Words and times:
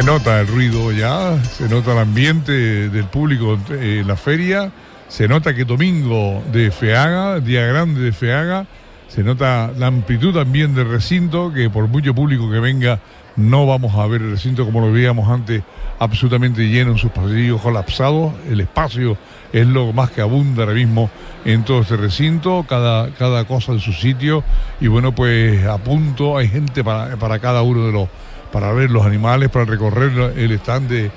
Se 0.00 0.06
nota 0.06 0.40
el 0.40 0.46
ruido 0.46 0.92
ya, 0.92 1.38
se 1.44 1.68
nota 1.68 1.92
el 1.92 1.98
ambiente 1.98 2.88
del 2.88 3.04
público 3.04 3.58
en 3.68 4.08
la 4.08 4.16
feria, 4.16 4.72
se 5.08 5.28
nota 5.28 5.54
que 5.54 5.66
domingo 5.66 6.42
de 6.50 6.70
Feaga, 6.70 7.38
día 7.38 7.66
grande 7.66 8.00
de 8.00 8.10
Feaga, 8.10 8.64
se 9.08 9.22
nota 9.22 9.70
la 9.76 9.88
amplitud 9.88 10.32
también 10.32 10.74
del 10.74 10.88
recinto, 10.88 11.52
que 11.52 11.68
por 11.68 11.86
mucho 11.86 12.14
público 12.14 12.50
que 12.50 12.60
venga 12.60 12.98
no 13.36 13.66
vamos 13.66 13.94
a 13.94 14.06
ver 14.06 14.22
el 14.22 14.30
recinto 14.30 14.64
como 14.64 14.80
lo 14.80 14.90
veíamos 14.90 15.28
antes, 15.28 15.62
absolutamente 15.98 16.62
lleno 16.62 16.92
en 16.92 16.98
sus 16.98 17.10
pasillos 17.10 17.60
colapsados. 17.60 18.32
El 18.48 18.62
espacio 18.62 19.18
es 19.52 19.66
lo 19.66 19.92
más 19.92 20.10
que 20.12 20.22
abunda 20.22 20.62
ahora 20.62 20.74
mismo 20.74 21.10
en 21.44 21.62
todo 21.62 21.82
este 21.82 21.98
recinto, 21.98 22.64
cada, 22.66 23.10
cada 23.10 23.44
cosa 23.44 23.72
en 23.72 23.80
su 23.80 23.92
sitio. 23.92 24.44
Y 24.80 24.86
bueno, 24.86 25.14
pues 25.14 25.62
a 25.66 25.76
punto 25.76 26.38
hay 26.38 26.48
gente 26.48 26.82
para, 26.82 27.18
para 27.18 27.38
cada 27.38 27.60
uno 27.60 27.86
de 27.86 27.92
los, 27.92 28.08
para 28.52 28.72
ver 28.72 28.90
los 28.90 29.04
animales, 29.04 29.48
para 29.50 29.64
recorrer 29.64 30.32
el 30.36 30.52
stand 30.52 31.10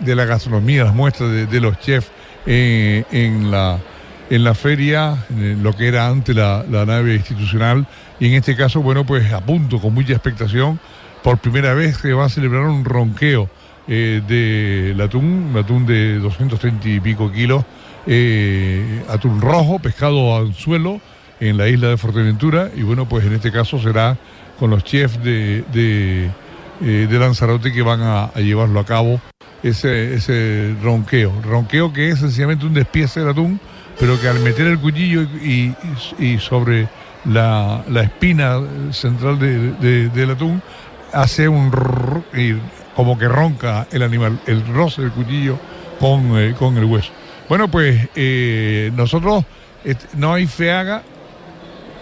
de, 0.00 0.14
la 0.14 0.24
gastronomía, 0.24 0.84
las 0.84 0.94
muestras 0.94 1.30
de, 1.30 1.60
los 1.60 1.78
chefs 1.80 2.10
eh, 2.46 3.04
en, 3.10 3.50
la, 3.50 3.78
en 4.30 4.44
la 4.44 4.54
feria, 4.54 5.26
lo 5.30 5.74
que 5.74 5.88
era 5.88 6.08
antes 6.08 6.34
la, 6.34 6.64
la 6.70 6.86
nave 6.86 7.14
institucional. 7.14 7.86
Y 8.20 8.28
en 8.28 8.34
este 8.34 8.56
caso, 8.56 8.80
bueno, 8.80 9.04
pues 9.04 9.32
a 9.32 9.40
punto, 9.40 9.80
con 9.80 9.94
mucha 9.94 10.12
expectación 10.12 10.80
por 11.22 11.38
primera 11.38 11.74
vez 11.74 11.96
se 11.98 12.12
va 12.12 12.26
a 12.26 12.28
celebrar 12.28 12.62
un 12.62 12.84
ronqueo 12.84 13.48
eh, 13.90 14.20
del 14.28 15.00
atún, 15.00 15.48
un 15.50 15.56
atún 15.56 15.86
de 15.86 16.18
230 16.18 16.88
y 16.88 17.00
pico 17.00 17.32
kilos, 17.32 17.64
eh, 18.06 19.02
atún 19.08 19.40
rojo, 19.40 19.78
pescado 19.78 20.36
al 20.36 20.54
suelo 20.54 21.00
en 21.40 21.56
la 21.56 21.68
isla 21.68 21.88
de 21.88 21.96
Fuerteventura 21.96 22.70
y 22.76 22.82
bueno, 22.82 23.08
pues 23.08 23.24
en 23.24 23.32
este 23.32 23.50
caso 23.50 23.78
será 23.78 24.18
con 24.58 24.70
los 24.70 24.84
chefs 24.84 25.22
de, 25.22 25.64
de, 25.72 26.30
eh, 26.82 27.08
Lanzarote 27.10 27.72
que 27.72 27.82
van 27.82 28.00
a, 28.02 28.32
llevarlo 28.34 28.80
a 28.80 28.84
cabo 28.84 29.20
ese, 29.62 30.14
ese 30.14 30.74
ronqueo. 30.82 31.32
Ronqueo 31.42 31.92
que 31.92 32.10
es 32.10 32.20
sencillamente 32.20 32.66
un 32.66 32.74
despiece 32.74 33.20
del 33.20 33.30
atún, 33.30 33.60
pero 33.98 34.20
que 34.20 34.28
al 34.28 34.40
meter 34.40 34.66
el 34.66 34.78
cuchillo 34.78 35.22
y, 35.22 35.74
sobre 36.38 36.88
la, 37.24 37.82
espina 38.02 38.60
central 38.92 39.38
del 39.38 40.30
atún 40.30 40.62
hace 41.12 41.48
un 41.48 41.72
y 42.34 42.54
como 42.94 43.18
que 43.18 43.28
ronca 43.28 43.86
el 43.90 44.02
animal, 44.02 44.40
el 44.46 44.66
roce 44.66 45.02
del 45.02 45.12
cuchillo 45.12 45.58
con, 45.98 46.38
eh, 46.38 46.54
con 46.58 46.76
el 46.76 46.84
hueso. 46.84 47.12
Bueno, 47.48 47.68
pues 47.68 48.08
eh, 48.14 48.90
nosotros 48.94 49.44
no 50.16 50.34
hay 50.34 50.46
feaga 50.46 51.02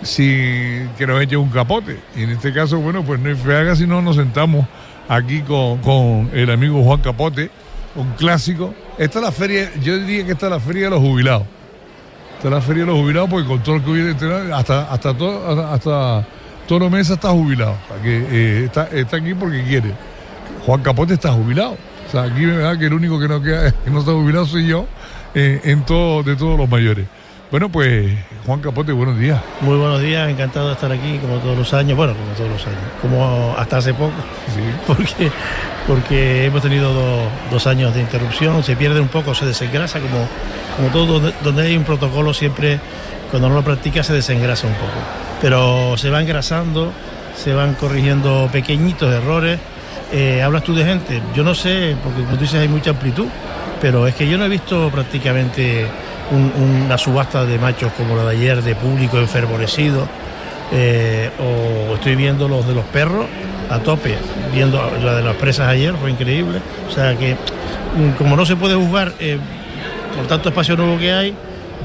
si 0.03 0.87
que 0.99 1.07
nos 1.07 1.21
eche 1.23 1.37
un 1.37 1.51
capote. 1.51 1.99
Y 2.17 2.23
en 2.23 2.31
este 2.31 2.53
caso, 2.53 2.79
bueno, 2.79 3.03
pues 3.03 3.21
no 3.21 3.29
hay 3.29 3.35
feaga 3.35 3.77
si 3.77 3.87
no 3.87 4.03
nos 4.03 4.17
sentamos 4.17 4.67
aquí 5.09 5.41
con, 5.43 5.79
con 5.79 6.31
el 6.33 6.51
amigo 6.51 6.83
Juan 6.83 7.01
Capote, 7.01 7.51
un 7.95 8.13
clásico. 8.13 8.75
Esta 8.99 9.19
es 9.19 9.25
la 9.25 9.33
feria, 9.33 9.71
yo 9.83 9.99
diría 9.99 10.25
que 10.27 10.33
esta 10.33 10.47
es 10.47 10.53
la 10.53 10.61
feria 10.61 10.85
de 10.85 10.91
los 10.91 11.01
jubilados. 11.01 11.47
Esta 12.37 12.49
es 12.49 12.55
la 12.55 12.61
feria 12.61 12.85
de 12.85 12.91
los 12.91 13.01
jubilados 13.01 13.31
porque 13.31 13.49
con 13.49 13.63
todo 13.63 13.77
el 13.77 13.83
que 13.83 13.91
hubiera 13.91 14.57
hasta, 14.57 14.93
hasta, 14.93 15.17
todo, 15.17 15.71
hasta 15.73 16.27
Toro 16.67 16.91
Mesa 16.91 17.15
está 17.15 17.31
jubilado, 17.31 17.77
que, 18.03 18.27
eh, 18.31 18.65
está, 18.65 18.89
está, 18.89 19.17
aquí 19.17 19.35
porque 19.35 19.63
quiere. 19.65 19.93
Juan 20.65 20.83
Capote 20.83 21.15
está 21.15 21.33
jubilado. 21.33 21.77
O 22.07 22.11
sea, 22.11 22.25
aquí 22.25 22.41
me 22.41 22.57
da 22.59 22.79
que 22.79 22.87
el 22.87 22.95
único 22.95 23.19
que 23.19 23.29
no, 23.29 23.43
queda, 23.43 23.73
que 23.85 23.91
no 23.91 24.01
está 24.01 24.13
jubilado 24.13 24.47
soy 24.47 24.67
yo 24.67 24.87
eh, 25.35 25.61
en 25.65 25.85
todo, 25.85 26.23
de 26.23 26.37
todos 26.37 26.59
los 26.59 26.69
mayores. 26.69 27.07
Bueno, 27.51 27.69
pues 27.69 28.13
Juan 28.45 28.61
Capote, 28.61 28.93
buenos 28.93 29.19
días. 29.19 29.41
Muy 29.61 29.77
buenos 29.77 30.01
días, 30.01 30.29
encantado 30.29 30.69
de 30.69 30.75
estar 30.75 30.91
aquí 30.91 31.19
como 31.19 31.39
todos 31.39 31.57
los 31.57 31.73
años, 31.75 31.97
bueno, 31.97 32.15
como 32.15 32.33
todos 32.33 32.51
los 32.51 32.67
años, 32.67 32.81
como 33.01 33.55
hasta 33.57 33.77
hace 33.77 33.95
poco, 33.95 34.13
sí. 34.55 34.63
porque, 34.87 35.31
porque 35.87 36.47
hemos 36.47 36.63
tenido 36.63 36.93
dos, 37.51 37.67
años 37.67 37.95
de 37.95 38.01
interrupción, 38.01 38.63
se 38.65 38.75
pierde 38.75 39.01
un 39.01 39.09
poco, 39.09 39.35
se 39.35 39.47
desengrasa, 39.47 40.01
como, 40.01 40.27
como 40.77 40.89
todo 40.89 41.33
donde 41.45 41.63
hay 41.63 41.77
un 41.77 41.85
protocolo 41.85 42.35
siempre, 42.35 42.81
cuando 43.31 43.49
no 43.49 43.55
lo 43.55 43.63
practica 43.63 44.03
se 44.03 44.13
desengrasa 44.13 44.67
un 44.67 44.75
poco 44.75 45.27
pero 45.41 45.97
se 45.97 46.11
va 46.11 46.21
engrasando, 46.21 46.93
se 47.37 47.53
van 47.53 47.75
corrigiendo 47.75 48.49
pequeñitos 48.53 49.13
errores. 49.13 49.59
Eh, 50.13 50.43
hablas 50.43 50.63
tú 50.63 50.75
de 50.75 50.85
gente, 50.85 51.21
yo 51.35 51.43
no 51.43 51.55
sé, 51.55 51.97
porque 52.03 52.23
como 52.23 52.37
tú 52.37 52.43
dices 52.43 52.61
hay 52.61 52.69
mucha 52.69 52.91
amplitud, 52.91 53.27
pero 53.81 54.07
es 54.07 54.15
que 54.15 54.29
yo 54.29 54.39
no 54.39 54.45
he 54.45 54.49
visto 54.49 54.89
prácticamente 54.91 55.87
una 56.31 56.99
subasta 56.99 57.45
de 57.45 57.59
machos 57.59 57.93
como 57.93 58.17
la 58.17 58.25
de 58.25 58.37
ayer, 58.37 58.63
de 58.63 58.75
público 58.75 59.19
enfervorecido, 59.19 60.07
eh, 60.73 61.31
o 61.39 61.95
estoy 61.95 62.17
viendo 62.17 62.49
los 62.49 62.67
de 62.67 62.75
los 62.75 62.85
perros 62.87 63.27
a 63.71 63.79
tope, 63.79 64.17
viendo 64.53 64.81
la 65.03 65.15
de 65.15 65.23
las 65.23 65.37
presas 65.37 65.69
ayer, 65.69 65.95
fue 65.95 66.11
increíble. 66.11 66.61
O 66.89 66.93
sea 66.93 67.17
que, 67.17 67.35
mm, 67.35 68.11
como 68.19 68.37
no 68.37 68.45
se 68.47 68.57
puede 68.57 68.75
juzgar 68.75 69.13
eh, 69.21 69.39
por 70.17 70.27
tanto 70.27 70.49
espacio 70.49 70.77
nuevo 70.77 70.99
que 70.99 71.13
hay, 71.13 71.35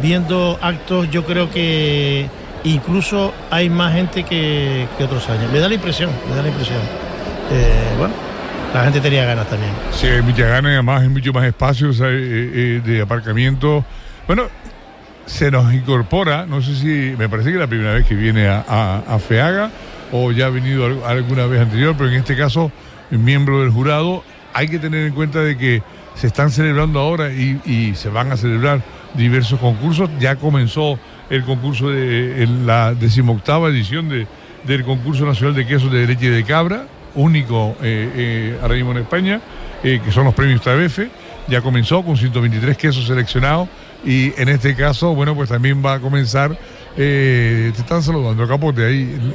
viendo 0.01 0.57
actos, 0.61 1.09
yo 1.11 1.25
creo 1.25 1.49
que 1.49 2.27
incluso 2.63 3.33
hay 3.49 3.69
más 3.69 3.93
gente 3.93 4.23
que, 4.23 4.87
otros 5.03 5.29
años. 5.29 5.51
Me 5.51 5.59
da 5.59 5.67
la 5.67 5.75
impresión, 5.75 6.09
me 6.29 6.35
da 6.35 6.41
la 6.41 6.47
impresión. 6.47 6.79
Eh, 7.51 7.95
bueno, 7.97 8.13
la 8.73 8.83
gente 8.83 9.01
tenía 9.01 9.25
ganas 9.25 9.47
también. 9.47 9.71
Sí, 9.91 10.07
hay 10.07 10.21
muchas 10.21 10.47
ganas, 10.47 10.71
además 10.71 11.01
hay 11.01 11.09
mucho 11.09 11.33
más 11.33 11.45
espacios 11.45 11.99
eh, 12.01 12.81
de 12.83 13.01
aparcamiento. 13.01 13.83
Bueno, 14.27 14.43
se 15.25 15.51
nos 15.51 15.73
incorpora, 15.73 16.45
no 16.45 16.61
sé 16.61 16.75
si, 16.75 17.15
me 17.17 17.29
parece 17.29 17.49
que 17.49 17.55
es 17.55 17.61
la 17.61 17.67
primera 17.67 17.93
vez 17.93 18.05
que 18.05 18.15
viene 18.15 18.47
a, 18.47 19.17
FEAGA 19.27 19.71
o 20.11 20.31
ya 20.31 20.47
ha 20.47 20.49
venido 20.49 21.05
alguna 21.07 21.45
vez 21.45 21.61
anterior, 21.61 21.95
pero 21.97 22.09
en 22.09 22.17
este 22.17 22.35
caso, 22.35 22.71
miembro 23.09 23.61
del 23.61 23.71
jurado, 23.71 24.23
hay 24.53 24.67
que 24.67 24.79
tener 24.79 25.07
en 25.07 25.13
cuenta 25.13 25.39
de 25.39 25.57
que 25.57 25.81
se 26.15 26.27
están 26.27 26.51
celebrando 26.51 26.99
ahora 26.99 27.31
y, 27.31 27.93
se 27.95 28.09
van 28.09 28.31
a 28.31 28.37
celebrar 28.37 28.81
diversos 29.13 29.59
concursos. 29.59 30.09
Ya 30.19 30.35
comenzó 30.35 30.99
el 31.29 31.43
concurso 31.43 31.89
de 31.89 32.47
la 32.65 32.93
decimoctava 32.93 33.69
edición 33.69 34.09
de, 34.09 34.27
del 34.65 34.83
concurso 34.83 35.25
nacional 35.25 35.55
de 35.55 35.65
quesos 35.65 35.91
de 35.91 36.05
leche 36.05 36.29
de 36.29 36.43
cabra, 36.43 36.85
único 37.15 37.75
eh, 37.81 38.11
eh, 38.15 38.59
ahora 38.61 38.75
mismo 38.75 38.91
en 38.91 38.97
España, 38.99 39.41
eh, 39.83 40.01
que 40.03 40.11
son 40.11 40.25
los 40.25 40.33
premios 40.33 40.61
TABF. 40.61 40.99
Ya 41.47 41.61
comenzó 41.61 42.03
con 42.03 42.17
123 42.17 42.77
quesos 42.77 43.07
seleccionados 43.07 43.67
y 44.03 44.33
en 44.39 44.49
este 44.49 44.75
caso, 44.75 45.13
bueno, 45.13 45.35
pues 45.35 45.49
también 45.49 45.83
va 45.85 45.95
a 45.95 45.99
comenzar, 45.99 46.57
te 46.95 47.69
están 47.69 48.03
saludando, 48.03 48.47
Capote, 48.47 48.85
ahí 48.85 49.33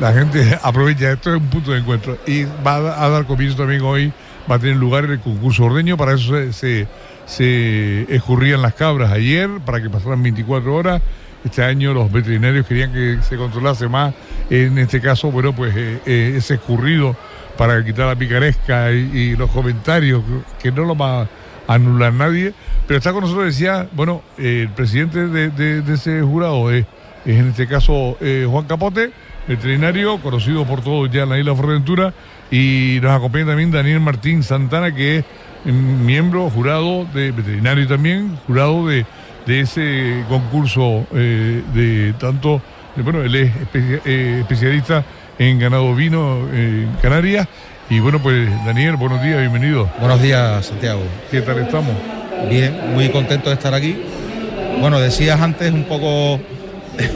la 0.00 0.12
gente 0.12 0.58
aprovecha, 0.62 1.12
esto 1.12 1.34
es 1.34 1.40
un 1.40 1.48
punto 1.48 1.72
de 1.72 1.78
encuentro 1.80 2.18
y 2.26 2.44
va 2.66 2.76
a, 2.76 3.08
dar 3.08 3.26
comienzo 3.26 3.56
también 3.56 3.82
hoy, 3.82 4.12
va 4.50 4.56
a 4.56 4.58
tener 4.58 4.76
lugar 4.76 5.04
el 5.04 5.20
concurso 5.20 5.64
ordeño, 5.64 5.96
para 5.96 6.14
eso 6.14 6.52
se 6.52 6.86
se 7.26 8.14
escurrían 8.14 8.62
las 8.62 8.74
cabras 8.74 9.10
ayer 9.12 9.48
para 9.64 9.80
que 9.82 9.90
pasaran 9.90 10.22
24 10.22 10.74
horas. 10.74 11.02
Este 11.44 11.64
año 11.64 11.92
los 11.92 12.10
veterinarios 12.12 12.66
querían 12.66 12.92
que 12.92 13.18
se 13.22 13.36
controlase 13.36 13.88
más, 13.88 14.14
en 14.48 14.78
este 14.78 15.00
caso, 15.00 15.30
bueno, 15.30 15.52
pues 15.52 15.74
eh, 15.76 15.98
eh, 16.06 16.34
ese 16.36 16.54
escurrido 16.54 17.16
para 17.56 17.84
quitar 17.84 18.06
la 18.06 18.16
picaresca 18.16 18.92
y, 18.92 19.34
los 19.36 19.50
comentarios, 19.50 20.22
que 20.62 20.70
no 20.70 20.84
lo 20.84 20.94
anular 21.74 22.12
nadie. 22.12 22.54
Pero 22.86 22.98
está 22.98 23.12
con 23.12 23.22
nosotros, 23.22 23.46
decía, 23.46 23.88
bueno, 23.92 24.22
el 24.38 24.68
presidente 24.70 25.28
de, 25.28 25.94
ese 25.94 26.22
jurado 26.22 26.70
es, 26.70 26.86
en 27.24 27.48
este 27.48 27.66
caso 27.66 28.16
eh, 28.20 28.46
Juan 28.48 28.66
Capote, 28.66 29.12
veterinario, 29.46 30.20
conocido 30.20 30.64
por 30.64 30.82
todos 30.82 31.10
ya 31.10 31.22
en 31.22 31.30
la 31.30 31.38
isla 31.38 31.54
Fuerteventura, 31.54 32.12
y 32.50 32.98
nos 33.02 33.12
acompaña 33.12 33.46
también 33.46 33.70
Daniel 33.70 34.00
Martín 34.00 34.42
Santana, 34.42 34.94
que 34.94 35.18
es 35.18 35.24
miembro 35.64 36.50
jurado 36.50 37.06
de 37.14 37.30
veterinario 37.30 37.86
también, 37.86 38.36
jurado 38.46 38.86
de, 38.86 39.06
de 39.46 39.60
ese 39.60 40.24
concurso 40.28 41.06
eh, 41.14 41.62
de 41.74 42.12
tanto, 42.14 42.60
bueno, 42.96 43.22
él 43.22 43.34
es 43.34 43.52
eh, 43.74 44.38
especialista 44.40 45.04
en 45.38 45.58
ganado 45.58 45.94
vino 45.94 46.48
en 46.52 46.90
Canarias. 47.00 47.48
Y 47.92 48.00
bueno, 48.00 48.22
pues 48.22 48.48
Daniel, 48.64 48.96
buenos 48.96 49.22
días, 49.22 49.38
bienvenido. 49.40 49.86
Buenos 50.00 50.22
días, 50.22 50.64
Santiago. 50.64 51.02
¿Qué 51.30 51.42
tal 51.42 51.58
estamos? 51.58 51.94
Bien, 52.48 52.74
muy 52.94 53.10
contento 53.10 53.50
de 53.50 53.56
estar 53.56 53.74
aquí. 53.74 54.02
Bueno, 54.80 54.98
decías 54.98 55.38
antes 55.38 55.70
un 55.70 55.84
poco 55.84 56.40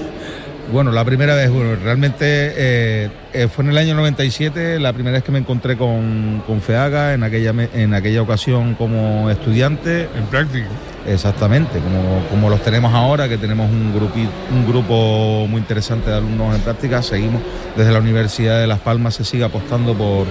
bueno, 0.73 0.93
la 0.93 1.03
primera 1.03 1.35
vez, 1.35 1.51
bueno, 1.51 1.77
realmente 1.77 2.27
eh, 2.29 3.11
eh, 3.33 3.49
fue 3.49 3.65
en 3.65 3.71
el 3.71 3.79
año 3.79 3.95
97 3.95 4.79
la 4.79 4.93
primera 4.93 5.15
vez 5.15 5.25
que 5.25 5.33
me 5.33 5.39
encontré 5.39 5.79
con, 5.79 6.43
FEAGA, 6.61 7.15
en 7.15 7.23
aquella, 7.23 7.55
en 7.73 7.95
aquella 7.95 8.21
ocasión 8.21 8.75
como 8.75 9.31
estudiante. 9.31 10.11
En 10.15 10.27
práctica. 10.27 10.67
Exactamente, 11.07 11.79
como, 11.79 12.29
como 12.29 12.51
los 12.51 12.61
tenemos 12.61 12.93
ahora, 12.93 13.31
que 13.31 13.39
tenemos 13.39 13.71
un, 13.71 13.99
un 14.51 14.67
grupo 14.67 15.47
muy 15.49 15.61
interesante 15.61 16.11
de 16.11 16.17
alumnos 16.17 16.55
en 16.55 16.61
práctica, 16.61 17.01
seguimos 17.01 17.41
desde 17.79 17.93
la 17.93 18.01
Universidad 18.01 18.61
de 18.61 18.67
Las 18.67 18.81
Palmas, 18.81 19.15
se 19.15 19.25
sigue 19.25 19.45
apostando 19.45 19.95
por, 19.95 20.27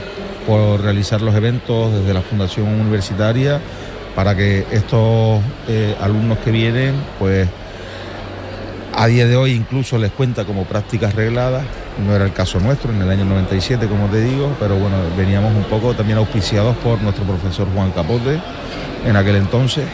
por 0.45 0.81
realizar 0.81 1.21
los 1.21 1.35
eventos 1.35 1.93
desde 1.93 2.13
la 2.13 2.21
Fundación 2.21 2.67
Universitaria 2.67 3.59
para 4.15 4.35
que 4.35 4.65
estos 4.71 5.41
eh, 5.67 5.95
alumnos 5.99 6.37
que 6.39 6.51
vienen, 6.51 6.95
pues 7.19 7.47
a 8.95 9.07
día 9.07 9.27
de 9.27 9.35
hoy 9.35 9.51
incluso 9.51 9.97
les 9.97 10.11
cuenta 10.11 10.45
como 10.45 10.63
prácticas 10.63 11.13
regladas, 11.15 11.63
no 12.05 12.15
era 12.15 12.23
el 12.23 12.31
caso 12.33 12.59
nuestro 12.59 12.91
en 12.91 13.01
el 13.01 13.09
año 13.09 13.25
97 13.25 13.87
como 13.87 14.07
te 14.07 14.21
digo, 14.21 14.55
pero 14.59 14.77
bueno, 14.77 14.97
veníamos 15.17 15.53
un 15.53 15.63
poco 15.65 15.93
también 15.93 16.17
auspiciados 16.17 16.75
por 16.77 17.01
nuestro 17.01 17.25
profesor 17.25 17.67
Juan 17.75 17.91
Capote 17.91 18.39
en 19.05 19.15
aquel 19.15 19.35
entonces. 19.35 19.85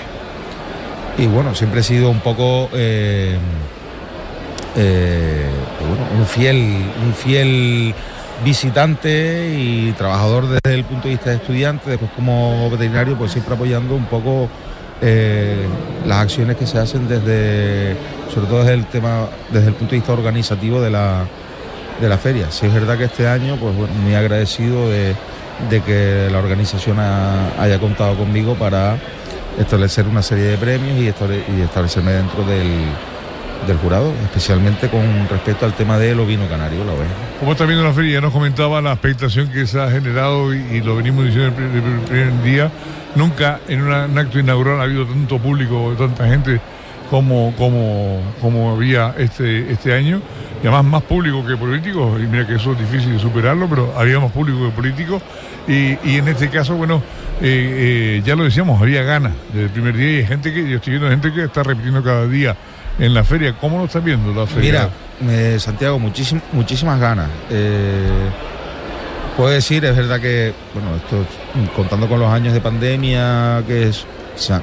Y 1.18 1.28
bueno, 1.28 1.54
siempre 1.56 1.82
he 1.82 1.84
sido 1.84 2.10
un 2.10 2.20
poco 2.20 2.70
eh, 2.74 3.38
eh, 4.76 5.50
pues 5.80 6.20
un 6.20 6.26
fiel, 6.26 6.86
un 7.06 7.14
fiel 7.14 7.94
visitante 8.44 9.56
y 9.58 9.92
trabajador 9.94 10.48
desde 10.48 10.76
el 10.76 10.84
punto 10.84 11.08
de 11.08 11.16
vista 11.16 11.30
de 11.30 11.36
estudiante, 11.38 11.90
después 11.90 12.12
como 12.12 12.70
veterinario, 12.70 13.16
pues 13.18 13.32
siempre 13.32 13.54
apoyando 13.54 13.96
un 13.96 14.06
poco 14.06 14.50
eh, 15.02 15.66
las 16.06 16.20
acciones 16.20 16.58
que 16.58 16.66
se 16.66 16.78
hacen 16.78 17.08
desde, 17.08 17.96
sobre 18.34 18.48
todo 18.48 18.60
desde 18.60 18.74
el 18.74 18.86
tema, 18.86 19.28
desde 19.52 19.68
el 19.68 19.74
punto 19.74 19.92
de 19.92 19.98
vista 19.98 20.14
organizativo 20.14 20.82
de 20.82 20.90
la, 20.90 21.26
de 22.00 22.10
la 22.10 22.18
feria. 22.18 22.52
Si 22.52 22.66
es 22.66 22.74
verdad 22.74 22.98
que 22.98 23.06
este 23.06 23.28
año, 23.28 23.58
pues 23.58 23.74
muy 23.76 24.16
agradecido 24.16 24.90
de, 24.90 25.16
que 25.86 26.28
la 26.32 26.40
organización 26.40 27.00
haya 27.00 27.80
contado 27.80 28.16
conmigo 28.16 28.56
para 28.56 28.98
establecer 29.60 30.08
una 30.08 30.24
serie 30.24 30.46
de 30.46 30.58
premios 30.58 30.98
y, 31.00 31.08
establecerme 31.62 32.14
dentro 32.14 32.44
del, 32.44 32.72
del 33.68 33.78
jurado, 33.78 34.14
especialmente 34.24 34.90
con 34.90 35.28
respecto 35.30 35.66
al 35.66 35.74
tema 35.74 35.98
del 35.98 36.20
ovino 36.20 36.48
canario, 36.48 36.84
la 36.84 36.94
oveja. 36.94 37.12
Como 37.40 37.52
está 37.52 37.66
viendo 37.66 37.84
la 37.84 37.94
feria, 37.94 38.14
ya 38.14 38.22
nos 38.22 38.34
comentaba 38.34 38.82
la 38.82 38.94
expectación 38.94 39.50
que 39.50 39.68
se 39.68 39.80
ha 39.80 39.90
generado 39.90 40.54
y, 40.54 40.82
lo 40.82 40.96
venimos 40.96 41.26
diciendo 41.26 41.48
el 41.48 41.54
primer 41.54 42.44
día 42.44 42.72
Nunca 43.16 43.60
en 43.68 43.82
un 43.82 44.18
acto 44.18 44.40
inaugural 44.40 44.80
ha 44.80 44.84
habido 44.84 45.06
tanto 45.06 45.38
público, 45.38 45.94
tanta 45.98 46.28
gente 46.28 46.62
como, 47.10 47.54
como, 47.58 48.22
como 48.40 48.72
había 48.72 49.14
este, 49.18 49.72
este 49.72 49.94
año. 49.94 50.22
Y 50.64 50.68
además 50.68 50.86
más 50.86 51.04
público 51.04 51.46
que 51.46 51.58
político, 51.58 52.18
y 52.20 52.28
mira 52.28 52.46
que 52.46 52.56
eso 52.56 52.74
es 52.74 52.80
difícil 52.80 53.14
de 53.14 53.20
superarlo, 53.20 53.68
pero 53.68 53.94
había 53.98 54.20
más 54.20 54.32
público 54.32 54.64
que 54.66 54.72
político. 54.72 55.22
Y, 55.68 55.98
en 56.04 56.28
este 56.28 56.50
caso, 56.50 56.76
bueno, 56.76 57.02
eh, 57.42 58.20
eh, 58.20 58.22
ya 58.24 58.36
lo 58.36 58.44
decíamos, 58.44 58.82
había 58.82 59.04
ganas 59.04 59.34
desde 59.52 59.66
el 59.66 59.70
primer 59.72 59.98
día 59.98 60.12
y 60.12 60.16
hay 60.18 60.28
gente 60.28 60.54
que, 60.54 60.70
yo 60.70 60.78
estoy 60.78 60.92
viendo 60.92 61.10
gente 61.10 61.34
que 61.34 61.44
está 61.44 61.64
repitiendo 61.64 62.04
cada 62.04 62.28
día 62.28 62.56
en 63.00 63.14
la 63.14 63.24
feria. 63.24 63.56
¿Cómo 63.60 63.78
lo 63.78 63.86
estás 63.86 64.04
viendo 64.04 64.34
la 64.34 64.48
feria? 64.48 64.90
Mira, 65.22 65.34
eh, 65.34 65.60
Santiago, 65.60 66.00
muchísimas 66.00 67.00
ganas 67.00 67.30
puedo 69.36 69.50
decir, 69.50 69.84
es 69.86 69.96
verdad 69.96 70.20
que, 70.20 70.54
bueno, 70.74 70.96
esto 70.96 71.26
contando 71.76 72.08
con 72.08 72.20
los 72.20 72.30
años 72.30 72.54
de 72.54 72.62
pandemia 72.62 73.64
que 73.68 73.92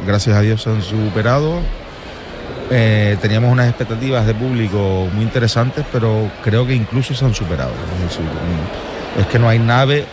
gracias 0.06 0.36
a 0.36 0.40
Dios 0.40 0.62
se 0.62 0.70
han 0.70 0.82
superado, 0.82 1.60
eh, 2.70 3.16
teníamos 3.20 3.50
unas 3.50 3.69
expectativas 3.69 4.26
de 4.26 4.34
público 4.34 5.08
muy 5.12 5.24
interesantes, 5.24 5.84
pero 5.92 6.31
creo 6.44 6.66
que 6.66 6.74
incluso 6.74 7.14
se 7.14 7.24
han 7.24 7.34
superado. 7.34 7.72
Es, 9.19 9.26
que 9.26 9.38
no 9.38 9.48
hay 9.48 9.58
nave, 9.58 10.04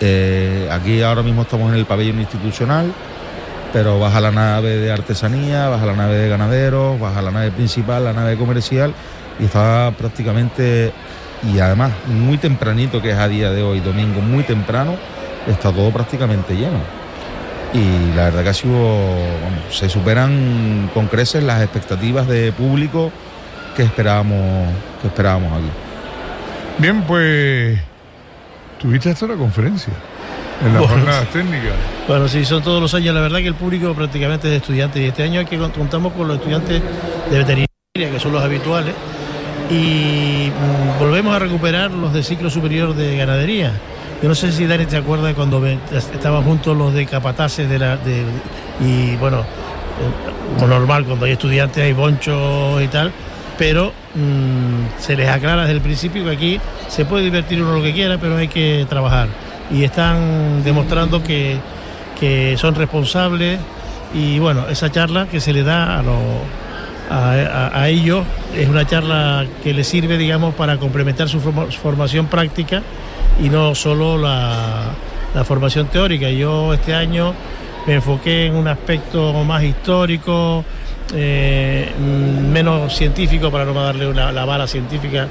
eh, 0.00 0.68
aquí 0.72 1.02
ahora 1.02 1.22
mismo 1.22 1.42
estamos 1.42 1.70
en 1.72 1.78
el 1.78 1.84
pabellón 1.84 2.20
institucional, 2.20 2.92
pero 3.72 3.98
baja 3.98 4.20
la 4.20 4.30
nave 4.30 4.76
de 4.76 4.90
artesanía, 4.90 5.68
baja 5.68 5.86
la 5.86 5.94
nave 5.94 6.16
de 6.16 6.28
ganaderos, 6.28 6.98
baja 6.98 7.22
la 7.22 7.30
nave 7.30 7.50
principal, 7.50 8.04
la 8.04 8.12
nave 8.12 8.36
comercial, 8.36 8.92
y 9.38 9.44
está 9.44 9.92
prácticamente 9.96 10.92
y 11.52 11.60
además 11.60 11.92
muy 12.06 12.38
tempranito, 12.38 13.00
que 13.00 13.10
es 13.10 13.18
a 13.18 13.28
día 13.28 13.50
de 13.50 13.62
hoy, 13.62 13.80
domingo, 13.80 14.20
muy 14.20 14.42
temprano, 14.42 14.96
está 15.46 15.72
todo 15.72 15.90
prácticamente 15.90 16.54
lleno. 16.54 16.80
Y 17.72 18.14
la 18.16 18.24
verdad 18.24 18.42
que 18.42 18.48
ha 18.48 18.54
sido, 18.54 18.98
se 19.70 19.88
superan 19.88 20.90
con 20.94 21.06
creces 21.06 21.42
las 21.44 21.62
expectativas 21.62 22.26
de 22.26 22.50
público 22.52 23.12
que 23.76 23.82
esperábamos, 23.82 24.72
que 25.02 25.08
esperábamos 25.08 25.52
aquí. 25.52 25.70
Bien, 26.78 27.02
pues 27.02 27.78
tuviste 28.80 29.10
hasta 29.10 29.26
la 29.26 29.34
conferencia 29.34 29.92
en 30.64 30.74
las 30.74 30.86
jornadas 30.86 31.28
técnicas. 31.28 31.74
Bueno, 32.06 32.28
sí, 32.28 32.44
son 32.44 32.62
todos 32.62 32.80
los 32.80 32.92
años. 32.94 33.14
La 33.14 33.20
verdad 33.20 33.38
que 33.38 33.48
el 33.48 33.54
público 33.54 33.94
prácticamente 33.94 34.48
es 34.48 34.52
de 34.52 34.56
estudiantes 34.56 35.02
y 35.02 35.06
este 35.06 35.22
año 35.22 35.44
que 35.44 35.58
contamos 35.58 36.12
con 36.12 36.28
los 36.28 36.38
estudiantes 36.38 36.82
de 37.30 37.38
veterinaria, 37.38 37.68
que 37.94 38.20
son 38.20 38.32
los 38.32 38.42
habituales 38.42 38.94
y 39.70 40.50
mm, 40.50 40.98
volvemos 40.98 41.34
a 41.34 41.38
recuperar 41.38 41.90
los 41.90 42.12
de 42.12 42.22
ciclo 42.22 42.50
superior 42.50 42.94
de 42.94 43.16
ganadería. 43.16 43.72
Yo 44.22 44.28
no 44.28 44.34
sé 44.34 44.50
si 44.50 44.66
Dani 44.66 44.86
te 44.86 44.96
acuerdas 44.96 45.34
cuando 45.34 45.64
estaban 45.66 46.42
juntos 46.42 46.76
los 46.76 46.92
de 46.92 47.06
capataces 47.06 47.68
de 47.68 47.78
la 47.78 47.96
de, 47.96 48.24
y 48.80 49.14
bueno, 49.16 49.44
como 50.54 50.66
normal 50.66 51.04
cuando 51.04 51.26
hay 51.26 51.32
estudiantes 51.32 51.84
hay 51.84 51.92
bonchos 51.92 52.82
y 52.82 52.88
tal, 52.88 53.12
pero 53.56 53.92
mm, 54.14 55.00
se 55.00 55.16
les 55.16 55.28
aclara 55.28 55.62
desde 55.62 55.74
el 55.74 55.80
principio 55.80 56.24
que 56.24 56.30
aquí 56.30 56.60
se 56.88 57.04
puede 57.04 57.24
divertir 57.24 57.62
uno 57.62 57.74
lo 57.74 57.82
que 57.82 57.92
quiera, 57.92 58.18
pero 58.18 58.36
hay 58.36 58.48
que 58.48 58.86
trabajar 58.88 59.28
y 59.70 59.84
están 59.84 60.62
demostrando 60.64 61.22
que, 61.22 61.58
que 62.18 62.56
son 62.56 62.74
responsables 62.74 63.58
y 64.14 64.38
bueno, 64.38 64.68
esa 64.68 64.90
charla 64.90 65.26
que 65.26 65.40
se 65.40 65.52
le 65.52 65.62
da 65.62 65.98
a 65.98 66.02
los 66.02 66.16
a, 67.10 67.88
ellos. 67.88 68.24
Es 68.54 68.68
una 68.68 68.86
charla 68.86 69.46
que 69.62 69.72
les 69.72 69.86
sirve, 69.86 70.18
digamos, 70.18 70.54
para 70.54 70.76
complementar 70.78 71.28
su 71.28 71.40
formación 71.40 72.26
práctica 72.26 72.82
y 73.42 73.48
no 73.48 73.74
solo 73.74 74.18
la, 74.18 74.94
formación 75.44 75.86
teórica. 75.86 76.28
Yo 76.30 76.74
este 76.74 76.94
año 76.94 77.32
me 77.86 77.94
enfoqué 77.94 78.46
en 78.46 78.56
un 78.56 78.66
aspecto 78.66 79.32
más 79.44 79.62
histórico, 79.62 80.64
eh, 81.14 81.90
menos 81.98 82.94
científico, 82.94 83.50
para 83.50 83.64
no 83.64 83.74
darle 83.74 84.12
la 84.12 84.44
vara 84.44 84.66
científica, 84.66 85.28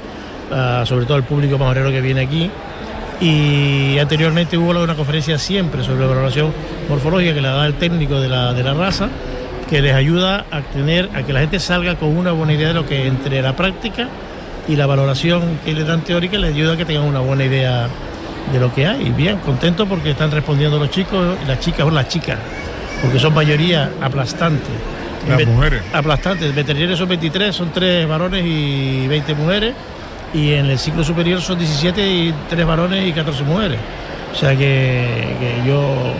sobre 0.84 1.04
todo 1.04 1.16
al 1.16 1.24
público 1.24 1.58
majorero 1.58 1.90
que 1.90 2.00
viene 2.00 2.22
aquí. 2.22 2.50
Y 3.20 3.98
anteriormente 3.98 4.56
hubo 4.56 4.70
una 4.70 4.94
conferencia 4.94 5.38
siempre 5.38 5.82
sobre 5.82 6.00
la 6.00 6.06
valoración 6.06 6.52
morfológica 6.88 7.34
que 7.34 7.40
la 7.40 7.50
da 7.50 7.66
el 7.66 7.74
técnico 7.74 8.20
de 8.20 8.28
la, 8.28 8.54
de 8.54 8.62
la 8.62 8.74
raza 8.74 9.08
que 9.68 9.82
les 9.82 9.94
ayuda 9.94 10.46
a 10.50 10.62
tener, 10.62 11.10
a 11.14 11.22
que 11.22 11.32
la 11.32 11.40
gente 11.40 11.60
salga 11.60 11.96
con 11.96 12.16
una 12.16 12.32
buena 12.32 12.54
idea 12.54 12.68
de 12.68 12.74
lo 12.74 12.86
que 12.86 13.06
entre 13.06 13.42
la 13.42 13.54
práctica 13.54 14.08
y 14.66 14.76
la 14.76 14.86
valoración 14.86 15.58
que 15.64 15.74
le 15.74 15.84
dan 15.84 16.00
teórica 16.02 16.38
les 16.38 16.54
ayuda 16.54 16.74
a 16.74 16.76
que 16.76 16.84
tengan 16.84 17.04
una 17.04 17.20
buena 17.20 17.44
idea 17.44 17.88
de 18.52 18.60
lo 18.60 18.74
que 18.74 18.86
hay. 18.86 19.10
Bien, 19.10 19.38
contento 19.38 19.86
porque 19.86 20.10
están 20.10 20.30
respondiendo 20.30 20.78
los 20.78 20.90
chicos, 20.90 21.36
las 21.46 21.60
chicas 21.60 21.86
o 21.86 21.90
las 21.90 22.08
chicas, 22.08 22.38
porque 23.02 23.18
son 23.18 23.34
mayoría 23.34 23.90
aplastante. 24.00 24.70
Las 25.28 25.46
mujeres. 25.46 25.82
Aplastantes. 25.92 26.54
Veterinarios 26.54 26.98
son 26.98 27.08
23, 27.08 27.54
son 27.54 27.70
3 27.70 28.08
varones 28.08 28.44
y 28.46 29.06
20 29.08 29.34
mujeres. 29.34 29.74
Y 30.34 30.52
en 30.52 30.66
el 30.66 30.78
ciclo 30.78 31.02
superior 31.04 31.40
son 31.40 31.58
17 31.58 32.06
y 32.06 32.34
3 32.48 32.66
varones 32.66 33.08
y 33.08 33.12
14 33.12 33.42
mujeres. 33.44 33.78
O 34.32 34.36
sea 34.36 34.54
que, 34.56 35.62
yo 35.66 36.12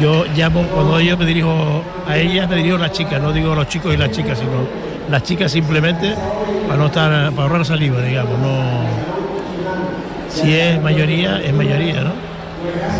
yo 0.00 0.24
llamo, 0.34 0.62
cuando 0.68 1.00
yo 1.00 1.16
me 1.18 1.26
dirijo 1.26 1.84
a 2.08 2.16
ellas, 2.16 2.48
me 2.48 2.56
dirijo 2.56 2.76
a 2.76 2.80
las 2.80 2.92
chicas, 2.92 3.20
no 3.20 3.32
digo 3.32 3.54
los 3.54 3.68
chicos 3.68 3.92
y 3.92 3.98
las 3.98 4.10
chicas, 4.10 4.38
sino 4.38 4.66
las 5.10 5.22
chicas 5.22 5.52
simplemente 5.52 6.14
para 6.66 6.78
no 6.78 6.86
estar, 6.86 7.30
para 7.32 7.42
ahorrar 7.42 7.64
saliva, 7.66 8.00
digamos, 8.00 8.38
no. 8.38 9.12
Si 10.30 10.54
es 10.54 10.80
mayoría, 10.80 11.42
es 11.42 11.52
mayoría, 11.52 12.02
¿no? 12.02 12.12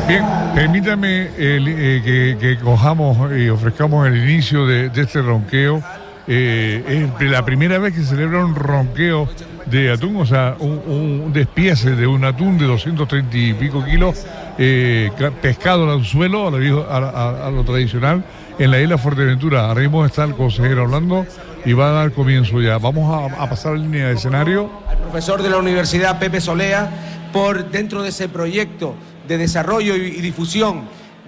Bien, 0.06 0.24
permítame 0.54 1.30
eh, 1.38 2.36
que, 2.38 2.58
cojamos 2.58 3.32
y 3.36 3.48
ofrezcamos 3.48 4.06
el 4.06 4.16
inicio 4.16 4.66
de, 4.66 4.90
este 4.94 5.22
ronqueo. 5.22 5.82
Eh, 6.28 7.08
es 7.18 7.30
la 7.30 7.44
primera 7.44 7.78
vez 7.78 7.94
que 7.94 8.02
celebra 8.02 8.44
un 8.44 8.54
ronqueo 8.54 9.28
de 9.66 9.92
atún, 9.92 10.16
o 10.16 10.26
sea, 10.26 10.56
un, 10.58 11.32
despiece 11.32 11.90
de 11.90 12.06
un 12.06 12.24
atún 12.24 12.58
de 12.58 12.66
230 12.66 13.36
y 13.36 13.54
pico 13.54 13.84
kilos, 13.84 14.24
eh, 14.58 15.10
pescado 15.40 15.90
al 15.92 16.04
suelo, 16.04 16.48
a 16.48 17.50
lo, 17.50 17.64
tradicional, 17.64 18.24
en 18.58 18.70
la 18.70 18.80
isla 18.80 18.98
Fuerteventura. 18.98 19.74
Mismo 19.74 20.04
está 20.04 20.24
el 20.24 20.34
consejero 20.34 20.82
hablando 20.82 21.26
y 21.64 21.72
va 21.72 21.90
a 21.90 21.92
dar 21.92 22.12
comienzo 22.12 22.60
ya. 22.60 22.78
Vamos 22.78 23.32
a, 23.38 23.48
pasar 23.48 23.72
a 23.72 23.76
la 23.76 23.82
línea 23.82 24.08
de 24.08 24.14
escenario. 24.14 24.70
Al 24.88 24.98
profesor 24.98 25.42
de 25.42 25.50
la 25.50 25.58
Universidad 25.58 26.18
Pepe 26.18 26.40
Solea, 26.40 26.90
por 27.32 27.70
dentro 27.70 28.02
de 28.02 28.10
ese 28.10 28.28
proyecto 28.28 28.94
de 29.26 29.38
desarrollo 29.38 29.96
y, 29.96 30.20
difusión 30.20 30.82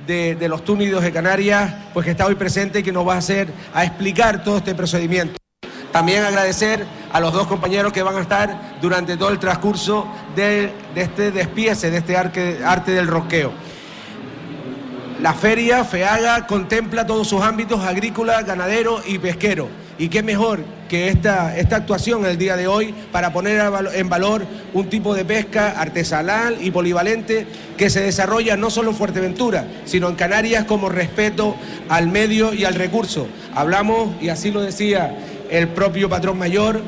de, 0.06 0.34
de, 0.34 0.48
los 0.48 0.64
túnidos 0.64 1.02
de 1.02 1.12
Canarias, 1.12 1.72
pues 1.94 2.04
que 2.04 2.10
está 2.10 2.26
hoy 2.26 2.34
presente 2.34 2.80
y 2.80 2.82
que 2.82 2.92
nos 2.92 3.08
va 3.08 3.14
a 3.14 3.18
hacer 3.18 3.48
a 3.72 3.84
explicar 3.84 4.44
todo 4.44 4.58
este 4.58 4.74
procedimiento. 4.74 5.36
También 5.92 6.24
agradecer 6.24 6.84
a 7.14 7.20
los 7.20 7.32
dos 7.32 7.46
compañeros 7.46 7.92
que 7.92 8.02
van 8.02 8.16
a 8.16 8.22
estar 8.22 8.78
durante 8.82 9.16
todo 9.16 9.30
el 9.30 9.38
transcurso 9.38 10.04
de, 10.34 10.72
este 10.96 11.30
despiece, 11.30 11.88
de 11.88 11.98
este 11.98 12.16
arte, 12.16 12.90
del 12.90 13.06
roqueo. 13.06 13.52
La 15.22 15.32
feria 15.32 15.84
FEAGA 15.84 16.48
contempla 16.48 17.06
todos 17.06 17.28
sus 17.28 17.40
ámbitos 17.40 17.84
agrícola, 17.84 18.42
ganadero 18.42 19.00
y 19.06 19.20
pesquero. 19.20 19.68
Y 19.96 20.08
qué 20.08 20.24
mejor 20.24 20.64
que 20.88 21.06
esta, 21.06 21.56
esta 21.56 21.76
actuación 21.76 22.26
el 22.26 22.36
día 22.36 22.56
de 22.56 22.66
hoy 22.66 22.92
para 23.12 23.32
poner 23.32 23.62
en 23.94 24.08
valor 24.08 24.44
un 24.72 24.90
tipo 24.90 25.14
de 25.14 25.24
pesca 25.24 25.70
artesanal 25.80 26.58
y 26.60 26.72
polivalente 26.72 27.46
que 27.76 27.90
se 27.90 28.00
desarrolla 28.00 28.56
no 28.56 28.70
solo 28.70 28.90
en 28.90 28.96
Fuerteventura, 28.96 29.68
sino 29.84 30.08
en 30.08 30.16
Canarias 30.16 30.64
como 30.64 30.88
respeto 30.88 31.54
al 31.88 32.08
medio 32.08 32.52
y 32.52 32.64
al 32.64 32.74
recurso. 32.74 33.28
Hablamos, 33.54 34.20
y 34.20 34.30
así 34.30 34.50
lo 34.50 34.62
decía 34.62 35.16
el 35.48 35.68
propio 35.68 36.08
patrón 36.08 36.38
mayor, 36.38 36.80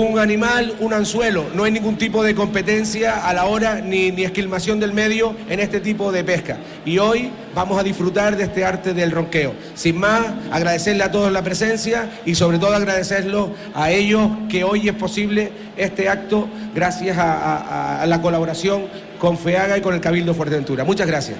un 0.00 0.18
animal, 0.18 0.74
un 0.80 0.94
anzuelo. 0.94 1.50
No 1.54 1.64
hay 1.64 1.72
ningún 1.72 1.98
tipo 1.98 2.24
de 2.24 2.34
competencia 2.34 3.26
a 3.26 3.34
la 3.34 3.44
hora 3.44 3.80
ni, 3.82 4.10
ni 4.10 4.24
esquilmación 4.24 4.80
del 4.80 4.94
medio 4.94 5.36
en 5.50 5.60
este 5.60 5.80
tipo 5.80 6.10
de 6.10 6.24
pesca. 6.24 6.56
Y 6.86 6.96
hoy 6.96 7.30
vamos 7.54 7.78
a 7.78 7.82
disfrutar 7.82 8.34
de 8.34 8.44
este 8.44 8.64
arte 8.64 8.94
del 8.94 9.10
ronqueo. 9.10 9.52
Sin 9.74 9.98
más, 9.98 10.22
agradecerle 10.50 11.04
a 11.04 11.10
todos 11.10 11.30
la 11.30 11.42
presencia 11.42 12.08
y 12.24 12.34
sobre 12.34 12.58
todo 12.58 12.74
agradecerlo 12.74 13.54
a 13.74 13.90
ellos 13.90 14.30
que 14.48 14.64
hoy 14.64 14.88
es 14.88 14.94
posible 14.94 15.52
este 15.76 16.08
acto 16.08 16.48
gracias 16.74 17.18
a, 17.18 18.02
la 18.06 18.22
colaboración 18.22 18.84
con 19.18 19.36
FEAGA 19.36 19.76
y 19.76 19.80
con 19.82 19.94
el 19.94 20.00
Cabildo 20.00 20.32
Fuerteventura. 20.32 20.84
Muchas 20.84 21.06
gracias. 21.06 21.36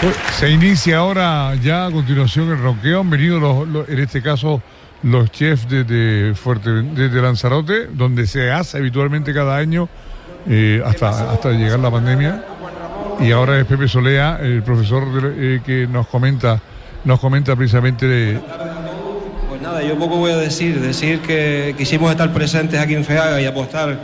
Pues, 0.00 0.14
se 0.38 0.48
inicia 0.48 0.98
ahora 0.98 1.56
ya 1.56 1.86
a 1.86 1.90
continuación 1.90 2.50
el 2.50 2.58
ronqueo. 2.58 3.00
Han 3.00 3.10
venido 3.10 3.66
en 3.88 3.98
este 3.98 4.22
caso 4.22 4.62
los 5.02 5.30
chefs 5.30 5.68
de, 5.68 6.32
Fuerte, 6.34 6.70
de, 6.70 7.22
Lanzarote, 7.22 7.86
donde 7.86 8.26
se 8.26 8.50
hace 8.50 8.78
habitualmente 8.78 9.32
cada 9.32 9.56
año 9.56 9.88
eh, 10.48 10.82
hasta, 10.84 11.32
hasta 11.32 11.52
llegar 11.52 11.78
la 11.80 11.90
pandemia. 11.90 12.44
Y 13.20 13.32
ahora 13.32 13.58
es 13.58 13.66
Pepe 13.66 13.86
Solea, 13.86 14.38
el 14.40 14.62
profesor 14.62 15.04
eh, 15.36 15.60
que 15.64 15.86
nos 15.86 16.06
comenta, 16.06 16.60
nos 17.04 17.20
comenta 17.20 17.54
precisamente 17.54 18.06
de, 18.06 18.40
Pues 19.48 19.60
nada, 19.60 19.82
yo 19.82 19.98
poco 19.98 20.16
voy 20.16 20.32
a 20.32 20.38
decir, 20.38 20.80
decir 20.80 21.20
que 21.20 21.74
quisimos 21.76 22.10
estar 22.10 22.32
presentes 22.32 22.80
aquí 22.80 22.94
en 22.94 23.04
FEAGA 23.04 23.40
y 23.40 23.46
apostar 23.46 23.98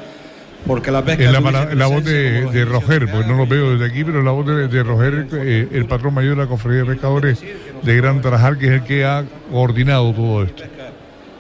porque 0.67 0.91
la 0.91 1.03
pesca... 1.05 1.25
Es 1.25 1.33
la, 1.33 1.87
voz 1.87 2.05
de, 2.05 2.65
Roger, 2.65 3.09
pues 3.11 3.27
no 3.27 3.37
lo 3.37 3.47
veo 3.47 3.73
desde 3.79 3.87
aquí, 3.87 4.05
pero 4.05 4.23
la 4.23 4.33
voz 4.33 4.47
de, 4.47 4.83
Roger, 4.83 5.29
eh, 5.33 5.69
el 5.73 5.87
patrón 5.87 6.13
mayor 6.13 6.37
de 6.37 6.43
la 6.43 6.49
Cofradía 6.49 6.81
de 6.81 6.87
Pescadores 6.87 7.43
de 7.83 7.97
Gran 7.97 8.21
Tarajal, 8.21 8.59
que 8.59 8.67
es 8.67 8.73
el 8.73 8.83
que 8.83 9.05
ha 9.05 9.25
coordinado 9.51 10.13
todo 10.13 10.43
esto. 10.43 10.65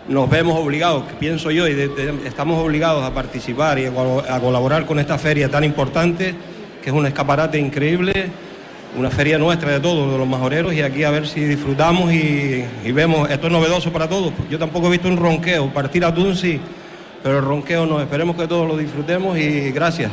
Nos 0.08 0.30
vemos 0.30 0.58
obligados, 0.58 1.04
pienso 1.18 1.50
yo, 1.50 1.66
y 1.66 1.90
estamos 2.24 2.64
obligados 2.64 3.04
a 3.04 3.12
participar 3.12 3.78
y 3.78 3.86
a, 3.86 4.40
colaborar 4.40 4.86
con 4.86 4.98
esta 4.98 5.18
feria 5.18 5.50
tan 5.50 5.64
importante, 5.64 6.34
que 6.82 6.90
es 6.90 6.94
un 6.94 7.06
escaparate 7.06 7.58
increíble, 7.58 8.30
una 8.96 9.10
feria 9.10 9.36
nuestra 9.36 9.72
de 9.72 9.80
todos, 9.80 10.12
de 10.12 10.18
los 10.18 10.28
majoreros, 10.28 10.72
y 10.72 10.82
aquí 10.82 11.02
a 11.02 11.10
ver 11.10 11.26
si 11.26 11.40
disfrutamos 11.40 12.12
y, 12.12 12.64
vemos, 12.92 13.28
esto 13.30 13.48
es 13.48 13.52
novedoso 13.52 13.92
para 13.92 14.08
todos. 14.08 14.32
Yo 14.48 14.58
tampoco 14.58 14.86
he 14.86 14.90
visto 14.90 15.08
un 15.08 15.16
ronqueo, 15.16 15.72
partir 15.72 16.04
a 16.04 16.14
Tunsi 16.14 16.60
pero 17.26 17.40
el 17.40 17.44
ronqueo 17.44 17.86
no. 17.86 18.00
Esperemos 18.00 18.36
que 18.36 18.46
todos 18.46 18.68
lo 18.68 18.76
disfrutemos 18.76 19.36
y 19.36 19.72
gracias. 19.72 20.12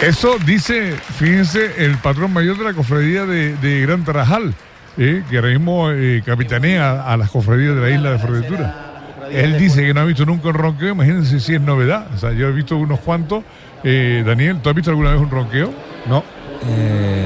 Eso 0.00 0.38
dice, 0.46 0.96
fíjense, 1.18 1.72
el 1.84 1.98
patrón 1.98 2.32
mayor 2.32 2.56
de 2.56 2.64
la 2.64 2.72
cofradía 2.72 3.26
de, 3.26 3.80
Gran 3.82 4.02
Tarajal, 4.02 4.54
eh, 4.96 5.22
que 5.28 5.36
ahora 5.36 5.48
mismo 5.48 5.90
eh, 5.90 6.22
capitanea 6.24 7.02
a 7.02 7.16
las 7.16 7.30
cofradías 7.30 7.74
de 7.74 7.80
la 7.80 7.90
isla 7.90 8.12
de 8.12 8.18
Fuerteventura. 8.18 8.74
Él 9.32 9.58
dice 9.58 9.84
que 9.84 9.92
no 9.92 10.00
ha 10.00 10.04
visto 10.04 10.24
nunca 10.24 10.48
un 10.48 10.54
ronqueo, 10.54 10.92
imagínense 10.92 11.40
si 11.40 11.54
es 11.54 11.60
novedad. 11.60 12.06
O 12.14 12.18
sea, 12.18 12.32
yo 12.32 12.48
he 12.48 12.52
visto 12.52 12.76
unos 12.76 13.00
cuantos. 13.00 13.42
Eh, 13.82 14.22
Daniel, 14.24 14.60
¿tú 14.62 14.68
has 14.68 14.74
visto 14.74 14.90
alguna 14.90 15.10
vez 15.10 15.20
un 15.20 15.30
ronqueo? 15.30 15.72
No, 16.06 16.22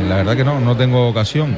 la 0.09 0.17
verdad 0.17 0.37
que 0.37 0.45
no, 0.45 0.61
no 0.61 0.77
tengo 0.77 1.09
ocasión. 1.09 1.57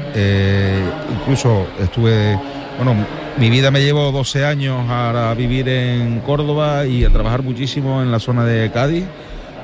incluso 1.19 1.67
estuve, 1.79 2.37
bueno, 2.77 2.95
mi 3.37 3.49
vida 3.49 3.71
me 3.71 3.81
llevó 3.81 4.11
12 4.11 4.45
años 4.45 4.89
a 4.89 5.33
vivir 5.37 5.69
en 5.69 6.19
Córdoba 6.19 6.85
y 6.85 7.05
a 7.05 7.09
trabajar 7.09 7.43
muchísimo 7.43 8.01
en 8.01 8.11
la 8.11 8.19
zona 8.19 8.43
de 8.43 8.69
Cádiz, 8.71 9.05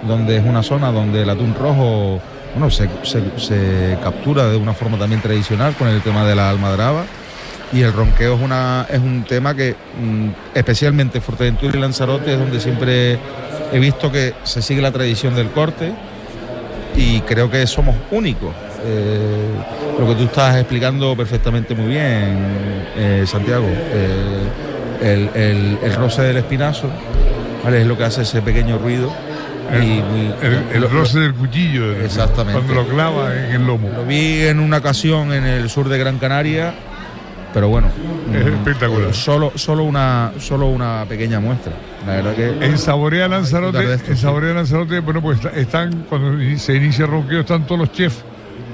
donde 0.08 0.38
es 0.38 0.46
una 0.46 0.64
zona 0.64 0.92
donde 0.92 1.24
el 1.24 1.30
atún 1.30 1.54
rojo 1.54 2.22
bueno, 2.54 2.70
se, 2.70 3.98
captura 4.02 4.50
de 4.50 4.58
una 4.58 4.74
forma 4.74 4.98
también 4.98 5.22
tradicional 5.22 5.76
con 5.76 5.88
el 5.88 6.02
tema 6.02 6.26
de 6.26 6.36
la 6.36 6.50
almadraba. 6.50 7.06
Y 7.74 7.82
el 7.82 7.92
ronqueo 7.92 8.36
es, 8.36 8.42
una, 8.42 8.86
es 8.90 9.00
un 9.00 9.24
tema 9.24 9.54
que, 9.54 9.76
mm, 10.02 10.30
especialmente 10.56 11.20
Fuerteventura 11.20 11.78
y 11.78 11.82
Lanzarote, 11.82 12.34
es 12.34 12.40
donde 12.40 12.62
siempre 12.62 13.20
he 13.74 13.80
visto 13.80 14.12
que 14.12 14.34
se 14.44 14.62
sigue 14.62 14.82
la 14.82 14.92
tradición 14.92 15.36
del 15.36 15.50
corte 15.50 15.92
y 16.96 17.22
creo 17.22 17.50
que 17.50 17.66
somos 17.68 17.96
únicos. 18.12 18.54
Eh, 18.86 20.00
lo 20.00 20.08
que 20.08 20.16
tú 20.16 20.24
estás 20.24 20.58
explicando 20.58 21.16
perfectamente 21.16 21.76
muy 21.76 21.88
bien, 21.88 22.38
eh, 22.96 23.24
Santiago. 23.26 23.68
Eh, 23.68 24.48
el, 25.02 25.96
roce 25.96 26.24
del 26.24 26.38
espinazo 26.38 26.90
es 27.72 27.86
lo 27.86 27.98
que 27.98 28.04
hace 28.04 28.24
ese 28.24 28.42
pequeño 28.42 28.78
ruido. 28.78 29.12
El, 29.72 30.90
roce 30.90 31.20
del 31.20 31.34
cuchillo, 31.34 31.92
exactamente. 32.02 32.62
cuando 32.62 32.74
lo 32.74 32.88
clava 32.88 33.36
en 33.36 33.52
el 33.54 33.68
lomo. 33.68 33.90
Lo 33.90 34.06
vi 34.06 34.44
en 34.44 34.60
una 34.60 34.78
ocasión 34.78 35.34
en 35.34 35.46
el 35.46 35.70
sur 35.70 35.90
de 35.90 35.98
Gran 35.98 36.18
Canaria, 36.18 36.74
pero 37.54 37.70
bueno, 37.70 37.90
es 38.34 38.46
mm, 38.46 38.48
espectacular. 38.48 39.14
Solo, 39.14 39.52
solo, 39.56 39.84
una, 39.84 40.32
solo 40.40 40.68
una 40.68 41.06
pequeña 41.08 41.40
muestra. 41.40 41.74
La 42.06 42.16
verdad 42.16 42.36
que 42.36 42.66
en 42.66 42.78
Saborea 42.78 43.28
Lanzarote, 43.28 43.94
en 44.08 44.18
Saborea 44.18 44.54
Lanzarote, 44.54 45.00
bueno, 45.00 45.22
pues 45.22 45.40
están 45.56 46.06
cuando 46.10 46.38
se 46.58 46.76
inicia 46.76 47.06
el 47.06 47.12
ronqueo 47.12 47.42
están 47.42 47.66
todos 47.66 47.80
los 47.80 47.92
chefs 47.92 48.24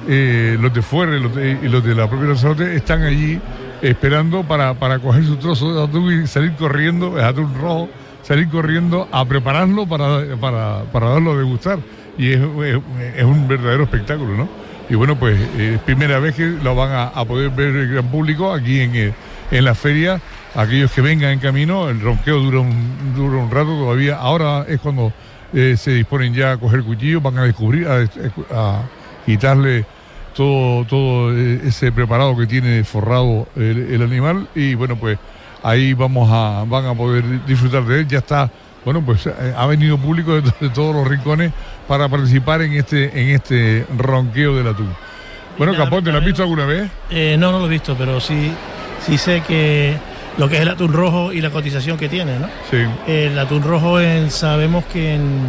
eh, 0.08 0.58
los 0.60 0.74
de 0.74 0.82
fuera 0.82 1.16
y 1.16 1.70
los 1.70 1.84
de, 1.84 1.96
la 1.96 2.10
propia 2.10 2.28
Lanzarote 2.28 2.76
están 2.76 3.04
allí 3.04 3.40
esperando 3.82 4.44
para, 4.44 4.74
para 4.74 5.00
coger 5.00 5.24
su 5.24 5.38
trozo 5.38 5.74
de 5.74 5.84
atún 5.84 6.24
y 6.24 6.28
salir 6.28 6.54
corriendo, 6.54 7.18
es 7.18 7.24
atún 7.24 7.54
rojo, 7.60 7.90
salir 8.24 8.50
corriendo 8.50 9.08
a 9.12 9.26
prepararlo 9.26 9.86
para, 9.86 10.36
para, 10.38 10.84
para 10.92 11.10
darlo 11.10 11.34
a 11.34 11.38
degustar. 11.38 11.80
Y 12.18 12.32
es, 12.32 12.40
un 12.40 13.48
verdadero 13.48 13.84
espectáculo, 13.84 14.36
¿no? 14.36 14.50
Y 14.90 14.96
bueno, 14.96 15.18
pues 15.18 15.40
es 15.58 15.80
primera 15.82 16.20
vez 16.20 16.36
que 16.36 16.46
lo 16.46 16.76
van 16.76 17.10
a, 17.14 17.26
poder 17.26 17.50
ver 17.52 17.76
el 17.76 17.94
gran 17.94 18.08
público 18.08 18.52
aquí 18.52 18.82
en, 18.82 18.96
eh, 18.96 19.14
en 19.52 19.66
la 19.66 19.76
feria. 19.76 20.20
Aquellos 20.56 20.92
que 20.92 21.02
vengan 21.02 21.32
en 21.32 21.40
camino, 21.40 21.90
el 21.90 22.02
ronqueo 22.02 22.40
dura 22.40 22.60
un, 22.60 23.16
dura 23.16 23.38
un 23.38 23.50
rato 23.50 23.70
todavía. 23.70 24.18
Ahora 24.18 24.66
es 24.68 24.80
cuando 24.80 25.12
eh, 25.54 25.76
se 25.78 25.92
disponen 25.92 26.34
ya 26.34 26.54
a 26.54 26.58
coger 26.58 26.84
cuchillo, 26.84 27.22
van 27.22 27.38
a 27.38 27.44
descubrir, 27.44 27.88
a 27.88 28.82
quitarle 29.26 29.86
todo, 30.34 30.86
todo 30.86 31.38
ese 31.38 31.92
preparado 31.92 32.36
que 32.36 32.48
tiene 32.48 32.84
forrado 32.84 33.48
el, 33.56 34.02
animal 34.02 34.48
y 34.56 34.76
bueno 34.76 34.96
pues 34.96 35.18
ahí 35.64 35.94
vamos 35.94 36.30
a 36.32 36.64
van 36.68 36.86
a 36.86 36.94
poder 36.94 37.46
disfrutar 37.46 37.84
de 37.86 38.02
él 38.02 38.08
ya 38.08 38.20
está 38.20 38.50
bueno 38.86 39.02
pues 39.06 39.26
eh, 39.28 39.54
ha 39.58 39.66
venido 39.66 39.98
público 39.98 40.40
de, 40.40 40.70
todos 40.70 40.96
los 40.96 41.08
rincones 41.08 41.52
para 41.88 42.10
participar 42.10 42.62
en 42.62 42.74
este 42.74 43.06
en 43.20 43.36
este 43.36 43.86
ronqueo 43.98 44.56
del 44.56 44.68
atún 44.68 44.94
bueno 45.58 45.76
Capote 45.76 46.12
¿lo 46.12 46.18
has 46.18 46.26
visto 46.26 46.44
alguna 46.44 46.66
vez? 46.66 46.90
Eh, 47.10 47.36
no 47.40 47.52
no 47.52 47.60
lo 47.60 47.68
he 47.68 47.70
visto 47.70 47.96
pero 47.98 48.20
sí 48.20 48.52
sí 49.06 49.18
sé 49.18 49.42
que 49.42 49.96
lo 50.38 50.50
que 50.50 50.56
es 50.56 50.62
el 50.62 50.70
atún 50.70 50.92
rojo 50.92 51.32
y 51.32 51.42
la 51.42 51.50
cotización 51.50 51.98
que 51.98 52.10
tiene 52.10 52.40
¿no? 52.40 52.48
sí 52.70 52.86
el 53.08 53.38
atún 53.40 53.64
rojo 53.64 54.00
en, 54.00 54.30
sabemos 54.30 54.84
que 54.86 55.16
en, 55.16 55.40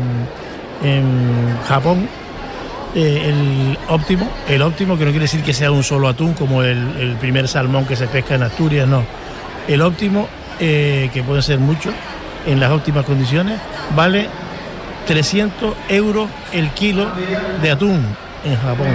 en 0.82 1.58
Japón 1.66 2.08
eh, 2.94 3.28
el 3.28 3.78
óptimo, 3.88 4.30
el 4.48 4.62
óptimo, 4.62 4.96
que 4.96 5.04
no 5.04 5.10
quiere 5.10 5.24
decir 5.24 5.42
que 5.42 5.52
sea 5.52 5.72
un 5.72 5.82
solo 5.82 6.08
atún 6.08 6.34
como 6.34 6.62
el, 6.62 7.16
primer 7.20 7.48
salmón 7.48 7.86
que 7.86 7.96
se 7.96 8.06
pesca 8.06 8.36
en 8.36 8.44
Asturias, 8.44 8.86
no. 8.86 9.04
El 9.68 9.82
óptimo, 9.82 10.28
eh, 10.60 11.10
que 11.12 11.22
puede 11.22 11.42
ser 11.42 11.58
mucho, 11.58 11.90
en 12.46 12.60
las 12.60 12.70
óptimas 12.70 13.04
condiciones, 13.04 13.58
vale 13.96 14.28
300 15.06 15.74
euros 15.88 16.28
el 16.52 16.70
kilo 16.70 17.06
de 17.62 17.70
atún 17.70 18.04
en 18.44 18.56
Japón. 18.56 18.88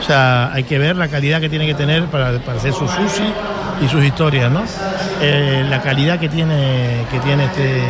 O 0.00 0.04
sea, 0.04 0.52
hay 0.52 0.64
que 0.64 0.78
ver 0.78 0.96
la 0.96 1.08
calidad 1.08 1.40
que 1.40 1.48
tiene 1.48 1.66
que 1.66 1.74
tener 1.74 2.06
para, 2.06 2.28
hacer 2.28 2.72
su 2.72 2.88
sushi 2.88 3.32
y 3.84 3.88
sus 3.88 4.02
historias, 4.04 4.50
¿no? 4.50 4.64
Eh, 5.20 5.64
la 5.68 5.80
calidad 5.80 6.18
que 6.18 6.28
tiene, 6.28 7.04
que 7.10 7.20
tiene 7.20 7.44
este, 7.44 7.82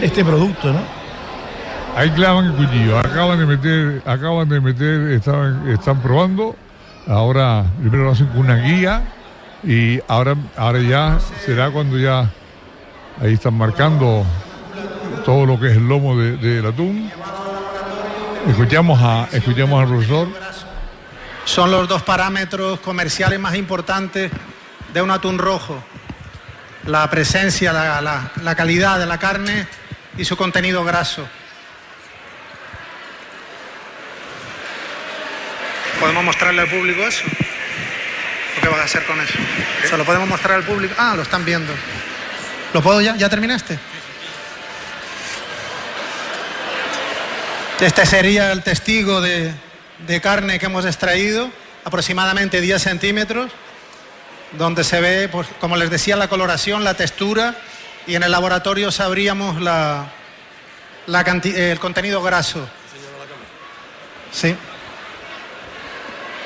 este 0.00 0.24
producto, 0.24 0.72
¿no? 0.72 0.80
Ahí 1.94 2.10
clavan 2.10 2.46
el 2.46 2.52
cuchillo, 2.52 2.98
acaban 2.98 3.38
de 3.38 3.44
meter, 3.44 4.02
acaban 4.06 4.48
de 4.48 4.60
meter, 4.60 5.12
están, 5.12 5.68
están 5.68 6.00
probando. 6.00 6.56
Ahora 7.06 7.64
primero 7.80 8.04
lo 8.04 8.12
hacen 8.12 8.28
con 8.28 8.38
una 8.38 8.56
guía 8.56 9.02
y 9.64 10.00
ahora, 10.08 10.36
ahora 10.56 10.80
ya 10.80 11.18
será 11.44 11.70
cuando 11.70 11.98
ya 11.98 12.30
ahí 13.20 13.34
están 13.34 13.54
marcando 13.54 14.26
todo 15.24 15.46
lo 15.46 15.58
que 15.58 15.68
es 15.68 15.76
el 15.76 15.86
lomo 15.86 16.18
del 16.18 16.40
de, 16.40 16.68
atún. 16.68 17.10
Escuchamos, 18.48 19.00
a, 19.00 19.28
escuchamos 19.32 19.80
al 19.80 19.88
profesor. 19.88 20.28
Son 21.44 21.70
los 21.70 21.88
dos 21.88 22.02
parámetros 22.02 22.80
comerciales 22.80 23.38
más 23.38 23.54
importantes 23.54 24.32
de 24.92 25.02
un 25.02 25.10
atún 25.10 25.38
rojo. 25.38 25.82
La 26.86 27.08
presencia, 27.08 27.72
la, 27.72 28.32
la 28.42 28.54
calidad 28.56 28.98
de 28.98 29.06
la 29.06 29.18
carne 29.18 29.68
y 30.18 30.24
su 30.24 30.36
contenido 30.36 30.84
graso. 30.84 31.24
¿Podemos 36.00 36.24
mostrarle 36.24 36.62
al 36.62 36.68
público 36.68 37.02
eso? 37.02 37.24
Qué 38.62 38.68
vas 38.68 38.80
a 38.80 38.84
hacer 38.84 39.04
con 39.04 39.20
eso? 39.20 39.34
¿Se 39.88 39.96
lo 39.96 40.04
podemos 40.04 40.28
mostrar 40.28 40.56
al 40.56 40.64
público? 40.64 40.94
Ah, 40.96 41.14
lo 41.16 41.22
están 41.22 41.44
viendo. 41.44 41.72
¿Lo 42.72 42.82
puedo 42.82 43.00
ya? 43.00 43.16
¿Ya 43.16 43.28
terminaste? 43.28 43.78
Este 47.80 48.06
sería 48.06 48.52
el 48.52 48.62
testigo 48.62 49.20
de, 49.20 49.52
carne 50.22 50.60
que 50.60 50.66
hemos 50.66 50.84
extraído, 50.84 51.50
aproximadamente 51.84 52.60
10 52.60 52.80
centímetros. 52.80 53.50
donde 54.52 54.84
se 54.84 55.00
ve, 55.00 55.28
pues, 55.28 55.48
como 55.60 55.76
les 55.76 55.90
decía, 55.90 56.14
la 56.14 56.28
coloración, 56.28 56.84
la 56.84 56.94
textura 56.94 57.56
y 58.06 58.16
en 58.16 58.22
el 58.22 58.30
laboratorio 58.30 58.90
sabríamos 58.92 59.60
la, 59.62 60.12
el 61.06 61.80
contenido 61.80 62.22
graso. 62.22 62.68
Sí. 64.30 64.54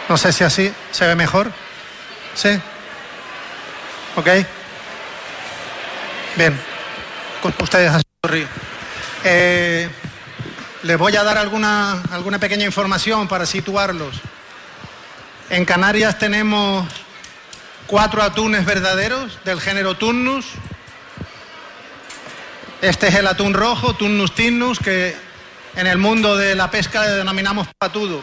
No 0.09 0.17
sé 0.17 0.33
si 0.33 0.45
así 0.45 0.73
se 0.93 1.07
ve 1.07 1.17
mejor. 1.17 1.51
Sí. 2.37 2.51
Ok. 4.15 4.29
Bien. 6.37 6.61
Ustedes 7.61 7.91
así. 7.91 8.47
Eh, 9.25 9.89
les 10.83 10.99
voy 10.99 11.17
a 11.17 11.25
dar 11.25 11.39
alguna, 11.39 12.03
alguna 12.11 12.39
pequeña 12.39 12.65
información 12.65 13.27
para 13.27 13.47
situarlos. 13.47 14.17
En 15.49 15.65
Canarias 15.65 16.19
tenemos 16.19 16.87
cuatro 17.87 18.23
atunes 18.23 18.67
verdaderos 18.67 19.39
del 19.45 19.61
género 19.61 19.97
Tunnus. 19.97 20.47
Este 22.83 23.09
es 23.09 23.15
el 23.15 23.27
atún 23.27 23.55
rojo, 23.55 23.95
Tunnus 23.95 24.35
tinnus, 24.35 24.79
que 24.79 25.17
en 25.77 25.87
el 25.87 25.97
mundo 25.97 26.37
de 26.37 26.55
la 26.55 26.71
pesca 26.71 27.03
le 27.07 27.13
denominamos 27.13 27.69
patudo. 27.79 28.23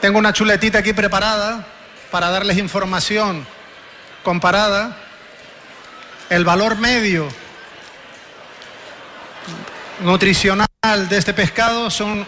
Tengo 0.00 0.18
una 0.18 0.32
chuletita 0.32 0.78
aquí 0.78 0.92
preparada 0.92 1.66
para 2.10 2.30
darles 2.30 2.58
información 2.58 3.46
comparada. 4.22 4.96
El 6.30 6.44
valor 6.44 6.76
medio 6.76 7.28
nutricional 10.00 10.66
de 11.08 11.16
este 11.16 11.32
pescado 11.32 11.90
son 11.90 12.26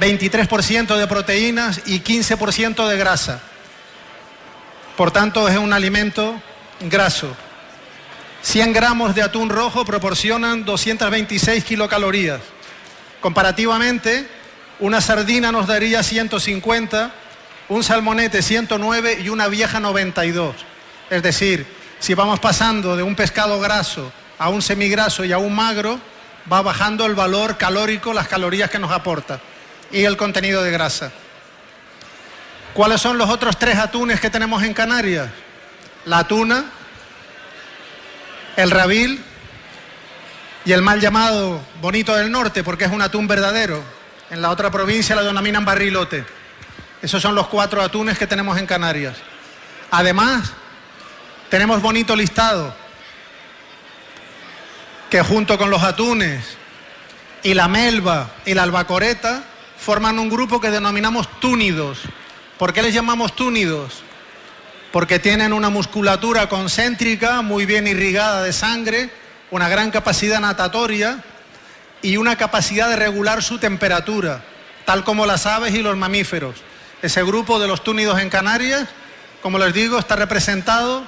23% 0.00 0.96
de 0.96 1.06
proteínas 1.06 1.82
y 1.86 2.00
15% 2.00 2.88
de 2.88 2.96
grasa. 2.96 3.40
Por 4.96 5.10
tanto, 5.10 5.48
es 5.48 5.56
un 5.56 5.72
alimento 5.72 6.40
graso. 6.80 7.34
100 8.42 8.72
gramos 8.72 9.14
de 9.14 9.22
atún 9.22 9.50
rojo 9.50 9.84
proporcionan 9.84 10.64
226 10.64 11.64
kilocalorías. 11.64 12.40
Comparativamente, 13.20 14.28
una 14.82 15.00
sardina 15.00 15.52
nos 15.52 15.68
daría 15.68 16.02
150, 16.02 17.12
un 17.68 17.84
salmonete 17.84 18.42
109 18.42 19.20
y 19.22 19.28
una 19.28 19.46
vieja 19.46 19.78
92. 19.78 20.56
Es 21.08 21.22
decir, 21.22 21.64
si 22.00 22.14
vamos 22.14 22.40
pasando 22.40 22.96
de 22.96 23.04
un 23.04 23.14
pescado 23.14 23.60
graso 23.60 24.12
a 24.40 24.48
un 24.48 24.60
semigraso 24.60 25.24
y 25.24 25.30
a 25.30 25.38
un 25.38 25.54
magro, 25.54 26.00
va 26.52 26.62
bajando 26.62 27.06
el 27.06 27.14
valor 27.14 27.58
calórico, 27.58 28.12
las 28.12 28.26
calorías 28.26 28.70
que 28.70 28.80
nos 28.80 28.90
aporta 28.90 29.38
y 29.92 30.02
el 30.02 30.16
contenido 30.16 30.64
de 30.64 30.72
grasa. 30.72 31.12
¿Cuáles 32.74 33.00
son 33.00 33.18
los 33.18 33.30
otros 33.30 33.56
tres 33.60 33.78
atunes 33.78 34.18
que 34.18 34.30
tenemos 34.30 34.64
en 34.64 34.74
Canarias? 34.74 35.28
La 36.06 36.26
tuna, 36.26 36.64
el 38.56 38.72
rabil 38.72 39.22
y 40.64 40.72
el 40.72 40.82
mal 40.82 41.00
llamado 41.00 41.60
bonito 41.80 42.16
del 42.16 42.32
norte, 42.32 42.64
porque 42.64 42.86
es 42.86 42.90
un 42.90 43.00
atún 43.00 43.28
verdadero. 43.28 44.01
En 44.32 44.40
la 44.40 44.48
otra 44.48 44.70
provincia 44.70 45.14
lo 45.14 45.22
denominan 45.22 45.62
barrilote. 45.62 46.24
Esos 47.02 47.20
son 47.20 47.34
los 47.34 47.48
cuatro 47.48 47.82
atunes 47.82 48.16
que 48.16 48.26
tenemos 48.26 48.56
en 48.56 48.64
Canarias. 48.64 49.18
Además, 49.90 50.54
tenemos 51.50 51.82
bonito 51.82 52.16
listado, 52.16 52.74
que 55.10 55.20
junto 55.20 55.58
con 55.58 55.68
los 55.68 55.82
atunes 55.82 56.56
y 57.42 57.52
la 57.52 57.68
melva 57.68 58.30
y 58.46 58.54
la 58.54 58.62
albacoreta 58.62 59.44
forman 59.76 60.18
un 60.18 60.30
grupo 60.30 60.62
que 60.62 60.70
denominamos 60.70 61.28
túnidos. 61.38 61.98
¿Por 62.56 62.72
qué 62.72 62.80
les 62.80 62.94
llamamos 62.94 63.36
túnidos? 63.36 64.02
Porque 64.92 65.18
tienen 65.18 65.52
una 65.52 65.68
musculatura 65.68 66.48
concéntrica 66.48 67.42
muy 67.42 67.66
bien 67.66 67.86
irrigada 67.86 68.42
de 68.42 68.54
sangre, 68.54 69.10
una 69.50 69.68
gran 69.68 69.90
capacidad 69.90 70.40
natatoria 70.40 71.22
y 72.02 72.16
una 72.16 72.36
capacidad 72.36 72.88
de 72.88 72.96
regular 72.96 73.42
su 73.42 73.58
temperatura, 73.58 74.42
tal 74.84 75.04
como 75.04 75.24
las 75.24 75.46
aves 75.46 75.74
y 75.74 75.82
los 75.82 75.96
mamíferos. 75.96 76.56
Ese 77.00 77.22
grupo 77.22 77.58
de 77.58 77.68
los 77.68 77.82
túnidos 77.82 78.20
en 78.20 78.28
Canarias, 78.28 78.88
como 79.40 79.58
les 79.58 79.72
digo, 79.72 79.98
está 79.98 80.16
representado 80.16 81.04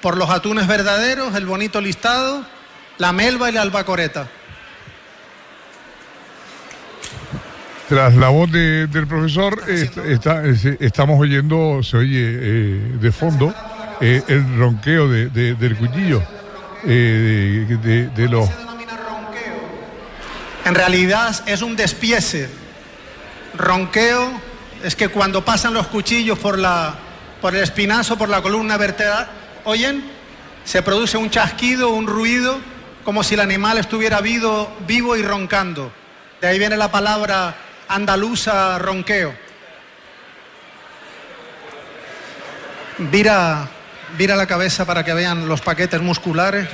por 0.00 0.16
los 0.16 0.30
atunes 0.30 0.66
verdaderos, 0.66 1.34
el 1.34 1.46
bonito 1.46 1.80
listado, 1.80 2.44
la 2.98 3.12
melva 3.12 3.48
y 3.48 3.52
la 3.52 3.62
albacoreta. 3.62 4.28
Tras 7.88 8.14
la 8.14 8.30
voz 8.30 8.50
del 8.50 9.06
profesor, 9.06 9.62
estamos 9.68 11.20
oyendo, 11.20 11.82
se 11.82 11.96
oye 11.98 12.38
eh, 12.40 12.80
de 13.00 13.12
fondo, 13.12 13.54
eh, 14.00 14.22
el 14.28 14.58
ronqueo 14.58 15.08
del 15.08 15.76
cuchillo, 15.76 16.22
eh, 16.84 18.10
de, 18.16 18.28
los... 18.28 18.48
En 20.64 20.74
realidad 20.74 21.42
es 21.46 21.62
un 21.62 21.74
despiece. 21.74 22.48
Ronqueo 23.54 24.30
es 24.84 24.94
que 24.94 25.08
cuando 25.08 25.44
pasan 25.44 25.74
los 25.74 25.88
cuchillos 25.88 26.38
por, 26.38 26.58
la, 26.58 26.94
por 27.40 27.54
el 27.54 27.62
espinazo, 27.62 28.16
por 28.16 28.28
la 28.28 28.42
columna 28.42 28.76
vertebral, 28.76 29.28
¿oyen? 29.64 30.04
Se 30.64 30.82
produce 30.82 31.16
un 31.16 31.30
chasquido, 31.30 31.90
un 31.90 32.06
ruido, 32.06 32.58
como 33.04 33.24
si 33.24 33.34
el 33.34 33.40
animal 33.40 33.78
estuviera 33.78 34.20
vivo, 34.20 34.72
vivo 34.86 35.16
y 35.16 35.22
roncando. 35.22 35.92
De 36.40 36.46
ahí 36.46 36.58
viene 36.58 36.76
la 36.76 36.90
palabra 36.90 37.54
andaluza 37.88 38.78
ronqueo. 38.78 39.34
Vira, 42.98 43.68
vira 44.16 44.36
la 44.36 44.46
cabeza 44.46 44.84
para 44.84 45.04
que 45.04 45.12
vean 45.12 45.48
los 45.48 45.60
paquetes 45.60 46.00
musculares. 46.00 46.68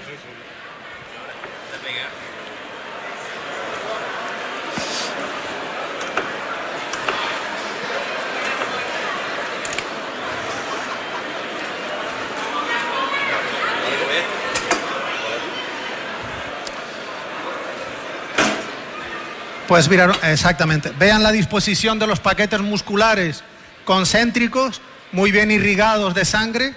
Pues 19.68 19.86
mira, 19.90 20.10
exactamente. 20.22 20.92
Vean 20.98 21.22
la 21.22 21.30
disposición 21.30 21.98
de 21.98 22.06
los 22.06 22.20
paquetes 22.20 22.60
musculares 22.60 23.44
concéntricos, 23.84 24.80
muy 25.12 25.30
bien 25.30 25.50
irrigados 25.50 26.14
de 26.14 26.24
sangre. 26.24 26.74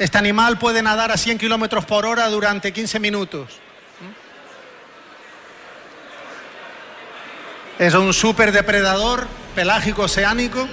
Este 0.00 0.18
animal 0.18 0.58
puede 0.58 0.82
nadar 0.82 1.12
a 1.12 1.16
100 1.16 1.38
kilómetros 1.38 1.84
por 1.84 2.04
hora 2.04 2.28
durante 2.28 2.72
15 2.72 2.98
minutos. 2.98 3.60
Es 7.78 7.94
un 7.94 8.12
superdepredador 8.12 9.28
pelágico 9.54 10.02
oceánico 10.02 10.68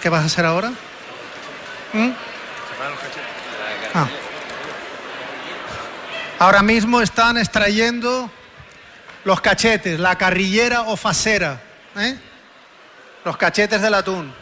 ¿Qué 0.00 0.08
vas 0.08 0.22
a 0.22 0.26
hacer 0.26 0.44
ahora? 0.44 0.70
¿Mm? 1.92 2.10
Ah. 3.94 4.08
Ahora 6.38 6.62
mismo 6.62 7.00
están 7.00 7.38
extrayendo 7.38 8.30
los 9.24 9.40
cachetes, 9.40 9.98
la 9.98 10.16
carrillera 10.16 10.82
o 10.82 10.96
facera, 10.96 11.60
¿eh? 11.96 12.16
los 13.24 13.36
cachetes 13.36 13.80
del 13.80 13.94
atún, 13.94 14.32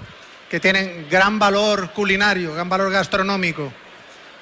que 0.51 0.59
tienen 0.59 1.07
gran 1.09 1.39
valor 1.39 1.91
culinario, 1.93 2.55
gran 2.55 2.69
valor 2.69 2.91
gastronómico. 2.91 3.73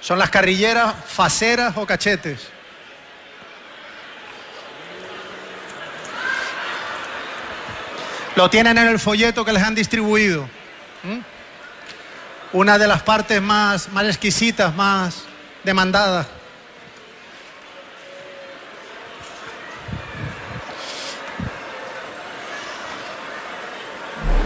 Son 0.00 0.18
las 0.18 0.30
carrilleras, 0.30 0.94
faceras 1.06 1.76
o 1.76 1.86
cachetes. 1.86 2.48
Lo 8.34 8.48
tienen 8.48 8.78
en 8.78 8.88
el 8.88 8.98
folleto 8.98 9.44
que 9.44 9.52
les 9.52 9.62
han 9.62 9.74
distribuido. 9.74 10.48
¿Mm? 11.02 11.18
Una 12.54 12.78
de 12.78 12.86
las 12.86 13.02
partes 13.02 13.42
más, 13.42 13.90
más 13.92 14.06
exquisitas, 14.06 14.74
más 14.74 15.24
demandadas. 15.64 16.26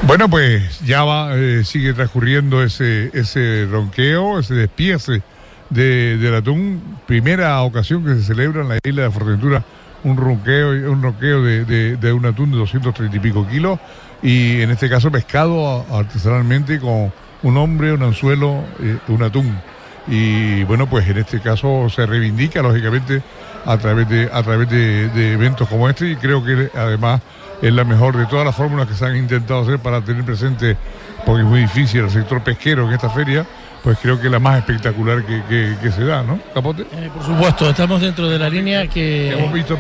Bueno, 0.03 0.29
pues 0.29 0.81
ya 0.81 1.03
va, 1.03 1.37
eh, 1.37 1.65
sigue 1.65 1.93
transcurriendo 1.93 2.63
ese, 2.63 3.11
ese 3.13 3.67
ronqueo, 3.69 4.39
ese 4.39 4.55
despiece 4.55 5.23
de, 5.71 6.17
del 6.19 6.35
atún, 6.37 6.99
primera 7.07 7.61
ocasión 7.63 8.05
que 8.05 8.15
se 8.15 8.23
celebra 8.23 8.63
en 8.63 8.69
la 8.69 8.79
isla 8.85 9.03
de 9.03 9.11
Fuerteventura 9.11 9.65
un 10.07 10.17
ronqueo, 10.17 10.71
un 10.91 11.03
ronqueo 11.03 11.43
de, 11.43 11.97
de, 11.97 12.13
un 12.13 12.25
atún 12.27 12.53
de 12.53 12.59
230 12.59 13.17
y 13.17 13.21
pico 13.21 13.47
kilos 13.47 13.79
y 14.23 14.61
en 14.61 14.71
este 14.71 14.89
caso 14.89 15.11
pescado 15.11 15.85
artesanalmente 15.93 16.79
con 16.79 17.13
un 17.43 17.57
hombre, 17.57 17.93
un 17.93 18.03
anzuelo, 18.05 18.65
eh, 18.81 18.99
un 19.09 19.23
atún. 19.25 19.59
Y 20.07 20.63
bueno, 20.65 20.89
pues 20.89 21.09
en 21.09 21.19
este 21.19 21.41
caso 21.41 21.89
se 21.91 22.07
reivindica 22.07 22.63
lógicamente 22.63 23.21
a 23.65 23.77
través 23.79 24.09
de 24.09 24.31
a 24.33 24.45
través 24.45 24.71
de, 24.71 25.33
eventos 25.33 25.69
como 25.69 25.89
este 25.89 26.11
y 26.13 26.17
creo 26.17 26.45
que 26.45 26.71
además 26.77 27.21
es 27.61 27.73
la 27.73 27.83
mejor 27.83 28.17
de 28.17 28.27
todas 28.27 28.47
las 28.47 28.55
fórmulas 28.55 28.87
que 28.87 28.95
se 28.95 29.05
han 29.05 29.17
intentado 29.17 29.63
hacer 29.63 29.81
para 29.81 30.01
tener 30.03 30.25
presente, 30.25 30.77
porque 31.25 31.43
es 31.43 31.49
muy 31.49 31.61
difícil 31.63 32.03
el 32.03 32.11
sector 32.11 32.43
pesquero 32.43 32.87
en 32.87 32.93
esta 32.93 33.11
feria, 33.11 33.45
pues 33.87 33.99
creo 34.03 34.19
que 34.19 34.27
es 34.27 34.33
la 34.33 34.41
más 34.41 34.59
espectacular 34.59 35.23
que, 35.23 35.93
se 35.95 36.03
da, 36.03 36.21
¿no? 36.21 36.41
Capote. 36.53 36.83
Eh, 36.83 37.09
por 37.15 37.25
supuesto, 37.25 37.71
estamos 37.71 38.01
dentro 38.01 38.29
de 38.29 38.37
la 38.37 38.51
línea 38.51 38.89
que... 38.89 39.31
Hemos 39.31 39.53
visto, 39.53 39.79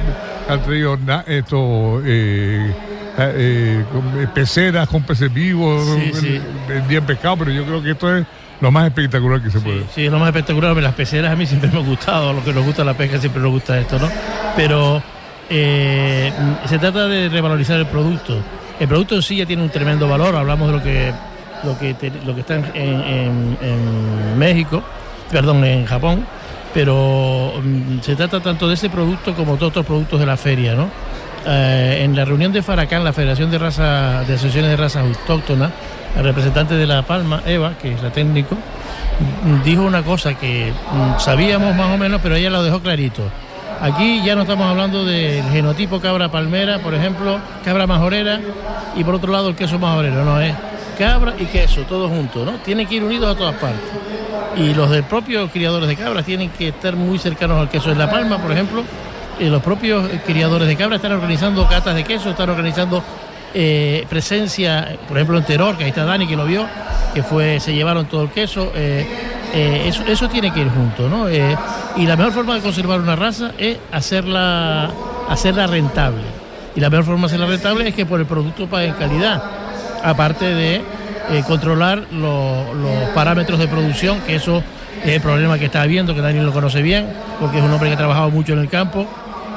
han 0.49 0.63
traído 0.63 0.97
esto, 1.27 2.01
eh, 2.05 2.73
eh, 3.19 3.85
peceras 4.33 4.89
con 4.89 5.03
peces 5.03 5.35
vivos, 5.35 5.85
vendían 6.69 7.05
pescado, 7.05 7.39
pero 7.39 7.51
yo 7.51 7.65
creo 7.65 7.83
que 7.83 7.91
esto 7.91 8.17
es 8.17 8.25
lo 8.61 8.71
más 8.71 8.87
espectacular 8.87 9.43
que 9.43 9.51
se 9.51 9.59
puede. 9.59 9.83
Sí, 9.93 10.05
es 10.05 10.13
lo 10.13 10.21
más 10.21 10.29
espectacular. 10.29 10.77
Las 10.77 10.95
peceras 10.95 11.33
a 11.33 11.35
mí 11.35 11.45
siempre 11.45 11.69
me 11.73 11.81
han 11.81 11.87
gustado, 11.87 12.31
a 12.31 12.33
los 12.33 12.45
que 12.45 12.53
nos 12.53 12.65
gusta 12.65 12.85
la 12.85 12.95
pesca 12.95 13.19
siempre 13.19 13.43
nos 13.43 13.51
gusta 13.51 13.77
esto, 13.77 13.99
¿no? 13.99 14.09
Pero 14.55 15.03
eh, 15.51 16.33
se 16.67 16.79
trata 16.79 17.09
de 17.09 17.29
revalorizar 17.29 17.81
el 17.81 17.87
producto. 17.87 18.41
El 18.79 18.87
producto 18.87 19.17
en 19.17 19.23
sí 19.23 19.35
ya 19.39 19.47
tiene 19.47 19.65
un 19.65 19.71
tremendo 19.71 20.07
valor, 20.07 20.37
hablamos 20.37 20.69
de 20.69 20.77
lo 20.77 20.83
que, 20.85 21.13
lo 21.65 21.79
que, 21.79 21.95
lo 22.25 22.35
que 22.35 22.41
está 22.41 22.57
en, 22.75 24.39
México, 24.39 24.83
perdón, 25.31 25.65
en 25.65 25.87
Japón, 25.87 26.25
pero 26.75 27.55
mm, 27.63 28.01
se 28.01 28.17
trata 28.17 28.41
tanto 28.41 28.69
de 28.69 28.75
ese 28.75 28.91
producto 28.91 29.35
como 29.35 29.57
de 29.57 29.65
otros 29.65 29.87
productos 29.87 30.21
de 30.21 30.27
la 30.27 30.37
feria, 30.37 30.75
¿no? 30.75 30.89
Eh, 31.47 32.03
en 32.03 32.17
la 32.17 32.25
reunión 32.25 32.53
de 32.53 32.61
Faracán, 32.61 33.05
la 33.05 33.13
Federación 33.13 33.51
de, 33.51 33.59
Raza, 33.59 34.25
de 34.25 34.35
Asociaciones 34.35 34.71
de 34.73 34.77
Razas 34.77 35.05
Autóctonas, 35.05 35.71
el 36.17 36.25
representante 36.25 36.75
de 36.75 36.87
La 36.87 37.03
Palma, 37.03 37.43
Eva, 37.47 37.75
que 37.81 37.93
es 37.93 38.03
la 38.03 38.11
técnico, 38.11 38.57
mm, 38.57 39.63
dijo 39.63 39.83
una 39.83 40.03
cosa 40.03 40.35
que 40.35 40.73
mm, 40.73 41.21
sabíamos 41.21 41.75
más 41.75 41.95
o 41.95 41.99
menos, 41.99 42.21
pero 42.23 42.35
ella 42.35 42.51
lo 42.51 42.63
dejó 42.63 42.81
clarito. 42.81 43.23
Aquí 43.81 44.23
ya 44.25 44.35
no 44.35 44.43
estamos 44.43 44.67
hablando 44.67 45.05
del 45.05 45.45
genotipo 45.51 46.01
cabra 46.01 46.31
palmera, 46.31 46.79
por 46.79 46.95
ejemplo, 46.95 47.39
cabra 47.65 47.87
majorera 47.87 48.41
y 48.97 49.05
por 49.05 49.15
otro 49.15 49.31
lado 49.31 49.51
el 49.51 49.55
queso 49.55 49.79
majorero, 49.79 50.25
no 50.25 50.41
es 50.41 50.55
cabra 50.97 51.35
y 51.39 51.45
queso, 51.47 51.83
todo 51.83 52.09
junto, 52.09 52.45
¿no? 52.45 52.53
Tienen 52.59 52.87
que 52.87 52.97
ir 52.97 53.05
unidos 53.05 53.35
a 53.35 53.39
todas 53.39 53.55
partes. 53.57 53.81
Y 54.57 54.75
los 54.75 54.91
del 54.91 55.05
propio 55.05 55.49
criadores 55.49 55.89
de 55.89 55.97
cabras 55.97 56.25
tienen 56.25 56.51
que 56.51 56.69
estar 56.69 56.97
muy 56.97 57.19
cercanos 57.19 57.61
al 57.61 57.69
queso. 57.69 57.93
En 57.93 57.99
La 57.99 58.11
Palma, 58.11 58.39
por 58.39 58.53
ejemplo, 58.53 58.83
eh, 59.39 59.49
los 59.49 59.63
propios 59.63 60.09
criadores 60.25 60.67
de 60.67 60.77
cabras 60.77 60.97
están 60.97 61.13
organizando 61.13 61.67
catas 61.69 61.95
de 61.95 62.05
queso, 62.05 62.31
están 62.31 62.49
organizando 62.49 63.03
eh, 63.53 64.07
presencia, 64.09 64.97
por 65.07 65.19
ejemplo 65.19 65.39
en 65.39 65.45
Teror, 65.45 65.77
que 65.77 65.85
ahí 65.85 65.91
está 65.91 66.05
Dani 66.05 66.27
que 66.27 66.37
lo 66.37 66.47
vio, 66.47 66.67
que 67.15 67.23
fue, 67.23 67.61
se 67.61 67.75
llevaron 67.75 68.07
todo 68.07 68.23
el 68.23 68.31
queso. 68.31 68.73
Eh, 68.75 69.07
eso, 69.87 70.03
eso, 70.07 70.29
tiene 70.29 70.53
que 70.53 70.61
ir 70.61 70.69
junto, 70.69 71.09
¿no? 71.09 71.31
y 71.31 72.07
la 72.07 72.15
mejor 72.17 72.33
forma 72.33 72.57
de 72.57 72.61
conservar 72.61 73.01
una 73.01 73.17
raza 73.17 73.53
es 73.57 73.79
hacerla, 73.91 74.91
hacerla 75.31 75.67
rentable. 75.67 76.25
Y 76.75 76.81
la 76.81 76.91
mejor 76.91 77.07
forma 77.07 77.21
de 77.23 77.27
hacerla 77.27 77.47
rentable 77.47 77.89
es 77.89 77.95
que 77.95 78.05
por 78.05 78.21
el 78.21 78.27
producto 78.27 78.67
paguen 78.67 78.93
calidad, 78.95 79.43
aparte 80.07 80.55
de 80.55 80.83
controlar 81.47 82.05
los 82.13 83.11
parámetros 83.15 83.59
de 83.59 83.67
producción, 83.67 84.21
que 84.21 84.37
eso 84.37 84.63
es 85.05 85.13
el 85.15 85.21
problema 85.21 85.59
que 85.59 85.67
está 85.67 85.83
habiendo, 85.83 86.15
que 86.15 86.21
Dani 86.21 86.41
lo 86.41 86.53
conoce 86.53 86.83
bien, 86.83 87.07
porque 87.41 87.59
es 87.59 87.65
un 87.65 87.73
hombre 87.73 87.89
que 87.89 87.95
ha 87.95 87.99
trabajado 87.99 88.31
mucho 88.31 88.53
en 88.53 88.61
el 88.61 88.69
campo 88.69 89.07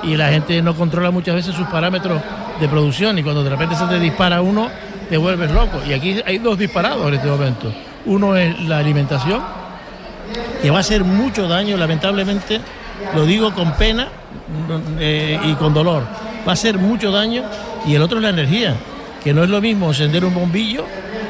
y 0.03 0.15
la 0.15 0.29
gente 0.29 0.61
no 0.61 0.75
controla 0.75 1.11
muchas 1.11 1.35
veces 1.35 1.55
sus 1.55 1.67
parámetros 1.67 2.21
de 2.59 2.67
producción 2.67 3.17
y 3.17 3.23
cuando 3.23 3.43
de 3.43 3.49
repente 3.49 3.75
se 3.75 3.85
te 3.85 3.99
dispara 3.99 4.41
uno, 4.41 4.69
te 5.09 5.17
vuelves 5.17 5.51
loco. 5.51 5.79
Y 5.87 5.93
aquí 5.93 6.21
hay 6.25 6.39
dos 6.39 6.57
disparados 6.57 7.07
en 7.07 7.13
este 7.15 7.27
momento. 7.27 7.71
Uno 8.05 8.35
es 8.35 8.59
la 8.61 8.79
alimentación, 8.79 9.41
que 10.61 10.69
va 10.69 10.77
a 10.77 10.81
hacer 10.81 11.03
mucho 11.03 11.47
daño, 11.47 11.77
lamentablemente, 11.77 12.59
lo 13.15 13.25
digo 13.25 13.53
con 13.53 13.73
pena 13.73 14.07
eh, 14.99 15.39
y 15.43 15.53
con 15.53 15.73
dolor, 15.73 16.03
va 16.47 16.51
a 16.51 16.53
hacer 16.53 16.77
mucho 16.77 17.11
daño. 17.11 17.43
Y 17.85 17.95
el 17.95 18.01
otro 18.01 18.17
es 18.17 18.23
la 18.23 18.29
energía, 18.29 18.75
que 19.23 19.33
no 19.33 19.43
es 19.43 19.49
lo 19.49 19.61
mismo 19.61 19.87
encender 19.87 20.25
un 20.25 20.33
bombillo 20.33 20.85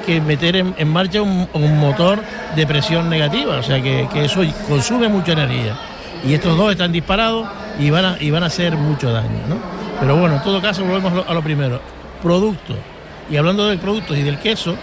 que 0.06 0.21
meter 0.21 0.56
en, 0.56 0.88
marcha 0.88 1.21
un, 1.21 1.47
motor 1.80 2.19
de 2.56 2.65
presión 2.65 3.10
negativa, 3.10 3.58
o 3.58 3.63
sea 3.63 3.82
que, 3.82 4.08
que 4.12 4.25
eso 4.25 4.41
consume 4.67 5.08
mucha 5.08 5.34
energía. 5.34 5.78
Y 6.25 6.34
estos 6.34 6.58
dos 6.58 6.71
están 6.71 6.91
disparados 6.91 7.47
y 7.80 7.89
van 7.89 8.06
a, 8.06 8.17
y 8.19 8.30
van 8.30 8.43
a 8.43 8.47
hacer 8.47 8.75
mucho 8.75 9.12
daño. 9.12 9.39
¿no? 9.47 9.58
Pero 9.99 10.15
bueno, 10.17 10.36
en 10.36 10.43
todo 10.43 10.62
caso, 10.62 10.84
volvemos 10.84 11.25
a 11.28 11.34
lo 11.34 11.41
primero. 11.41 11.80
Producto. 12.21 12.75
Y 13.30 13.38
hablando 13.38 13.67
de 13.67 13.78
productos 13.78 14.17
y 14.17 14.23
del 14.23 14.39
queso, 14.39 14.75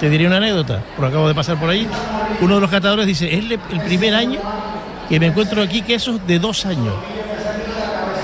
te 0.00 0.10
diré 0.10 0.26
una 0.26 0.38
anécdota, 0.38 0.82
porque 0.96 1.10
acabo 1.10 1.28
de 1.28 1.34
pasar 1.34 1.58
por 1.58 1.70
ahí. 1.70 1.86
Uno 2.40 2.56
de 2.56 2.60
los 2.60 2.70
catadores 2.70 3.06
dice, 3.06 3.32
es 3.32 3.44
el 3.50 3.80
primer 3.86 4.14
año 4.14 4.40
que 5.08 5.20
me 5.20 5.26
encuentro 5.26 5.62
aquí 5.62 5.82
quesos 5.82 6.26
de 6.26 6.38
dos 6.38 6.66
años. 6.66 6.94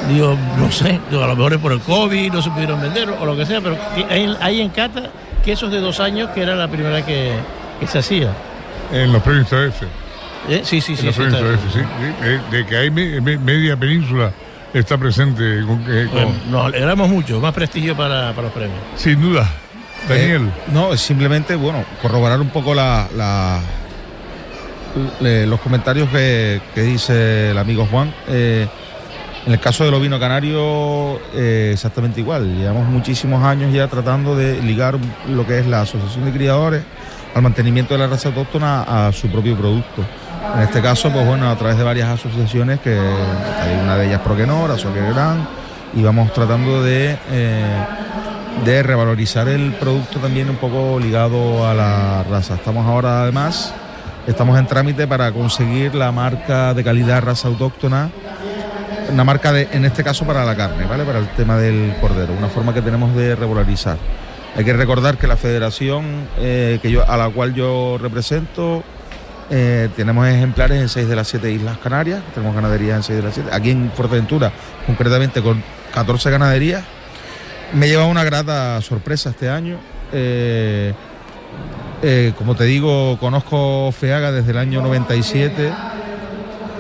Digo, 0.09 0.37
no 0.59 0.73
sé, 0.73 1.01
a 1.11 1.27
lo 1.27 1.37
mejor 1.37 1.53
es 1.53 1.59
por 1.59 1.73
el 1.73 1.81
COVID, 1.81 2.33
no 2.33 2.42
se 2.42 2.51
pudieron 2.51 2.81
vender 2.81 3.11
o 3.11 3.27
lo 3.27 3.37
que 3.37 3.44
sea, 3.44 3.61
pero 3.61 3.77
hay, 4.40 4.61
en 4.61 4.71
Cata 4.71 5.11
quesos 5.44 5.71
de 5.71 5.81
dos 5.81 6.01
años 6.01 6.31
que 6.31 6.42
era 6.42 6.55
la 6.57 6.68
primera 6.68 7.05
que, 7.05 7.33
que 7.81 7.87
se 7.87 7.99
hacía. 7.99 8.33
En 8.92 9.12
los 9.12 9.23
premios 9.23 9.49
TF. 9.49 9.83
¿Eh? 10.49 10.62
Sí, 10.64 10.81
sí, 10.81 10.97
sí. 10.97 11.12
sí, 11.12 11.23
De, 12.51 12.66
que 12.66 12.77
hay 12.77 12.90
media 12.90 13.77
península 13.77 14.33
está 14.73 14.97
presente. 14.97 15.62
Con, 15.62 16.51
nos 16.51 16.66
alegramos 16.66 17.09
mucho, 17.09 17.40
más 17.40 17.53
prestigio 17.55 17.97
para, 17.97 18.33
los 18.33 18.53
premios. 18.53 18.79
Sin 18.97 19.21
duda. 19.21 19.49
Daniel. 20.09 20.42
Eh, 20.47 20.71
no, 20.73 20.97
simplemente, 20.97 21.55
bueno, 21.55 21.85
corroborar 22.01 22.40
un 22.40 22.49
poco 22.49 22.75
la, 22.75 23.61
los 25.21 25.61
comentarios 25.61 26.09
que, 26.09 26.61
dice 26.75 27.51
el 27.51 27.59
amigo 27.59 27.87
Juan. 27.90 28.14
Eh, 28.29 28.66
en 29.48 29.54
el 29.54 29.61
caso 29.61 29.82
del 29.82 29.94
ovino 29.94 30.20
canario, 30.20 31.18
exactamente 31.34 32.20
igual. 32.20 32.54
Llevamos 32.58 32.87
muchísimos 32.87 33.42
años 33.42 33.72
ya 33.72 33.88
tratando 33.88 34.37
de 34.37 34.61
ligar 34.61 34.98
lo 35.26 35.46
que 35.46 35.61
es 35.61 35.66
la 35.66 35.80
Asociación 35.80 36.26
de 36.26 36.32
Criadores 36.32 36.82
al 37.34 37.40
mantenimiento 37.40 37.94
de 37.94 38.00
la 38.00 38.08
raza 38.08 38.28
autóctona 38.28 38.82
a 38.82 39.11
su 39.11 39.26
propio 39.28 39.56
producto. 39.56 40.04
En 40.54 40.61
este 40.61 40.82
caso, 40.82 41.11
pues 41.11 41.26
bueno, 41.26 41.48
a 41.48 41.56
través 41.56 41.78
de 41.78 41.82
varias 41.82 42.11
asociaciones, 42.11 42.80
que 42.80 42.90
hay 42.90 43.80
una 43.82 43.96
de 43.96 44.08
ellas 44.08 44.20
Proquenor, 44.20 44.70
Gran, 45.14 45.48
y 45.94 46.02
vamos 46.02 46.30
tratando 46.34 46.82
de, 46.82 47.16
eh, 47.30 47.84
de 48.66 48.82
revalorizar 48.82 49.48
el 49.48 49.72
producto 49.72 50.18
también 50.18 50.50
un 50.50 50.56
poco 50.56 51.00
ligado 51.00 51.66
a 51.66 51.72
la 51.72 52.22
raza. 52.30 52.56
Estamos 52.56 52.87
ahora 52.87 53.22
además, 53.22 53.72
estamos 54.26 54.58
en 54.58 54.66
trámite 54.66 55.06
para 55.06 55.32
conseguir 55.32 55.94
la 55.94 56.12
marca 56.12 56.74
de 56.74 56.84
calidad 56.84 57.22
raza 57.22 57.48
autóctona, 57.48 58.11
una 59.11 59.25
marca 59.25 59.53
de, 59.53 59.68
en 59.73 59.85
este 59.85 60.05
caso 60.05 60.25
para 60.25 60.44
la 60.44 60.57
carne, 60.57 60.87
¿vale? 60.87 61.05
Para 61.05 61.18
el 61.18 61.29
tema 61.29 61.57
del 61.57 61.94
cordero, 62.01 62.33
una 62.37 62.49
forma 62.49 62.75
que 62.75 62.83
tenemos 62.83 63.14
de 63.14 63.35
regularizar. 63.35 63.97
Hay 64.57 64.64
que 64.64 64.73
recordar 64.73 65.18
que 65.18 65.27
la 65.27 65.37
federación 65.37 66.29
eh, 66.38 66.79
que 66.83 66.90
yo, 66.90 67.09
a 67.09 67.16
la 67.16 67.29
cual 67.29 67.55
yo 67.55 67.99
represento 68.01 68.83
eh, 69.51 69.88
tenemos 69.97 70.27
ejemplares 70.27 70.81
en 70.81 70.88
seis 70.88 71.09
de 71.09 71.16
las 71.16 71.29
siete 71.29 71.51
islas 71.51 71.79
Canarias, 71.79 72.23
tenemos 72.35 72.55
ganaderías 72.55 72.97
en 72.97 73.03
seis 73.03 73.18
de 73.18 73.25
las 73.25 73.35
siete. 73.35 73.51
Aquí 73.53 73.71
en 73.71 73.90
Fuerteventura, 73.92 74.53
concretamente 74.87 75.42
con 75.42 75.62
14 75.94 76.31
ganaderías. 76.31 76.85
Me 77.75 77.88
lleva 77.88 78.07
una 78.07 78.25
grata 78.25 78.81
sorpresa 78.81 79.31
este 79.31 79.51
año. 79.51 79.79
Eh, 80.12 80.94
como 82.37 82.55
te 82.55 82.64
digo, 82.64 83.18
conozco 83.18 83.92
FEAGA 83.92 84.33
desde 84.33 84.53
el 84.53 84.59
año 84.59 84.83
97. 84.83 85.73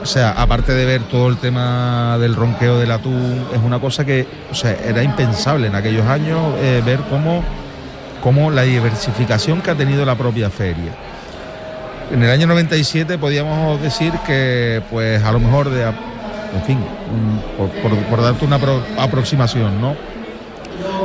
O 0.02 0.06
sea, 0.06 0.30
aparte 0.30 0.72
de 0.72 0.84
ver 0.84 1.02
todo 1.02 1.28
el 1.28 1.38
tema 1.38 2.16
del 2.18 2.34
ronqueo 2.34 2.78
del 2.78 2.90
atún, 2.90 3.46
es 3.52 3.60
una 3.62 3.80
cosa 3.80 4.04
que 4.04 4.26
o 4.50 4.54
sea, 4.54 4.72
era 4.84 5.02
impensable 5.02 5.66
en 5.66 5.74
aquellos 5.74 6.06
años 6.06 6.54
ver 6.84 7.00
cómo, 7.10 7.42
cómo 8.22 8.50
la 8.50 8.62
diversificación 8.62 9.60
que 9.60 9.70
ha 9.70 9.74
tenido 9.74 10.04
la 10.04 10.14
propia 10.14 10.50
feria 10.50 10.92
en 12.10 12.22
el 12.22 12.30
año 12.30 12.46
97 12.46 13.18
podíamos 13.18 13.80
decir 13.82 14.12
que, 14.26 14.82
pues 14.90 15.22
a 15.22 15.32
lo 15.32 15.40
mejor 15.40 15.70
de, 15.70 15.82
en 15.82 16.62
fin, 16.66 16.78
mm, 16.78 18.10
por, 18.10 18.22
darte 18.22 18.44
una 18.44 18.58
aproximación, 18.98 19.80
¿no? 19.80 19.96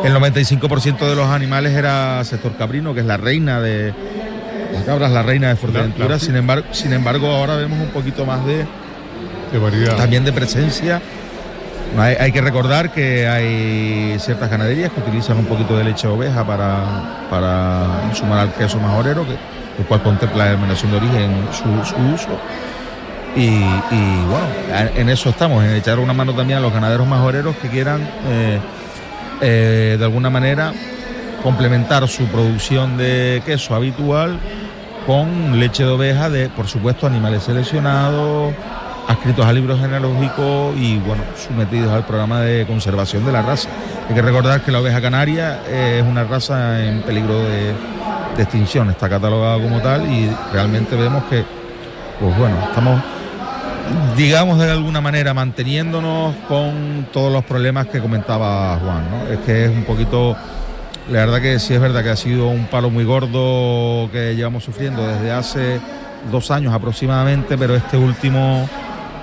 El 0.03 0.13
95% 0.13 1.07
de 1.07 1.15
los 1.15 1.27
animales 1.27 1.73
era 1.73 2.23
sector 2.23 2.55
caprino, 2.55 2.93
que 2.93 3.01
es 3.01 3.05
la 3.05 3.17
reina 3.17 3.59
de 3.59 3.93
las 4.73 4.83
cabras, 4.83 5.11
la 5.11 5.23
reina 5.23 5.49
de 5.49 5.55
Fuerteventura. 5.55 6.19
Sin 6.19 6.35
embargo, 6.35 6.65
sin 6.71 6.93
embargo, 6.93 7.27
ahora 7.27 7.55
vemos 7.55 7.79
un 7.79 7.89
poquito 7.89 8.25
más 8.25 8.45
de. 8.45 8.65
También 9.95 10.25
de 10.25 10.33
presencia. 10.33 11.01
Hay, 11.97 12.31
que 12.31 12.41
recordar 12.41 12.91
que 12.91 13.27
hay 13.27 14.17
ciertas 14.19 14.49
ganaderías 14.49 14.91
que 14.91 14.99
utilizan 14.99 15.37
un 15.37 15.45
poquito 15.45 15.77
de 15.77 15.83
leche 15.83 16.07
de 16.07 16.13
oveja 16.13 16.43
para, 16.43 17.27
para 17.29 18.15
sumar 18.15 18.39
al 18.39 18.53
queso 18.53 18.79
majorero, 18.79 19.23
que 19.27 19.33
el 19.77 19.85
cual 19.85 20.01
contempla 20.01 20.45
la 20.45 20.51
denominación 20.51 20.91
de 20.91 20.97
origen, 20.97 21.47
su, 21.51 21.63
uso. 22.13 22.29
Y, 23.35 23.59
bueno, 23.59 24.91
en 24.95 25.09
eso 25.09 25.29
estamos, 25.29 25.63
en 25.63 25.75
echar 25.75 25.99
una 25.99 26.13
mano 26.13 26.33
también 26.33 26.59
a 26.59 26.61
los 26.61 26.73
ganaderos 26.73 27.07
majoreros 27.07 27.55
que 27.57 27.67
quieran 27.67 28.01
eh, 28.27 28.59
eh, 29.41 29.95
de 29.97 30.03
alguna 30.03 30.29
manera 30.29 30.73
complementar 31.43 32.07
su 32.07 32.25
producción 32.25 32.97
de 32.97 33.41
queso 33.45 33.75
habitual 33.75 34.39
con 35.05 35.59
leche 35.59 35.83
de 35.83 35.89
oveja 35.89 36.29
de, 36.29 36.49
por 36.49 36.67
supuesto, 36.67 37.05
animales 37.05 37.43
seleccionados, 37.43 38.53
adscritos 39.07 39.45
a 39.45 39.53
libros 39.53 39.79
genealógicos 39.79 40.75
y, 40.77 40.97
bueno, 40.99 41.23
sometidos 41.35 41.91
al 41.91 42.05
programa 42.05 42.41
de 42.41 42.65
conservación 42.65 43.25
de 43.25 43.31
la 43.31 43.41
raza. 43.41 43.69
Hay 44.07 44.15
que 44.15 44.21
recordar 44.21 44.61
que 44.61 44.71
la 44.71 44.79
oveja 44.79 45.01
canaria 45.01 45.61
es 45.69 46.03
una 46.03 46.23
raza 46.23 46.83
en 46.85 47.01
peligro 47.01 47.39
de, 47.43 47.73
extinción, 48.37 48.89
está 48.89 49.07
catalogada 49.07 49.61
como 49.61 49.79
tal 49.79 50.11
y 50.11 50.27
realmente 50.51 50.95
vemos 50.95 51.23
que, 51.25 51.45
pues 52.19 52.37
bueno, 52.37 52.57
estamos 52.67 52.99
digamos 54.17 54.57
de 54.59 54.71
alguna 54.71 55.01
manera 55.01 55.33
manteniéndonos 55.33 56.33
con 56.47 57.07
todos 57.11 57.31
los 57.31 57.43
problemas 57.43 57.87
que 57.87 57.99
comentaba 57.99 58.79
Juan. 58.79 59.03
Es 59.31 59.39
que 59.39 59.65
es 59.65 59.69
un 59.69 59.83
poquito, 59.83 60.35
la 61.11 61.19
verdad 61.19 61.41
que 61.41 61.59
sí 61.59 61.75
es 61.75 61.81
verdad 61.81 62.03
que 62.03 62.09
ha 62.09 62.15
sido 62.15 62.47
un 62.47 62.65
palo 62.65 62.89
muy 62.89 63.03
gordo 63.03 64.09
que 64.11 64.35
llevamos 64.35 64.63
sufriendo 64.63 65.05
desde 65.05 65.31
hace 65.31 65.79
dos 66.31 66.49
años 66.49 66.73
aproximadamente, 66.73 67.57
pero 67.57 67.75
este 67.75 67.97
último 67.97 68.67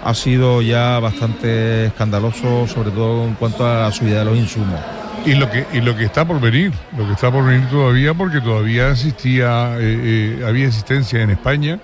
ha 0.03 0.15
sido 0.15 0.63
ya 0.63 0.99
bastante 0.99 1.87
escandaloso, 1.87 2.67
sobre 2.67 2.91
todo 2.91 3.25
en 3.25 3.35
cuanto 3.35 3.67
a 3.67 3.83
la 3.83 3.93
subida 3.93 4.21
de 4.21 4.25
los 4.25 4.37
insumos. 4.37 4.81
Y 5.27 5.35
lo 5.35 5.51
que 5.51 5.67
y 5.73 5.81
lo 5.81 5.97
que 5.97 6.05
está 6.05 6.25
por 6.25 6.41
venir, 6.41 6.73
lo 6.97 7.07
que 7.07 7.13
está 7.13 7.31
por 7.31 7.45
venir 7.45 7.69
todavía, 7.69 8.15
porque 8.15 8.41
todavía 8.41 8.91
existía, 8.91 9.77
eh, 9.79 10.39
eh, 10.41 10.45
había 10.47 10.67
existencia 10.67 11.21
en 11.23 11.31
España 11.31 11.79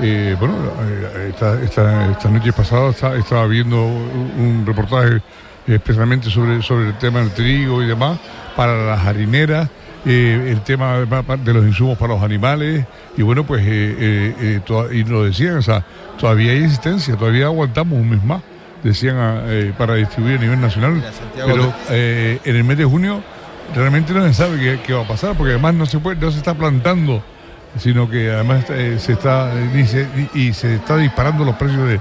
eh, 0.00 0.36
bueno, 0.38 0.54
eh, 0.80 1.28
esta, 1.30 1.62
esta, 2.10 2.28
noche 2.30 2.52
pasada 2.52 2.90
estaba 3.16 3.46
viendo 3.46 3.84
un 3.84 4.64
reportaje 4.66 5.20
especialmente 5.66 6.30
sobre, 6.30 6.62
sobre 6.62 6.88
el 6.88 6.98
tema 6.98 7.20
del 7.20 7.30
trigo 7.30 7.82
y 7.82 7.86
demás, 7.86 8.18
para 8.56 8.84
las 8.84 9.06
harineras, 9.06 9.68
eh, 10.04 10.48
el 10.50 10.60
tema 10.62 10.98
de 11.00 11.54
los 11.54 11.66
insumos 11.66 11.98
para 11.98 12.14
los 12.14 12.22
animales, 12.22 12.84
y 13.16 13.22
bueno, 13.22 13.44
pues, 13.44 13.64
y 13.66 15.04
lo 15.04 15.24
decían, 15.24 15.58
o 15.58 15.62
sea, 15.62 15.84
todavía 16.18 16.52
hay 16.52 16.64
existencia, 16.64 17.16
todavía 17.16 17.46
aguantamos 17.46 17.98
un 17.98 18.10
mes 18.10 18.24
más, 18.24 18.42
decían 18.82 19.74
para 19.78 19.94
distribuir 19.94 20.38
a 20.38 20.40
nivel 20.40 20.60
nacional, 20.60 21.02
pero 21.34 21.72
en 21.88 22.56
el 22.56 22.64
mes 22.64 22.78
de 22.78 22.84
junio 22.84 23.22
realmente 23.74 24.12
no 24.12 24.26
se 24.26 24.34
sabe 24.34 24.58
qué, 24.58 24.80
qué, 24.84 24.92
va 24.92 25.02
a 25.02 25.08
pasar, 25.08 25.36
porque 25.36 25.52
además 25.52 25.74
no 25.74 25.86
se 25.86 25.98
puede, 25.98 26.16
no 26.20 26.30
se 26.30 26.38
está 26.38 26.54
plantando 26.54 27.22
sino 27.78 28.08
que 28.08 28.30
además 28.30 28.64
eh, 28.70 28.96
se 28.98 29.12
está 29.12 29.52
y 30.34 30.52
se, 30.52 30.74
está 30.74 30.96
disparando 30.96 31.44
los 31.44 31.56
precios 31.56 31.88
de, 31.88 32.00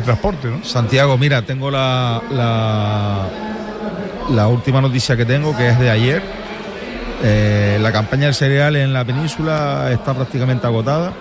transporte, 0.00 0.48
¿no? 0.48 0.62
Santiago, 0.64 1.16
mira, 1.16 1.42
tengo 1.42 1.70
la, 1.70 2.20
la, 4.30 4.48
última 4.48 4.80
noticia 4.82 5.16
que 5.16 5.24
tengo, 5.24 5.56
que 5.56 5.68
es 5.68 5.78
de 5.78 5.90
ayer. 5.90 6.22
Eh, 7.22 7.78
la 7.80 7.92
campaña 7.92 8.26
del 8.26 8.34
cereal 8.34 8.76
en 8.76 8.92
la 8.92 9.04
península 9.04 9.90
está 9.92 10.14
prácticamente 10.14 10.66
agotada. 10.66 11.12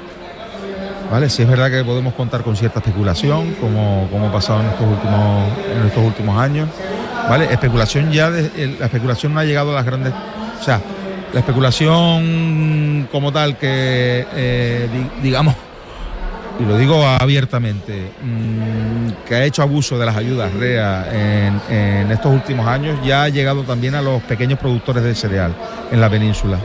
¿Vale? 1.11 1.29
Sí 1.29 1.43
es 1.43 1.47
verdad 1.47 1.71
que 1.71 1.83
podemos 1.85 2.13
contar 2.13 2.43
con 2.43 2.57
cierta 2.57 2.79
especulación, 2.79 3.53
como, 3.61 4.09
como 4.11 4.27
ha 4.27 4.31
pasado 4.31 4.59
en 4.59 4.67
estos 4.67 4.87
últimos, 4.87 5.57
en 5.73 5.87
estos 5.87 6.03
últimos 6.03 6.39
años. 6.39 6.67
¿Vale? 7.29 7.45
Especulación 7.51 8.11
ya, 8.11 8.29
la 8.29 8.85
especulación 8.85 9.33
no 9.33 9.39
ha 9.39 9.45
llegado 9.45 9.71
a 9.71 9.75
las 9.75 9.85
grandes. 9.85 10.13
O 10.59 10.63
sea, 10.63 10.81
la 11.33 11.39
especulación 11.39 13.07
como 13.11 13.31
tal 13.31 13.57
que, 13.57 14.25
eh, 14.33 14.89
digamos, 15.21 15.55
y 16.59 16.63
lo 16.63 16.77
digo 16.77 17.05
abiertamente, 17.05 18.11
mm, 18.21 19.27
que 19.27 19.35
ha 19.35 19.43
hecho 19.43 19.61
abuso 19.61 19.97
de 19.99 20.05
las 20.05 20.15
ayudas 20.15 20.51
REA 20.53 21.07
en, 21.69 22.11
estos 22.11 22.33
últimos 22.33 22.67
años, 22.67 22.97
ya 23.05 23.23
ha 23.23 23.29
llegado 23.29 23.63
también 23.63 23.95
a 23.95 24.01
los 24.01 24.21
pequeños 24.23 24.57
productores 24.57 25.03
de 25.03 25.13
cereal 25.13 25.53
en 25.91 26.01
la 26.01 26.09
península. 26.09 26.57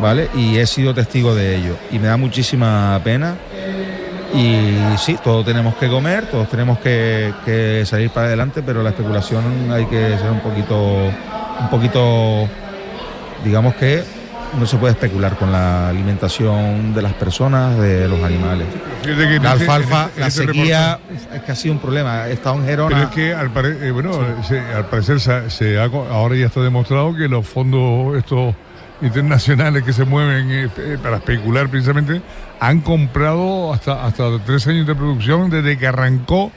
¿Vale? 0.00 0.28
Y 0.36 0.58
he 0.58 0.66
sido 0.66 0.94
testigo 0.94 1.34
de 1.34 1.56
ello. 1.56 1.76
Y 1.90 1.98
me 1.98 2.06
da 2.06 2.16
muchísima 2.16 3.00
pena. 3.02 3.34
Y 4.32 4.76
sí, 4.98 5.18
todos 5.24 5.44
tenemos 5.44 5.74
que 5.74 5.88
comer, 5.88 6.26
todos 6.26 6.48
tenemos 6.48 6.78
que, 6.78 7.32
que 7.44 7.84
salir 7.84 8.10
para 8.10 8.28
adelante, 8.28 8.62
pero 8.64 8.82
la 8.82 8.90
especulación 8.90 9.72
hay 9.72 9.86
que 9.86 10.16
ser 10.18 10.30
un 10.30 10.40
poquito, 10.40 10.76
un 11.60 11.70
poquito 11.70 12.46
digamos 13.42 13.74
que 13.74 14.04
no 14.56 14.66
se 14.66 14.76
puede 14.76 14.92
especular 14.92 15.36
con 15.36 15.52
la 15.52 15.88
alimentación 15.88 16.94
de 16.94 17.02
las 17.02 17.12
personas, 17.14 17.78
de 17.78 18.08
los 18.08 18.22
animales. 18.22 18.66
La 19.42 19.52
alfalfa, 19.52 20.10
la 20.16 20.30
sequía 20.30 20.98
es 21.32 21.42
que 21.42 21.52
ha 21.52 21.54
sido 21.54 21.74
un 21.74 21.80
problema. 21.80 22.28
He 22.28 22.32
estado 22.32 22.56
en 22.56 22.64
Gerona. 22.64 22.96
Pero 22.96 23.08
es 23.08 23.14
que 23.14 23.34
al, 23.34 23.50
eh, 23.82 23.90
bueno, 23.90 24.12
al 24.74 24.86
parecer 24.86 25.20
se, 25.20 25.78
ahora 25.78 26.36
ya 26.36 26.46
está 26.46 26.60
demostrado 26.60 27.14
que 27.14 27.28
los 27.28 27.46
fondos 27.46 28.16
estos 28.16 28.54
internacionales 29.00 29.84
que 29.84 29.92
se 29.92 30.04
mueven 30.04 30.50
eh, 30.50 30.68
eh, 30.76 30.98
para 31.00 31.18
especular 31.18 31.68
precisamente 31.68 32.20
han 32.58 32.80
comprado 32.80 33.72
hasta, 33.72 34.04
hasta 34.04 34.38
tres 34.44 34.66
años 34.66 34.86
de 34.86 34.94
producción 34.94 35.50
desde 35.50 35.78
que 35.78 35.86
arrancó 35.86 36.50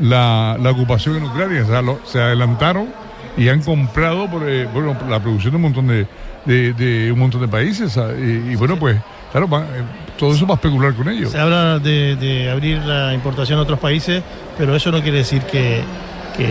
la, 0.00 0.56
ocupación 0.64 1.16
en 1.16 1.24
Ucrania. 1.24 1.62
O 1.62 1.66
sea, 1.66 1.82
se 2.04 2.20
adelantaron 2.20 2.88
y 3.36 3.48
han 3.48 3.62
comprado 3.62 4.28
por, 4.28 4.42
bueno, 4.72 4.96
la 5.08 5.20
producción 5.20 5.52
de 5.52 5.56
un 5.56 5.62
montón 5.62 5.86
de 5.86 6.06
de, 6.44 7.10
un 7.12 7.18
montón 7.18 7.40
de 7.40 7.48
países. 7.48 7.96
Ah, 7.96 8.10
y, 8.16 8.54
bueno, 8.56 8.76
pues 8.78 9.00
claro, 9.32 9.46
eh, 9.46 9.82
todo 10.18 10.32
eso 10.32 10.46
va 10.46 10.54
a 10.54 10.56
especular 10.56 10.94
con 10.94 11.08
ellos. 11.08 11.30
Se 11.30 11.38
habla 11.38 11.78
de, 11.78 12.50
abrir 12.50 12.78
la 12.84 13.14
importación 13.14 13.58
a 13.58 13.62
otros 13.62 13.78
países, 13.78 14.22
pero 14.56 14.74
eso 14.74 14.90
no 14.90 15.02
quiere 15.02 15.18
decir 15.18 15.42
que, 15.42 15.82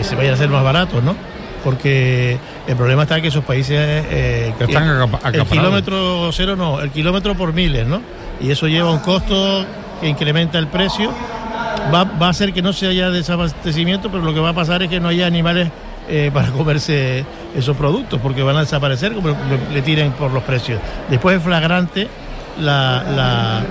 se 0.02 0.16
vaya 0.16 0.30
a 0.30 0.34
hacer 0.34 0.48
más 0.48 0.64
barato, 0.64 1.00
¿no? 1.02 1.14
Porque 1.62 2.38
el 2.66 2.76
problema 2.76 3.02
está 3.02 3.20
que 3.20 3.28
esos 3.28 3.44
países... 3.44 3.78
Eh, 3.78 4.52
están 4.58 5.08
el 5.32 5.44
kilómetro 5.46 6.30
cero 6.32 6.56
no, 6.56 6.80
el 6.80 6.90
kilómetro 6.90 7.34
por 7.34 7.52
miles, 7.52 7.86
¿no? 7.86 8.02
Y 8.40 8.50
eso 8.50 8.66
lleva 8.68 8.90
un 8.90 8.98
costo 8.98 9.64
que 10.00 10.08
incrementa 10.08 10.58
el 10.58 10.68
precio. 10.68 11.10
Va, 11.92 12.04
va 12.04 12.26
a 12.26 12.30
hacer 12.30 12.52
que 12.52 12.62
no 12.62 12.72
se 12.72 12.86
haya 12.86 13.10
desabastecimiento, 13.10 14.10
pero 14.10 14.22
lo 14.22 14.34
que 14.34 14.40
va 14.40 14.50
a 14.50 14.54
pasar 14.54 14.82
es 14.82 14.90
que 14.90 15.00
no 15.00 15.08
haya 15.08 15.26
animales 15.26 15.70
eh, 16.08 16.30
para 16.34 16.50
comerse 16.50 17.24
esos 17.54 17.76
productos, 17.76 18.20
porque 18.20 18.42
van 18.42 18.56
a 18.56 18.60
desaparecer 18.60 19.12
como 19.12 19.36
le, 19.72 19.82
tiren 19.82 20.12
por 20.12 20.32
los 20.32 20.42
precios. 20.42 20.80
Después 21.08 21.36
es 21.36 21.42
flagrante 21.42 22.08
la, 22.60 23.62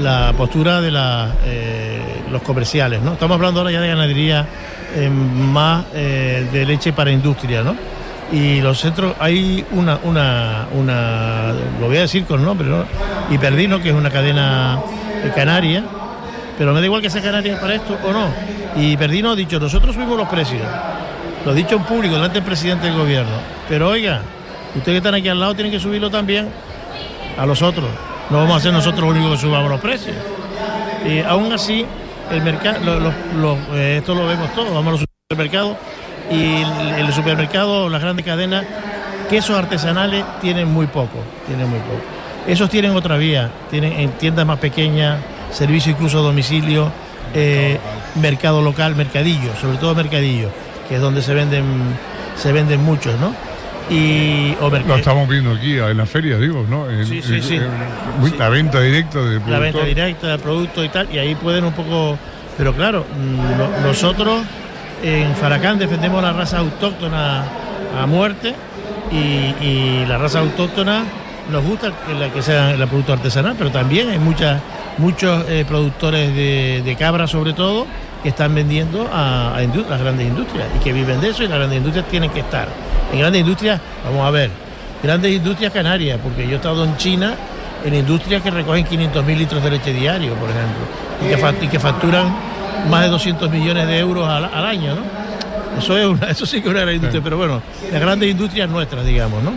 la, 0.00 0.32
postura 0.36 0.80
de 0.80 0.90
la, 0.90 1.32
eh, 1.44 2.22
los 2.30 2.42
comerciales. 2.42 3.02
¿no? 3.02 3.14
Estamos 3.14 3.34
hablando 3.36 3.60
ahora 3.60 3.72
ya 3.72 3.80
de 3.80 3.88
ganadería 3.88 4.46
eh, 4.94 5.08
más 5.08 5.90
de 5.92 6.64
leche 6.66 6.92
para 6.92 7.10
industria, 7.10 7.62
¿no? 7.62 7.76
Y 8.32 8.60
los 8.60 8.80
centros, 8.80 9.14
hay 9.20 9.64
una, 9.72 9.98
una, 10.02 10.66
una, 10.72 11.52
lo 11.78 11.86
voy 11.86 11.98
a 11.98 12.00
decir 12.00 12.24
con 12.24 12.42
nombre, 12.44 12.66
¿no? 12.66 12.84
Hiperdino, 13.30 13.80
que 13.80 13.90
es 13.90 13.94
una 13.94 14.10
cadena 14.10 14.80
canaria, 15.34 15.84
pero 16.58 16.72
me 16.72 16.80
da 16.80 16.86
igual 16.86 17.02
que 17.02 17.10
sea 17.10 17.22
canaria 17.22 17.60
para 17.60 17.74
esto 17.74 17.96
o 18.02 18.12
no. 18.12 18.28
Y 18.76 18.96
Perdino 18.96 19.30
ha 19.30 19.36
dicho, 19.36 19.60
nosotros 19.60 19.94
subimos 19.94 20.16
los 20.16 20.28
precios. 20.28 20.62
Lo 21.44 21.52
he 21.52 21.54
dicho 21.54 21.76
en 21.76 21.82
público, 21.82 22.14
delante 22.14 22.38
del 22.38 22.44
presidente 22.44 22.86
del 22.86 22.96
gobierno. 22.96 23.32
Pero 23.68 23.90
oiga, 23.90 24.22
ustedes 24.74 24.94
que 24.94 24.96
están 24.96 25.14
aquí 25.14 25.28
al 25.28 25.38
lado 25.38 25.54
tienen 25.54 25.70
que 25.70 25.78
subirlo 25.78 26.10
también 26.10 26.48
a 27.36 27.44
los 27.44 27.60
otros. 27.60 27.88
No 28.30 28.38
vamos 28.38 28.56
a 28.56 28.60
ser 28.60 28.72
nosotros 28.72 29.02
los 29.02 29.10
únicos 29.10 29.32
que 29.32 29.46
subamos 29.46 29.70
los 29.70 29.80
precios. 29.80 30.16
Y 31.06 31.20
aún 31.20 31.52
así, 31.52 31.84
el 32.30 32.42
mercado, 32.42 33.12
eh, 33.74 33.96
esto 33.98 34.14
lo 34.14 34.26
vemos 34.26 34.54
todos, 34.54 34.72
vamos 34.72 34.86
a 34.86 34.90
los 34.92 35.04
supermercados 35.30 35.76
y 36.30 36.62
el, 36.98 37.12
supermercado, 37.12 37.90
las 37.90 38.00
grandes 38.00 38.24
cadenas, 38.24 38.64
quesos 39.28 39.58
artesanales 39.58 40.24
tienen 40.40 40.72
muy 40.72 40.86
poco, 40.86 41.18
tienen 41.46 41.68
muy 41.68 41.80
poco. 41.80 42.00
Esos 42.46 42.70
tienen 42.70 42.96
otra 42.96 43.18
vía, 43.18 43.50
tienen 43.70 43.92
en 43.92 44.12
tiendas 44.12 44.46
más 44.46 44.58
pequeñas, 44.58 45.18
servicio 45.50 45.92
incluso 45.92 46.20
a 46.20 46.22
domicilio, 46.22 46.90
eh, 47.34 47.78
mercado 48.14 48.62
local, 48.62 48.96
mercadillo, 48.96 49.54
sobre 49.60 49.76
todo 49.76 49.94
mercadillo 49.94 50.48
que 50.88 50.96
es 50.96 51.00
donde 51.00 51.22
se 51.22 51.34
venden, 51.34 51.64
se 52.36 52.52
venden 52.52 52.82
muchos, 52.82 53.18
¿no? 53.20 53.34
Y 53.90 54.54
Lo 54.60 54.96
estamos 54.96 55.28
viendo 55.28 55.52
aquí 55.52 55.76
en 55.76 55.96
la 55.98 56.06
feria, 56.06 56.38
digo, 56.38 56.64
¿no? 56.68 56.86
sí, 57.04 57.20
sí, 57.20 57.42
sí. 57.42 57.60
La 58.38 58.48
venta 58.48 58.80
directa 58.80 59.18
del 59.18 59.40
producto. 59.40 59.50
La 59.50 59.58
venta 59.58 59.84
directa 59.84 60.26
del 60.28 60.40
producto 60.40 60.84
y 60.84 60.88
tal, 60.88 61.08
y 61.12 61.18
ahí 61.18 61.34
pueden 61.34 61.64
un 61.64 61.72
poco... 61.72 62.18
Pero 62.56 62.72
claro, 62.72 63.04
mm, 63.04 63.82
nosotros 63.82 64.42
en 65.02 65.34
Faracán 65.34 65.78
defendemos 65.78 66.22
la 66.22 66.32
raza 66.32 66.58
autóctona 66.58 67.44
a 68.00 68.06
muerte 68.06 68.54
y, 69.12 70.04
la 70.06 70.18
raza 70.18 70.40
autóctona 70.40 71.04
nos 71.50 71.62
gusta 71.62 71.92
que, 72.06 72.30
que 72.30 72.42
sea 72.42 72.70
el 72.70 72.88
producto 72.88 73.12
artesanal, 73.12 73.54
pero 73.58 73.70
también 73.70 74.08
hay 74.08 74.18
muchas, 74.18 74.62
muchos 74.96 75.44
eh, 75.48 75.64
productores 75.68 76.34
de, 76.34 76.82
de 76.84 76.96
cabra 76.96 77.26
sobre 77.26 77.52
todo 77.52 77.86
que 78.24 78.30
están 78.30 78.54
vendiendo 78.54 79.06
a, 79.12 79.60
las 79.90 80.00
grandes 80.00 80.26
industrias 80.26 80.66
y 80.74 80.82
que 80.82 80.94
viven 80.94 81.20
de 81.20 81.28
eso 81.28 81.42
y 81.42 81.46
las 81.46 81.58
grandes 81.58 81.76
industrias 81.76 82.08
tienen 82.08 82.30
que 82.30 82.40
estar. 82.40 82.66
En 83.12 83.18
grandes 83.18 83.42
industrias, 83.42 83.78
vamos 84.02 84.26
a 84.26 84.30
ver, 84.30 84.50
grandes 85.02 85.30
industrias 85.30 85.70
canarias, 85.70 86.18
porque 86.22 86.46
yo 86.46 86.54
he 86.54 86.56
estado 86.56 86.84
en 86.84 86.96
China 86.96 87.34
en 87.84 87.92
industrias 87.92 88.40
que 88.40 88.50
recogen 88.50 88.86
500.000 88.86 89.36
litros 89.36 89.62
de 89.62 89.70
leche 89.70 89.92
diario, 89.92 90.32
por 90.36 90.48
ejemplo, 90.48 91.62
y 91.62 91.68
que, 91.68 91.78
facturan 91.78 92.34
más 92.88 93.02
de 93.02 93.08
200 93.08 93.50
millones 93.50 93.86
de 93.86 93.98
euros 93.98 94.26
al, 94.26 94.64
año, 94.64 94.94
¿no? 94.94 95.02
Eso, 95.78 95.98
es 95.98 96.06
una, 96.06 96.30
eso 96.30 96.46
sí 96.46 96.62
que 96.62 96.68
es 96.68 96.74
una 96.74 96.80
gran 96.80 96.94
industria, 96.94 97.22
pero 97.22 97.36
bueno, 97.36 97.60
las 97.92 98.00
grandes 98.00 98.30
industrias 98.30 98.70
nuestras, 98.70 99.04
digamos, 99.04 99.42
¿no? 99.42 99.52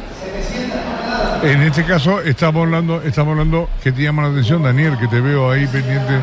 En 1.41 1.61
este 1.61 1.85
caso 1.85 2.19
estamos 2.19 2.63
hablando, 2.63 3.01
estamos 3.01 3.31
hablando, 3.31 3.69
que 3.81 3.93
te 3.93 4.03
llama 4.03 4.23
la 4.23 4.29
atención, 4.29 4.61
Daniel, 4.61 4.97
que 4.99 5.07
te 5.07 5.21
veo 5.21 5.49
ahí 5.51 5.65
pendiente. 5.67 6.19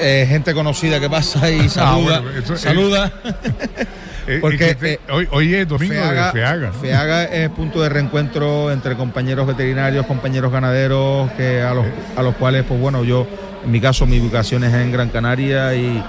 Eh, 0.00 0.26
gente 0.28 0.54
conocida 0.54 1.00
que 1.00 1.08
pasa 1.08 1.50
y 1.50 1.60
ah, 1.60 1.68
saluda. 1.68 2.22
saluda. 2.56 3.12
Porque 4.40 4.76
eh, 4.80 4.98
hoy, 5.30 5.54
es 5.54 5.68
domingo 5.68 5.94
de 5.94 6.30
FEAGA. 6.32 6.72
FEAGA 6.72 7.24
es 7.24 7.50
punto 7.50 7.82
de 7.82 7.90
reencuentro 7.90 8.72
entre 8.72 8.96
compañeros 8.96 9.46
veterinarios, 9.46 10.06
compañeros 10.06 10.50
ganaderos, 10.50 11.30
que 11.32 11.60
a 11.60 11.74
los, 11.74 11.84
a 12.16 12.22
los 12.22 12.34
cuales, 12.36 12.64
pues 12.66 12.80
bueno, 12.80 13.04
yo, 13.04 13.26
en 13.64 13.70
mi 13.70 13.80
caso, 13.80 14.06
mi 14.06 14.18
ubicación 14.18 14.64
es 14.64 14.72
en 14.72 14.92
Gran 14.92 15.10
Canaria 15.10 15.74
y, 15.74 16.02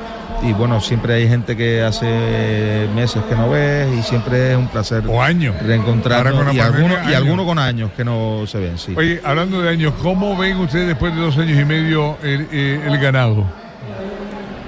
bueno, 0.57 0.79
siempre 0.79 1.15
hay 1.15 1.27
gente 1.27 1.55
que 1.57 1.81
hace 1.81 2.87
meses 2.95 3.23
que 3.27 3.35
no 3.35 3.49
ves 3.49 3.87
y 3.97 4.03
siempre 4.03 4.51
es 4.51 4.57
un 4.57 4.67
placer 4.67 5.03
o 5.07 5.21
años 5.21 5.55
reencontrarnos 5.61 6.53
y, 6.53 6.59
algunos, 6.59 6.97
y 7.09 7.13
algunos 7.13 7.45
con 7.45 7.59
años 7.59 7.91
que 7.95 8.03
no 8.05 8.45
se 8.47 8.59
ven, 8.59 8.77
sí. 8.77 8.93
Oye, 8.95 9.21
hablando 9.23 9.61
de 9.61 9.69
años, 9.69 9.93
¿cómo 10.01 10.37
ven 10.37 10.57
ustedes 10.57 10.87
después 10.87 11.15
de 11.15 11.21
dos 11.21 11.37
años 11.37 11.59
y 11.59 11.65
medio 11.65 12.17
el, 12.23 12.47
eh, 12.51 12.81
el 12.85 12.97
ganado? 12.99 13.45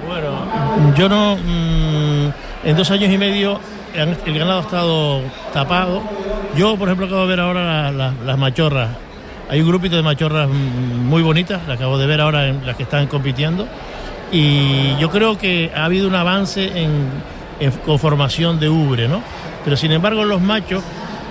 Bueno, 0.06 0.94
yo 0.96 1.08
no... 1.08 1.36
Mm, 1.36 2.30
en 2.64 2.76
dos 2.76 2.90
años 2.90 3.10
y 3.12 3.18
medio 3.18 3.60
el 3.94 4.38
ganado 4.38 4.58
ha 4.58 4.62
estado 4.62 5.22
tapado. 5.52 6.02
Yo, 6.56 6.76
por 6.76 6.88
ejemplo, 6.88 7.06
acabo 7.06 7.22
de 7.22 7.28
ver 7.28 7.40
ahora 7.40 7.90
las 7.90 8.38
machorras. 8.38 8.90
Hay 9.50 9.60
un 9.60 9.68
grupito 9.68 9.96
de 9.96 10.02
machorras 10.02 10.48
muy 10.48 11.22
bonitas, 11.22 11.62
las 11.66 11.78
acabo 11.78 11.96
de 11.98 12.06
ver 12.06 12.20
ahora 12.20 12.48
en 12.48 12.66
las 12.66 12.76
que 12.76 12.82
están 12.82 13.06
compitiendo. 13.06 13.66
Y 14.32 14.96
yo 14.98 15.10
creo 15.10 15.38
que 15.38 15.72
ha 15.74 15.84
habido 15.84 16.08
un 16.08 16.14
avance 16.14 16.70
en, 16.74 17.38
conformación 17.84 18.60
de 18.60 18.68
ubre, 18.68 19.08
¿no? 19.08 19.20
Pero 19.64 19.76
sin 19.76 19.90
embargo, 19.90 20.24
los 20.24 20.40
machos, 20.40 20.82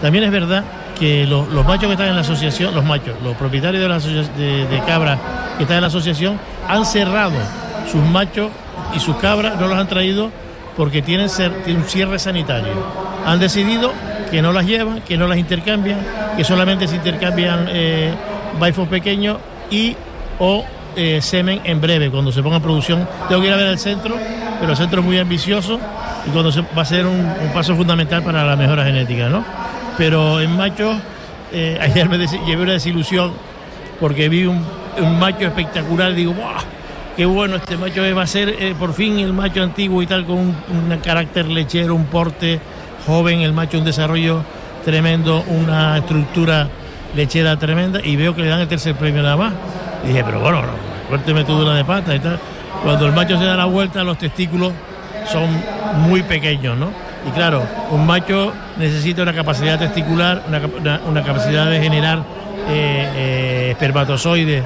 también 0.02 0.26
es 0.26 0.32
verdad 0.32 0.64
que 1.00 1.26
los, 1.26 1.48
machos 1.66 1.86
que 1.86 1.94
están 1.94 2.10
en 2.10 2.16
la 2.16 2.22
asociación, 2.22 2.76
los 2.76 2.84
machos, 2.84 3.16
los 3.24 3.36
propietarios 3.38 3.82
de, 3.82 3.88
la 3.88 4.00
de, 4.00 4.68
de 4.68 4.80
cabras 4.86 5.20
que 5.58 5.64
están 5.64 5.78
en 5.78 5.82
la 5.82 5.88
asociación, 5.88 6.38
han 6.68 6.86
cerrado 6.86 7.38
sus 7.90 8.04
machos 8.04 8.50
y 8.94 9.00
sus 9.00 9.16
cabras, 9.18 9.60
no 9.60 9.68
los 9.68 9.78
han 9.78 9.88
traído 9.88 10.32
porque 10.78 11.02
tienen, 11.02 11.28
un 11.68 11.84
cierre 11.86 12.20
sanitario. 12.20 12.74
Han 13.26 13.40
decidido 13.40 13.92
que 14.30 14.42
no 14.44 14.54
las 14.54 14.66
llevan, 14.66 15.02
que 15.02 15.18
no 15.18 15.28
las 15.28 15.40
intercambian, 15.40 16.00
que 16.38 16.44
solamente 16.44 16.88
se 16.88 16.98
intercambian 16.98 17.68
eh, 17.70 18.14
baifos 18.60 18.88
pequeños 18.88 19.38
y 19.72 19.96
o 20.40 20.64
eh, 21.00 21.22
semen 21.22 21.62
en 21.64 21.80
breve, 21.80 22.10
cuando 22.10 22.32
se 22.32 22.42
ponga 22.42 22.56
en 22.56 22.64
producción. 22.64 23.08
Tengo 23.30 23.40
que 23.40 23.48
ir 23.48 23.54
a 23.54 23.58
ver 23.58 23.68
el 23.68 23.78
centro, 23.78 24.16
pero 24.60 24.72
el 24.72 24.78
centro 24.78 25.02
es 25.02 25.06
muy 25.06 25.20
ambicioso 25.20 25.80
y 26.26 26.32
cuando 26.32 26.52
se, 26.52 26.62
va 26.62 26.82
a 26.82 26.86
ser 26.86 27.06
un, 27.06 27.32
paso 27.54 27.76
fundamental 27.76 28.24
para 28.24 28.44
la 28.44 28.56
mejora 28.56 28.84
genética, 28.84 29.30
¿no? 29.30 29.46
Pero 29.96 30.42
en 30.42 30.58
machos, 30.58 30.98
eh, 31.54 31.78
ayer 31.82 32.10
me 32.10 32.18
llevé 32.18 32.64
una 32.64 32.74
desilusión 32.74 33.32
porque 34.00 34.28
vi 34.28 34.46
un, 34.46 34.66
macho 35.20 35.46
espectacular, 35.46 36.16
digo, 36.16 36.34
¡buah! 36.34 36.64
qué 37.16 37.26
bueno, 37.26 37.58
este 37.58 37.78
macho 37.78 38.02
va 38.16 38.24
a 38.24 38.28
ser 38.28 38.50
eh, 38.50 38.74
por 38.78 38.94
fin 38.94 39.20
el 39.20 39.34
macho 39.34 39.62
antiguo 39.62 40.02
y 40.02 40.08
tal, 40.08 40.26
con 40.26 40.38
un, 40.38 41.00
carácter 41.04 41.46
lechero, 41.46 41.94
un 41.94 42.06
porte 42.06 42.60
joven, 43.06 43.42
el 43.42 43.54
macho 43.54 43.78
un 43.78 43.86
desarrollo 43.86 44.42
tremendo, 44.84 45.44
una 45.48 45.98
estructura 45.98 46.68
lechera 47.16 47.56
tremenda, 47.58 48.02
y 48.04 48.16
veo 48.16 48.36
que 48.36 48.42
le 48.42 48.48
dan 48.48 48.62
el 48.62 48.68
tercer 48.68 48.96
premio 48.96 49.22
nada 49.22 49.38
más. 49.38 49.54
Y 50.04 50.08
dije, 50.08 50.24
pero 50.24 50.40
bueno, 50.40 50.62
fuerte 51.08 51.34
metedura 51.34 51.74
de 51.74 51.86
pata 51.86 52.16
y 52.16 52.20
tal. 52.20 52.40
Cuando 52.84 53.06
el 53.06 53.14
macho 53.14 53.38
se 53.38 53.46
da 53.46 53.56
la 53.56 53.66
vuelta, 53.66 54.04
los 54.04 54.18
testículos 54.18 54.72
son 55.32 55.48
muy 56.08 56.24
pequeños, 56.24 56.78
¿no? 56.78 56.90
Y 57.28 57.32
claro, 57.32 57.64
un 57.92 58.06
macho 58.06 58.54
necesita 58.78 59.24
una 59.24 59.34
capacidad 59.34 59.80
testicular, 59.80 60.44
una, 60.48 61.24
capacidad 61.24 61.70
de 61.70 61.82
generar 61.82 62.20
eh, 62.70 63.12
eh, 63.16 63.68
espermatozoides 63.72 64.64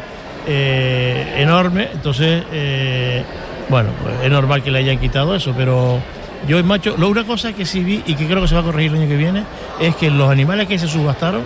eh, 0.47 1.35
enorme, 1.37 1.89
entonces, 1.93 2.43
eh, 2.51 3.23
bueno, 3.69 3.89
pues 4.01 4.15
es 4.23 4.31
normal 4.31 4.63
que 4.63 4.71
le 4.71 4.79
hayan 4.79 4.97
quitado 4.97 5.35
eso, 5.35 5.53
pero 5.55 5.99
yo 6.47 6.57
en 6.57 6.65
macho, 6.65 6.95
lo 6.97 7.09
una 7.09 7.23
cosa 7.25 7.53
que 7.53 7.65
sí 7.65 7.83
vi 7.83 8.01
y 8.07 8.15
que 8.15 8.25
creo 8.25 8.41
que 8.41 8.47
se 8.47 8.55
va 8.55 8.61
a 8.61 8.63
corregir 8.63 8.91
el 8.91 9.01
año 9.01 9.07
que 9.07 9.17
viene, 9.17 9.43
es 9.79 9.95
que 9.95 10.09
los 10.09 10.31
animales 10.31 10.67
que 10.67 10.79
se 10.79 10.87
subastaron 10.87 11.43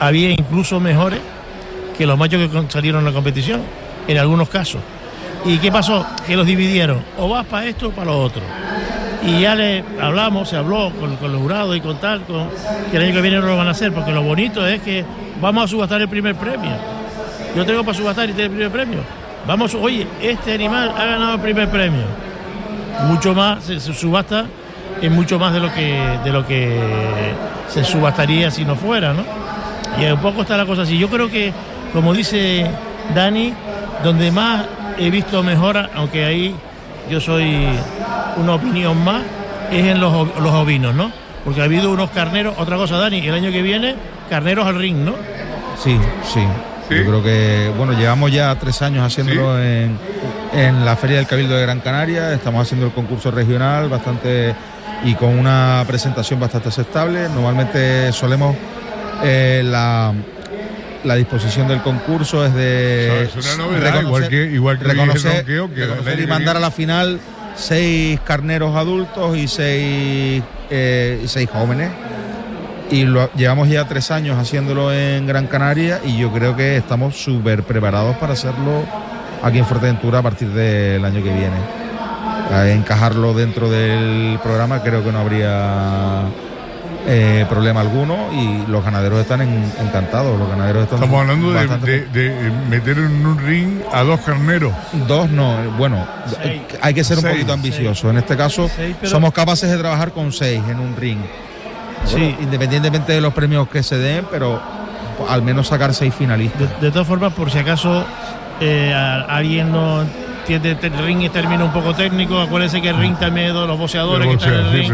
había 0.00 0.30
incluso 0.30 0.80
mejores 0.80 1.20
que 1.96 2.06
los 2.06 2.18
machos 2.18 2.48
que 2.48 2.62
salieron 2.68 3.02
a 3.02 3.10
la 3.10 3.12
competición, 3.12 3.60
en 4.08 4.18
algunos 4.18 4.48
casos. 4.48 4.80
¿Y 5.44 5.58
qué 5.58 5.70
pasó? 5.70 6.04
Que 6.26 6.36
los 6.36 6.46
dividieron, 6.46 7.00
o 7.16 7.28
vas 7.28 7.46
para 7.46 7.66
esto 7.66 7.88
o 7.88 7.90
para 7.92 8.10
lo 8.10 8.20
otro. 8.20 8.42
Y 9.24 9.42
ya 9.42 9.54
le 9.54 9.84
hablamos, 10.00 10.48
se 10.48 10.56
habló 10.56 10.92
con, 10.98 11.32
los 11.32 11.40
jurados 11.40 11.76
y 11.76 11.80
con 11.80 11.98
tal, 11.98 12.22
con, 12.22 12.48
que 12.90 12.96
el 12.96 13.04
año 13.04 13.14
que 13.14 13.20
viene 13.20 13.38
no 13.38 13.46
lo 13.46 13.56
van 13.56 13.68
a 13.68 13.70
hacer, 13.70 13.92
porque 13.92 14.10
lo 14.10 14.22
bonito 14.22 14.66
es 14.66 14.82
que 14.82 15.04
vamos 15.40 15.64
a 15.64 15.68
subastar 15.68 16.00
el 16.00 16.08
primer 16.08 16.34
premio 16.34 16.98
yo 17.58 17.66
tengo 17.66 17.82
para 17.82 17.96
subastar 17.96 18.30
y 18.30 18.32
tiene 18.32 18.44
el 18.44 18.50
primer 18.50 18.70
premio. 18.70 19.00
Vamos, 19.46 19.74
oye, 19.74 20.06
este 20.22 20.54
animal 20.54 20.92
ha 20.96 21.04
ganado 21.04 21.34
el 21.34 21.40
primer 21.40 21.68
premio. 21.68 22.04
Mucho 23.06 23.34
más, 23.34 23.64
se, 23.64 23.80
subasta 23.80 24.46
es 25.00 25.10
mucho 25.10 25.38
más 25.38 25.52
de 25.52 25.60
lo 25.60 25.72
que 25.72 26.18
de 26.24 26.32
lo 26.32 26.46
que 26.46 26.78
se 27.68 27.84
subastaría 27.84 28.50
si 28.50 28.64
no 28.64 28.74
fuera, 28.74 29.12
¿no? 29.12 29.22
Y 30.00 30.10
un 30.10 30.20
poco 30.20 30.42
está 30.42 30.56
la 30.56 30.66
cosa 30.66 30.82
así. 30.82 30.98
Yo 30.98 31.08
creo 31.08 31.28
que, 31.28 31.52
como 31.92 32.12
dice 32.12 32.66
Dani, 33.14 33.52
donde 34.02 34.30
más 34.30 34.64
he 34.98 35.10
visto 35.10 35.42
mejora, 35.42 35.90
aunque 35.94 36.24
ahí 36.24 36.54
yo 37.10 37.20
soy 37.20 37.66
una 38.36 38.54
opinión 38.54 39.02
más, 39.04 39.22
es 39.70 39.86
en 39.86 40.00
los, 40.00 40.12
los 40.38 40.52
ovinos, 40.52 40.94
¿no? 40.94 41.10
Porque 41.44 41.60
ha 41.60 41.64
habido 41.64 41.90
unos 41.90 42.10
carneros, 42.10 42.54
otra 42.58 42.76
cosa, 42.76 42.96
Dani, 42.96 43.26
el 43.26 43.34
año 43.34 43.50
que 43.50 43.62
viene, 43.62 43.94
carneros 44.28 44.66
al 44.66 44.76
ring, 44.76 44.98
¿no? 44.98 45.14
Sí, 45.82 45.98
sí. 46.24 46.40
Yo 46.90 47.04
creo 47.04 47.22
que, 47.22 47.70
bueno, 47.76 47.92
llevamos 47.92 48.32
ya 48.32 48.54
tres 48.54 48.80
años 48.80 49.04
haciéndolo 49.04 49.62
en, 49.62 49.98
la 50.84 50.96
Feria 50.96 51.18
del 51.18 51.26
Cabildo 51.26 51.54
de 51.54 51.62
Gran 51.62 51.80
Canaria, 51.80 52.32
estamos 52.32 52.62
haciendo 52.62 52.86
el 52.86 52.92
concurso 52.92 53.30
regional 53.30 53.90
bastante 53.90 54.54
y 55.04 55.14
con 55.14 55.38
una 55.38 55.84
presentación 55.86 56.40
bastante 56.40 56.70
aceptable. 56.70 57.28
Normalmente 57.28 58.10
solemos 58.12 58.56
eh, 59.22 59.62
la, 59.64 60.14
la 61.04 61.14
disposición 61.14 61.68
del 61.68 61.82
concurso 61.82 62.44
es 62.44 62.54
de 62.54 63.24
es 63.24 63.36
una 63.36 63.64
novedad, 63.64 64.02
igual 64.02 64.28
que, 64.28 64.44
igual 64.44 64.78
que 64.78 64.84
reconocer, 64.84 65.44
y 66.20 66.26
mandar 66.26 66.56
a 66.56 66.60
la 66.60 66.70
final 66.70 67.20
seis 67.54 68.20
carneros 68.24 68.76
adultos 68.76 69.36
y 69.36 69.48
seis, 69.48 70.42
eh, 70.70 71.22
seis 71.26 71.48
jóvenes 71.50 71.90
y 72.90 73.04
lo, 73.04 73.30
llevamos 73.34 73.68
ya 73.68 73.86
tres 73.86 74.10
años 74.10 74.38
haciéndolo 74.38 74.92
en 74.92 75.26
Gran 75.26 75.46
Canaria 75.46 76.00
y 76.04 76.16
yo 76.16 76.32
creo 76.32 76.56
que 76.56 76.76
estamos 76.76 77.16
súper 77.16 77.62
preparados 77.62 78.16
para 78.16 78.32
hacerlo 78.32 78.84
aquí 79.42 79.58
en 79.58 79.66
Fuerteventura 79.66 80.20
a 80.20 80.22
partir 80.22 80.48
del 80.48 81.04
año 81.04 81.22
que 81.22 81.32
viene. 81.32 82.72
encajarlo 82.72 83.34
dentro 83.34 83.70
del 83.70 84.38
programa 84.42 84.82
creo 84.82 85.04
que 85.04 85.12
no 85.12 85.18
habría 85.18 86.22
eh, 87.10 87.46
problema 87.48 87.80
alguno 87.80 88.28
y 88.32 88.70
los 88.70 88.84
ganaderos 88.84 89.20
están 89.20 89.40
encantados. 89.40 90.38
Los 90.38 90.48
ganaderos 90.48 90.84
Estamos 90.84 91.20
hablando 91.20 91.52
de, 91.52 92.52
meter 92.68 92.98
en 92.98 93.26
un 93.26 93.38
ring 93.38 93.80
a 93.92 94.02
dos 94.02 94.20
carneros. 94.20 94.72
Dos 95.06 95.30
no, 95.30 95.56
bueno, 95.78 96.06
hay 96.80 96.94
que 96.94 97.02
ser 97.02 97.18
un 97.18 97.24
poquito 97.24 97.52
ambicioso. 97.52 98.10
En 98.10 98.18
este 98.18 98.36
caso, 98.36 98.70
somos 99.02 99.32
capaces 99.32 99.70
de 99.70 99.78
trabajar 99.78 100.12
con 100.12 100.32
seis 100.32 100.60
en 100.68 100.78
un 100.78 100.96
ring 100.96 101.18
sí. 102.04 102.36
independientemente 102.40 103.12
de 103.12 103.20
los 103.20 103.32
premios 103.32 103.68
que 103.68 103.82
se 103.82 103.98
den, 103.98 104.26
pero 104.30 104.60
al 105.28 105.42
menos 105.42 105.68
sacar 105.68 105.94
seis 105.94 106.14
finalistas. 106.14 106.80
De, 106.80 106.90
todas 106.90 107.06
formas, 107.06 107.32
por 107.32 107.50
si 107.50 107.58
acaso 107.58 108.04
eh, 108.60 108.92
alguien 108.94 109.72
no 109.72 110.04
tiene 110.48 110.78
el 110.80 110.98
ring 111.04 111.22
y 111.22 111.28
termina 111.28 111.64
un 111.64 111.72
poco 111.72 111.94
técnico, 111.94 112.40
acuérdense 112.40 112.80
que 112.80 112.88
el 112.88 112.96
ring 112.96 113.16
también 113.16 113.48
es 113.48 113.54
de 113.54 113.66
los 113.66 113.78
boxeadores 113.78 114.26
que 114.26 114.34
están 114.34 114.54
en 114.54 114.60
el 114.60 114.72
ring. 114.72 114.92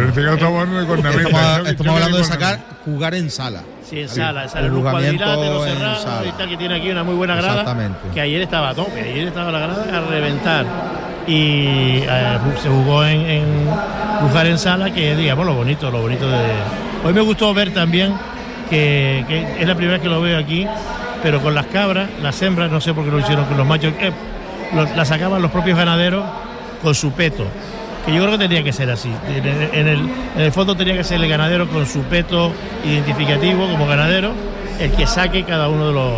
estamos 1.66 1.94
hablando 1.94 2.18
de 2.18 2.24
sacar, 2.24 2.58
jugar 2.84 3.14
en 3.14 3.30
sala. 3.30 3.62
Sí, 3.88 4.00
en 4.00 4.08
sala, 4.08 4.46
en 4.54 4.68
luz 4.68 4.82
cuadrilátero 4.82 5.64
cerrado 5.64 6.26
y 6.26 6.32
tal, 6.32 6.48
que 6.48 6.56
tiene 6.56 6.74
aquí 6.74 6.90
una 6.90 7.04
muy 7.04 7.14
buena 7.14 7.36
grada. 7.36 7.60
Exactamente. 7.60 7.98
Que 8.12 8.20
ayer 8.20 8.42
estaba 8.42 8.70
a 8.70 8.74
tope, 8.74 9.00
ayer 9.00 9.28
estaba 9.28 9.52
la 9.52 9.58
grada 9.60 9.98
a 9.98 10.00
reventar. 10.10 10.66
Y 11.26 12.02
eh, 12.02 12.38
se 12.62 12.68
jugó 12.68 13.04
en, 13.04 13.20
en 13.20 13.44
jugar 14.20 14.46
en 14.46 14.58
sala, 14.58 14.92
que 14.92 15.12
es, 15.12 15.18
digamos, 15.18 15.46
lo 15.46 15.54
bonito, 15.54 15.90
lo 15.90 16.02
bonito 16.02 16.28
de, 16.28 16.38
Hoy 17.04 17.12
me 17.12 17.20
gustó 17.20 17.52
ver 17.52 17.70
también 17.74 18.14
que, 18.70 19.20
es 19.58 19.68
la 19.68 19.74
primera 19.74 19.98
vez 19.98 20.02
que 20.02 20.08
lo 20.08 20.22
veo 20.22 20.38
aquí, 20.38 20.66
pero 21.22 21.42
con 21.42 21.54
las 21.54 21.66
cabras, 21.66 22.08
las 22.22 22.40
hembras, 22.40 22.70
no 22.70 22.80
sé 22.80 22.94
por 22.94 23.04
qué 23.04 23.10
lo 23.10 23.20
hicieron 23.20 23.44
con 23.44 23.58
los 23.58 23.66
machos, 23.66 23.92
eh, 24.00 24.10
las 24.72 25.08
sacaban 25.08 25.42
los 25.42 25.50
propios 25.50 25.76
ganaderos 25.76 26.24
con 26.82 26.94
su 26.94 27.12
peto. 27.12 27.46
Que 28.04 28.12
yo 28.12 28.20
creo 28.20 28.32
que 28.32 28.38
tendría 28.38 28.62
que 28.62 28.72
ser 28.72 28.90
así. 28.90 29.10
En 29.72 29.88
el, 30.38 30.52
fondo 30.52 30.76
tenía 30.76 30.94
que 30.94 31.04
ser 31.04 31.22
el 31.22 31.28
ganadero 31.28 31.68
con 31.68 31.86
su 31.86 32.02
peto 32.02 32.52
identificativo 32.84 33.66
como 33.66 33.86
ganadero, 33.86 34.32
el 34.78 34.90
que 34.92 35.06
saque 35.06 35.44
cada 35.44 35.68
uno 35.68 35.88
de 35.88 35.92
los. 35.94 36.12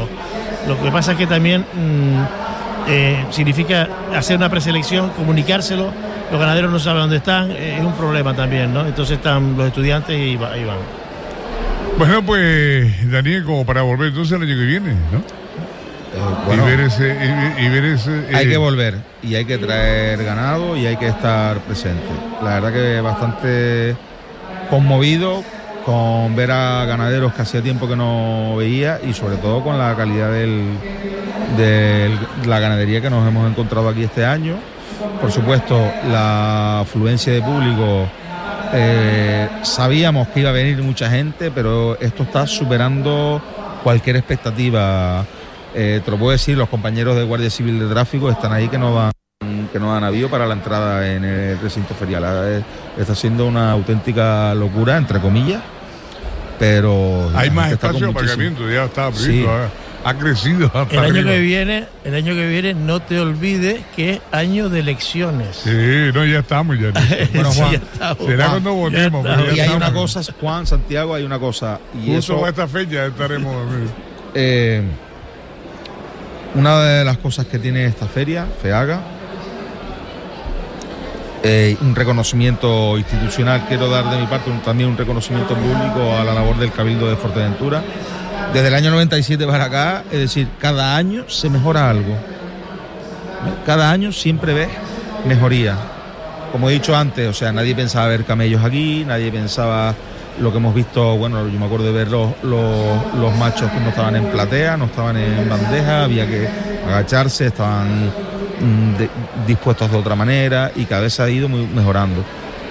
Lo 0.66 0.82
que 0.82 0.90
pasa 0.90 1.12
es 1.12 1.18
que 1.18 1.28
también 1.28 1.60
mm, 1.60 2.88
eh, 2.88 3.24
significa 3.30 3.88
hacer 4.16 4.36
una 4.36 4.48
preselección, 4.48 5.10
comunicárselo, 5.10 5.92
los 6.32 6.40
ganaderos 6.40 6.72
no 6.72 6.80
saben 6.80 7.02
dónde 7.02 7.18
están, 7.18 7.52
eh, 7.52 7.76
es 7.78 7.84
un 7.84 7.92
problema 7.92 8.34
también, 8.34 8.74
¿no? 8.74 8.84
Entonces 8.84 9.18
están 9.18 9.56
los 9.56 9.68
estudiantes 9.68 10.18
y 10.18 10.36
ahí 10.42 10.64
van. 10.64 10.78
Bueno, 11.98 12.22
pues 12.24 13.10
Daniel, 13.10 13.44
como 13.44 13.64
para 13.64 13.82
volver 13.82 14.08
entonces 14.08 14.32
el 14.32 14.42
año 14.42 14.56
que 14.58 14.66
viene, 14.66 14.92
¿no? 15.12 15.45
Bueno, 16.46 16.64
y 16.64 16.70
ver 16.70 16.80
ese. 16.80 17.16
y- 17.58 17.64
y 17.64 17.68
ver 17.68 17.84
ese, 17.84 18.24
hay 18.34 18.46
eh, 18.46 18.48
que 18.50 18.56
volver 18.56 18.96
y 19.22 19.34
hay 19.34 19.44
que 19.44 19.58
traer 19.58 20.22
ganado 20.24 20.76
y 20.76 20.86
hay 20.86 20.96
que 20.96 21.08
estar 21.08 21.58
presente. 21.60 22.06
La 22.42 22.54
verdad 22.60 22.72
que 22.72 23.00
bastante 23.00 23.96
conmovido 24.70 25.42
con 25.84 26.34
ver 26.34 26.50
a 26.50 26.84
ganaderos 26.84 27.32
que 27.34 27.42
hacía 27.42 27.62
tiempo 27.62 27.86
que 27.88 27.96
no 27.96 28.56
veía 28.56 28.98
y 29.06 29.12
sobre 29.12 29.36
todo 29.36 29.62
con 29.62 29.78
la 29.78 29.94
calidad 29.94 30.32
del, 30.32 30.72
de 31.56 32.10
la 32.46 32.58
ganadería 32.58 33.00
que 33.00 33.10
nos 33.10 33.26
hemos 33.26 33.48
encontrado 33.50 33.88
aquí 33.88 34.02
este 34.04 34.24
año. 34.24 34.54
Por 35.20 35.30
supuesto, 35.30 35.78
la 36.10 36.80
afluencia 36.80 37.32
de 37.32 37.40
público, 37.42 38.06
eh, 38.72 39.48
sabíamos 39.62 40.28
que 40.28 40.40
iba 40.40 40.50
a 40.50 40.52
venir 40.52 40.82
mucha 40.82 41.08
gente, 41.08 41.50
pero 41.52 41.98
esto 42.00 42.24
está 42.24 42.46
superando 42.46 43.40
cualquier 43.84 44.16
expectativa. 44.16 45.24
Eh, 45.78 46.00
te 46.02 46.10
lo 46.10 46.16
puedo 46.16 46.32
decir, 46.32 46.56
los 46.56 46.70
compañeros 46.70 47.14
de 47.16 47.22
Guardia 47.24 47.50
Civil 47.50 47.78
de 47.78 47.86
Tráfico 47.86 48.30
están 48.30 48.50
ahí 48.52 48.68
que 48.68 48.78
no 48.78 48.94
dan 48.94 49.12
que 49.70 49.78
no 49.78 49.92
dan 49.92 50.02
avío 50.04 50.30
para 50.30 50.46
la 50.46 50.54
entrada 50.54 51.06
en 51.14 51.22
el 51.24 51.58
recinto 51.60 51.94
ferial. 51.94 52.24
Eh, 52.26 52.62
Está 52.98 53.14
siendo 53.14 53.44
una 53.46 53.72
auténtica 53.72 54.54
locura, 54.54 54.96
entre 54.96 55.20
comillas, 55.20 55.60
pero 56.58 57.30
Hay 57.34 57.50
más 57.50 57.72
espacio 57.72 58.06
de 58.06 58.12
aparcamiento, 58.12 58.70
ya 58.70 58.84
está 58.84 59.12
Sí. 59.12 59.44
ha, 59.46 60.08
ha 60.08 60.14
crecido. 60.14 60.70
hasta 60.72 60.94
El 60.94 60.98
año 61.00 61.08
arriba. 61.10 61.30
que 61.32 61.40
viene, 61.40 61.84
el 62.04 62.14
año 62.14 62.34
que 62.34 62.48
viene, 62.48 62.72
no 62.74 63.00
te 63.00 63.20
olvides 63.20 63.82
que 63.94 64.14
es 64.14 64.20
año 64.32 64.70
de 64.70 64.80
elecciones. 64.80 65.56
Sí, 65.56 66.10
no, 66.14 66.24
ya 66.24 66.38
estamos 66.38 66.78
ya. 66.78 66.92
Bueno, 67.34 67.52
Sí, 67.52 67.60
Juan, 67.60 67.72
ya 67.72 67.76
estamos. 67.78 68.24
Será 68.26 68.44
Juan, 68.48 68.50
cuando 68.62 68.72
votemos. 68.74 69.26
pero 69.26 69.54
Y 69.54 69.60
hay 69.60 69.68
una 69.76 69.92
cosa, 69.92 70.20
Juan, 70.40 70.66
Santiago, 70.66 71.14
hay 71.14 71.24
una 71.24 71.38
cosa, 71.38 71.78
y 71.94 72.14
Justo 72.14 72.18
eso 72.32 72.36
para 72.40 72.50
esta 72.50 72.66
fecha 72.68 73.04
estaremos. 73.06 73.54
Eh, 74.38 74.82
una 76.56 76.80
de 76.80 77.04
las 77.04 77.18
cosas 77.18 77.46
que 77.46 77.58
tiene 77.58 77.84
esta 77.84 78.06
feria, 78.06 78.46
FEAGA, 78.62 79.00
eh, 81.42 81.76
un 81.82 81.94
reconocimiento 81.94 82.96
institucional, 82.98 83.66
quiero 83.68 83.88
dar 83.88 84.10
de 84.10 84.16
mi 84.16 84.26
parte 84.26 84.50
también 84.64 84.88
un 84.88 84.96
reconocimiento 84.96 85.54
público 85.54 86.16
a 86.18 86.24
la 86.24 86.34
labor 86.34 86.58
del 86.58 86.72
Cabildo 86.72 87.08
de 87.08 87.16
Fuerteventura. 87.16 87.82
Desde 88.52 88.68
el 88.68 88.74
año 88.74 88.90
97 88.90 89.46
para 89.46 89.64
acá, 89.66 90.04
es 90.10 90.18
decir, 90.18 90.48
cada 90.58 90.96
año 90.96 91.28
se 91.28 91.50
mejora 91.50 91.90
algo. 91.90 92.16
Cada 93.66 93.90
año 93.90 94.10
siempre 94.10 94.54
ves 94.54 94.68
mejoría. 95.28 95.76
Como 96.52 96.70
he 96.70 96.72
dicho 96.72 96.96
antes, 96.96 97.28
o 97.28 97.34
sea, 97.34 97.52
nadie 97.52 97.74
pensaba 97.74 98.08
ver 98.08 98.24
camellos 98.24 98.64
aquí, 98.64 99.04
nadie 99.06 99.30
pensaba 99.30 99.94
lo 100.40 100.50
que 100.50 100.58
hemos 100.58 100.74
visto, 100.74 101.16
bueno, 101.16 101.48
yo 101.48 101.58
me 101.58 101.66
acuerdo 101.66 101.86
de 101.86 101.92
ver 101.92 102.08
los, 102.08 102.30
los, 102.42 103.36
machos 103.36 103.70
que 103.70 103.80
no 103.80 103.88
estaban 103.88 104.16
en 104.16 104.26
platea, 104.26 104.76
no 104.76 104.86
estaban 104.86 105.16
en 105.16 105.48
bandeja, 105.48 106.04
había 106.04 106.26
que 106.26 106.48
agacharse, 106.86 107.46
estaban 107.46 108.06
mm, 108.06 109.46
dispuestos 109.46 109.90
de 109.90 109.96
otra 109.96 110.14
manera 110.14 110.72
y 110.74 110.84
cada 110.84 111.02
vez 111.02 111.18
ha 111.20 111.28
ido 111.28 111.48
muy- 111.48 111.66
mejorando. 111.66 112.22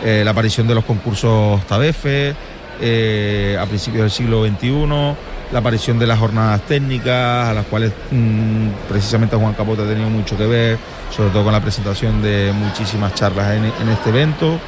Eh, 0.03 0.22
la 0.24 0.32
aparición 0.32 0.68
de 0.68 0.76
los 0.76 0.84
concursos 0.84 1.66
TABEFE 1.66 2.36
eh, 2.82 3.57
a 3.59 3.66
principios 3.66 4.01
del 4.01 4.11
siglo 4.11 4.45
XXI, 4.45 5.16
la 5.51 5.59
aparición 5.59 5.97
de 5.97 6.07
las 6.07 6.20
jornadas 6.20 6.61
técnicas, 6.61 7.49
a 7.49 7.53
las 7.53 7.66
cuales 7.66 7.91
mm, 8.11 8.68
precisamente 8.89 9.36
Juan 9.36 9.53
Capote 9.53 9.84
ha 9.84 9.88
tenido 9.88 10.09
mucho 10.09 10.38
que 10.38 10.45
ver, 10.45 10.78
sobre 11.16 11.30
todo 11.32 11.43
con 11.45 11.53
la 11.53 11.61
presentación 11.61 12.22
de 12.22 12.51
muchísimas 12.53 13.13
charlas 13.16 13.55
en 13.55 13.89
este 13.89 14.09
evento, 14.09 14.59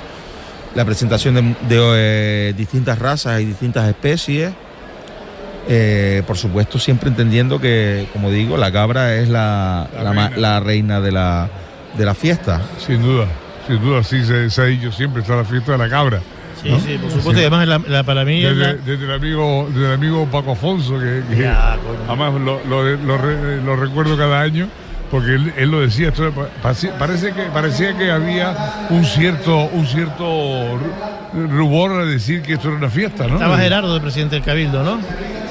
la 0.77 0.85
presentación 0.85 1.33
de, 1.35 1.41
de, 1.41 1.77
eh, 1.95 2.53
distintas 2.55 2.97
razas 2.99 3.41
y 3.41 3.45
distintas 3.45 3.89
especies. 3.89 4.51
Eh, 5.67 6.23
por 6.25 6.37
supuesto, 6.37 6.79
siempre 6.79 7.09
entendiendo 7.09 7.59
que, 7.59 8.07
como 8.13 8.29
digo, 8.31 8.55
la 8.57 8.71
cabra 8.71 9.15
es 9.15 9.27
la, 9.27 9.89
La 9.93 10.03
la 10.03 10.13
ma- 10.13 10.27
reina. 10.29 10.37
la 10.41 10.59
reina 10.61 11.01
de 11.01 11.11
la, 11.11 11.49
de 11.97 12.05
la 12.05 12.13
fiesta. 12.13 12.61
Sin 12.77 13.01
duda, 13.01 13.25
sin 13.67 13.81
duda, 13.81 14.03
sí 14.03 14.23
se, 14.23 14.49
se 14.49 14.61
ha 14.61 14.65
dicho 14.65 14.91
siempre, 14.91 15.21
está 15.23 15.35
la 15.35 15.43
fiesta 15.43 15.73
de 15.73 15.77
la 15.79 15.89
cabra. 15.89 16.21
Sí, 16.61 16.69
¿no? 16.69 16.79
sí, 16.79 16.97
por 16.97 17.11
supuesto. 17.11 17.33
Y 17.41 17.41
además, 17.45 17.67
la, 17.67 17.79
la- 17.85 18.03
para 18.03 18.23
mí. 18.23 18.41
la- 18.43 18.75
Desde, 18.75 19.03
el 19.05 19.11
amigo, 19.11 19.67
desde 19.73 19.87
el 19.87 19.93
amigo 19.93 20.25
Paco 20.31 20.53
Afonso, 20.53 20.97
que, 20.99 21.21
que 21.35 21.41
Ya, 21.43 21.77
coño. 21.85 21.99
además 22.07 22.33
lo, 22.41 22.61
lo- 22.65 22.95
lo 22.95 23.17
re- 23.17 23.61
lo 23.61 23.75
recuerdo 23.75 24.15
cada 24.15 24.39
año, 24.41 24.69
porque 25.11 25.35
él, 25.35 25.53
él 25.57 25.71
lo 25.71 25.79
decía, 25.81 26.09
esto 26.09 26.31
pa- 26.31 26.47
parece, 26.99 27.31
que, 27.33 27.43
parecía 27.53 27.97
que 27.97 28.11
había 28.11 28.87
un 28.89 29.05
cierto, 29.05 29.65
un 29.71 29.85
cierto 29.87 30.25
ru- 30.75 31.49
rubor 31.49 32.01
a 32.01 32.05
decir 32.05 32.41
que 32.41 32.53
esto 32.53 32.67
era 32.69 32.77
una 32.77 32.89
fiesta, 32.89 33.27
¿no? 33.27 33.35
Estaba 33.35 33.57
Gerardo 33.57 33.93
de 33.93 34.01
presidente 34.01 34.35
del 34.35 34.43
Cabildo, 34.43 34.83
¿no? 34.83 34.99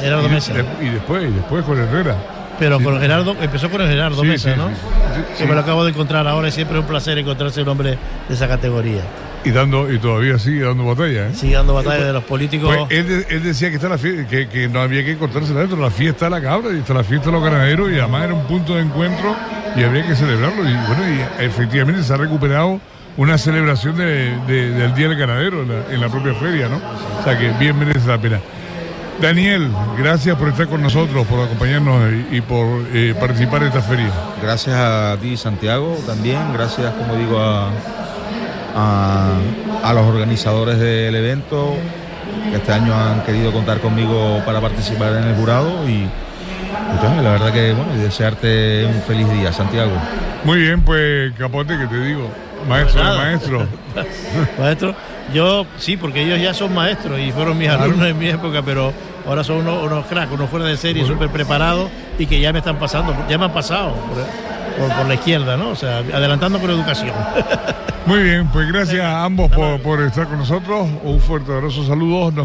Gerardo 0.00 0.26
y, 0.26 0.30
Mesa. 0.30 0.52
y 0.80 0.88
después, 0.88 1.22
y 1.24 1.32
después 1.32 1.64
con 1.64 1.78
Herrera. 1.78 2.16
Pero 2.58 2.80
con 2.80 2.98
Gerardo, 3.00 3.36
empezó 3.40 3.70
con 3.70 3.82
el 3.82 3.88
Gerardo 3.88 4.22
Sí, 4.22 4.28
Mesa, 4.28 4.54
sí, 4.54 4.58
¿no? 4.58 4.68
sí, 4.68 5.38
Que 5.42 5.46
me 5.46 5.54
lo 5.54 5.60
acabo 5.60 5.84
de 5.84 5.90
encontrar 5.90 6.26
ahora 6.26 6.48
y 6.48 6.52
siempre 6.52 6.78
es 6.78 6.82
un 6.82 6.88
placer 6.88 7.18
encontrarse 7.18 7.60
un 7.62 7.68
hombre 7.68 7.98
de 8.28 8.34
esa 8.34 8.48
categoría. 8.48 9.02
Y 9.46 9.52
dando, 9.52 9.92
y 9.92 9.98
todavía 9.98 10.38
sigue 10.38 10.62
dando 10.64 10.84
batalla, 10.84 11.28
¿eh? 11.28 11.34
Sigue 11.34 11.54
dando 11.54 11.74
batalla 11.74 12.04
de 12.04 12.12
los 12.12 12.24
políticos. 12.24 12.74
Pues 12.76 12.90
él, 12.98 13.08
de- 13.08 13.26
él 13.36 13.42
decía 13.44 13.70
que, 13.70 13.76
está 13.76 13.88
la 13.88 13.96
fie- 13.98 14.26
que, 14.26 14.48
que 14.48 14.66
no 14.68 14.80
había 14.80 15.04
que 15.04 15.16
cortarse 15.16 15.54
dentro, 15.54 15.78
la 15.78 15.90
fiesta 15.90 16.24
de 16.26 16.30
la 16.32 16.40
cabra 16.42 16.70
y 16.74 16.78
está 16.78 16.94
la 16.94 17.04
fiesta 17.04 17.26
de 17.26 17.32
los 17.32 17.42
ganaderos 17.44 17.90
y 17.92 17.98
además 17.98 18.24
era 18.24 18.34
un 18.34 18.44
punto 18.46 18.74
de 18.74 18.82
encuentro 18.82 19.36
y 19.76 19.82
habría 19.84 20.04
que 20.06 20.16
celebrarlo. 20.16 20.62
Y 20.68 20.74
bueno, 20.74 21.02
y 21.38 21.44
efectivamente 21.44 22.02
se 22.02 22.12
ha 22.12 22.16
recuperado 22.16 22.80
una 23.16 23.38
celebración 23.38 23.96
de- 23.96 24.36
de- 24.48 24.70
del 24.72 24.94
Día 24.94 25.08
del 25.08 25.16
Ganadero 25.18 25.62
en 25.62 25.68
la, 25.68 25.94
en 25.94 26.00
la 26.00 26.08
propia 26.08 26.34
feria, 26.34 26.68
¿no? 26.68 26.76
O 27.20 27.22
sea 27.24 27.38
que 27.38 27.50
bien 27.58 27.78
merece 27.78 28.06
la 28.08 28.18
pena. 28.18 28.40
Daniel, 29.20 29.70
gracias 29.96 30.36
por 30.36 30.48
estar 30.48 30.66
con 30.66 30.82
nosotros, 30.82 31.26
por 31.26 31.40
acompañarnos 31.42 32.02
y, 32.30 32.36
y 32.36 32.40
por 32.42 32.66
eh, 32.92 33.14
participar 33.18 33.62
en 33.62 33.68
esta 33.68 33.80
feria. 33.80 34.10
Gracias 34.42 34.74
a 34.76 35.16
ti, 35.22 35.36
Santiago, 35.38 35.96
también. 36.06 36.52
Gracias, 36.52 36.92
como 36.92 37.14
digo, 37.16 37.40
a, 37.40 37.70
a, 38.76 39.30
a 39.82 39.92
los 39.94 40.04
organizadores 40.04 40.78
del 40.78 41.16
evento 41.16 41.74
que 42.50 42.56
este 42.56 42.72
año 42.72 42.94
han 42.94 43.22
querido 43.22 43.52
contar 43.52 43.80
conmigo 43.80 44.40
para 44.44 44.60
participar 44.60 45.14
en 45.16 45.24
el 45.24 45.34
jurado. 45.34 45.88
Y, 45.88 46.06
la 47.22 47.30
verdad 47.30 47.52
que, 47.52 47.72
bueno, 47.72 47.94
y 47.94 47.98
desearte 47.98 48.86
un 48.86 49.02
feliz 49.02 49.30
día, 49.30 49.52
Santiago. 49.52 49.92
Muy 50.44 50.58
bien, 50.58 50.82
pues 50.82 51.32
Capote, 51.36 51.76
que 51.78 51.86
te 51.86 52.00
digo, 52.00 52.28
maestro, 52.68 53.02
maestro. 53.02 53.66
Maestro, 54.58 54.94
yo 55.32 55.66
sí, 55.78 55.96
porque 55.96 56.22
ellos 56.22 56.40
ya 56.40 56.52
son 56.52 56.74
maestros 56.74 57.18
y 57.18 57.32
fueron 57.32 57.56
mis 57.56 57.68
alumnos 57.68 58.06
en 58.08 58.18
mi 58.18 58.28
época, 58.28 58.62
pero 58.62 58.92
ahora 59.26 59.42
son 59.42 59.58
unos, 59.58 59.82
unos 59.84 60.04
cracks, 60.06 60.30
unos 60.32 60.50
fuera 60.50 60.66
de 60.66 60.76
serie, 60.76 61.06
súper 61.06 61.30
preparados 61.30 61.90
y 62.18 62.26
que 62.26 62.38
ya 62.38 62.52
me 62.52 62.58
están 62.58 62.76
pasando, 62.76 63.14
ya 63.28 63.38
me 63.38 63.46
han 63.46 63.52
pasado 63.52 63.94
por- 64.78 64.92
por 64.96 65.06
la 65.06 65.14
izquierda, 65.14 65.56
¿no? 65.56 65.70
O 65.70 65.76
sea, 65.76 65.98
adelantando 65.98 66.58
con 66.60 66.70
educación. 66.70 67.12
Muy 68.06 68.22
bien, 68.22 68.46
pues 68.52 68.68
gracias 68.68 69.00
a 69.04 69.24
ambos 69.24 69.50
por, 69.50 69.80
por 69.82 70.00
estar 70.02 70.26
con 70.28 70.38
nosotros. 70.38 70.86
Un 71.02 71.18
fuerte 71.20 71.52
abrazo, 71.52 71.84
saludos. 71.86 72.34
Nos 72.34 72.44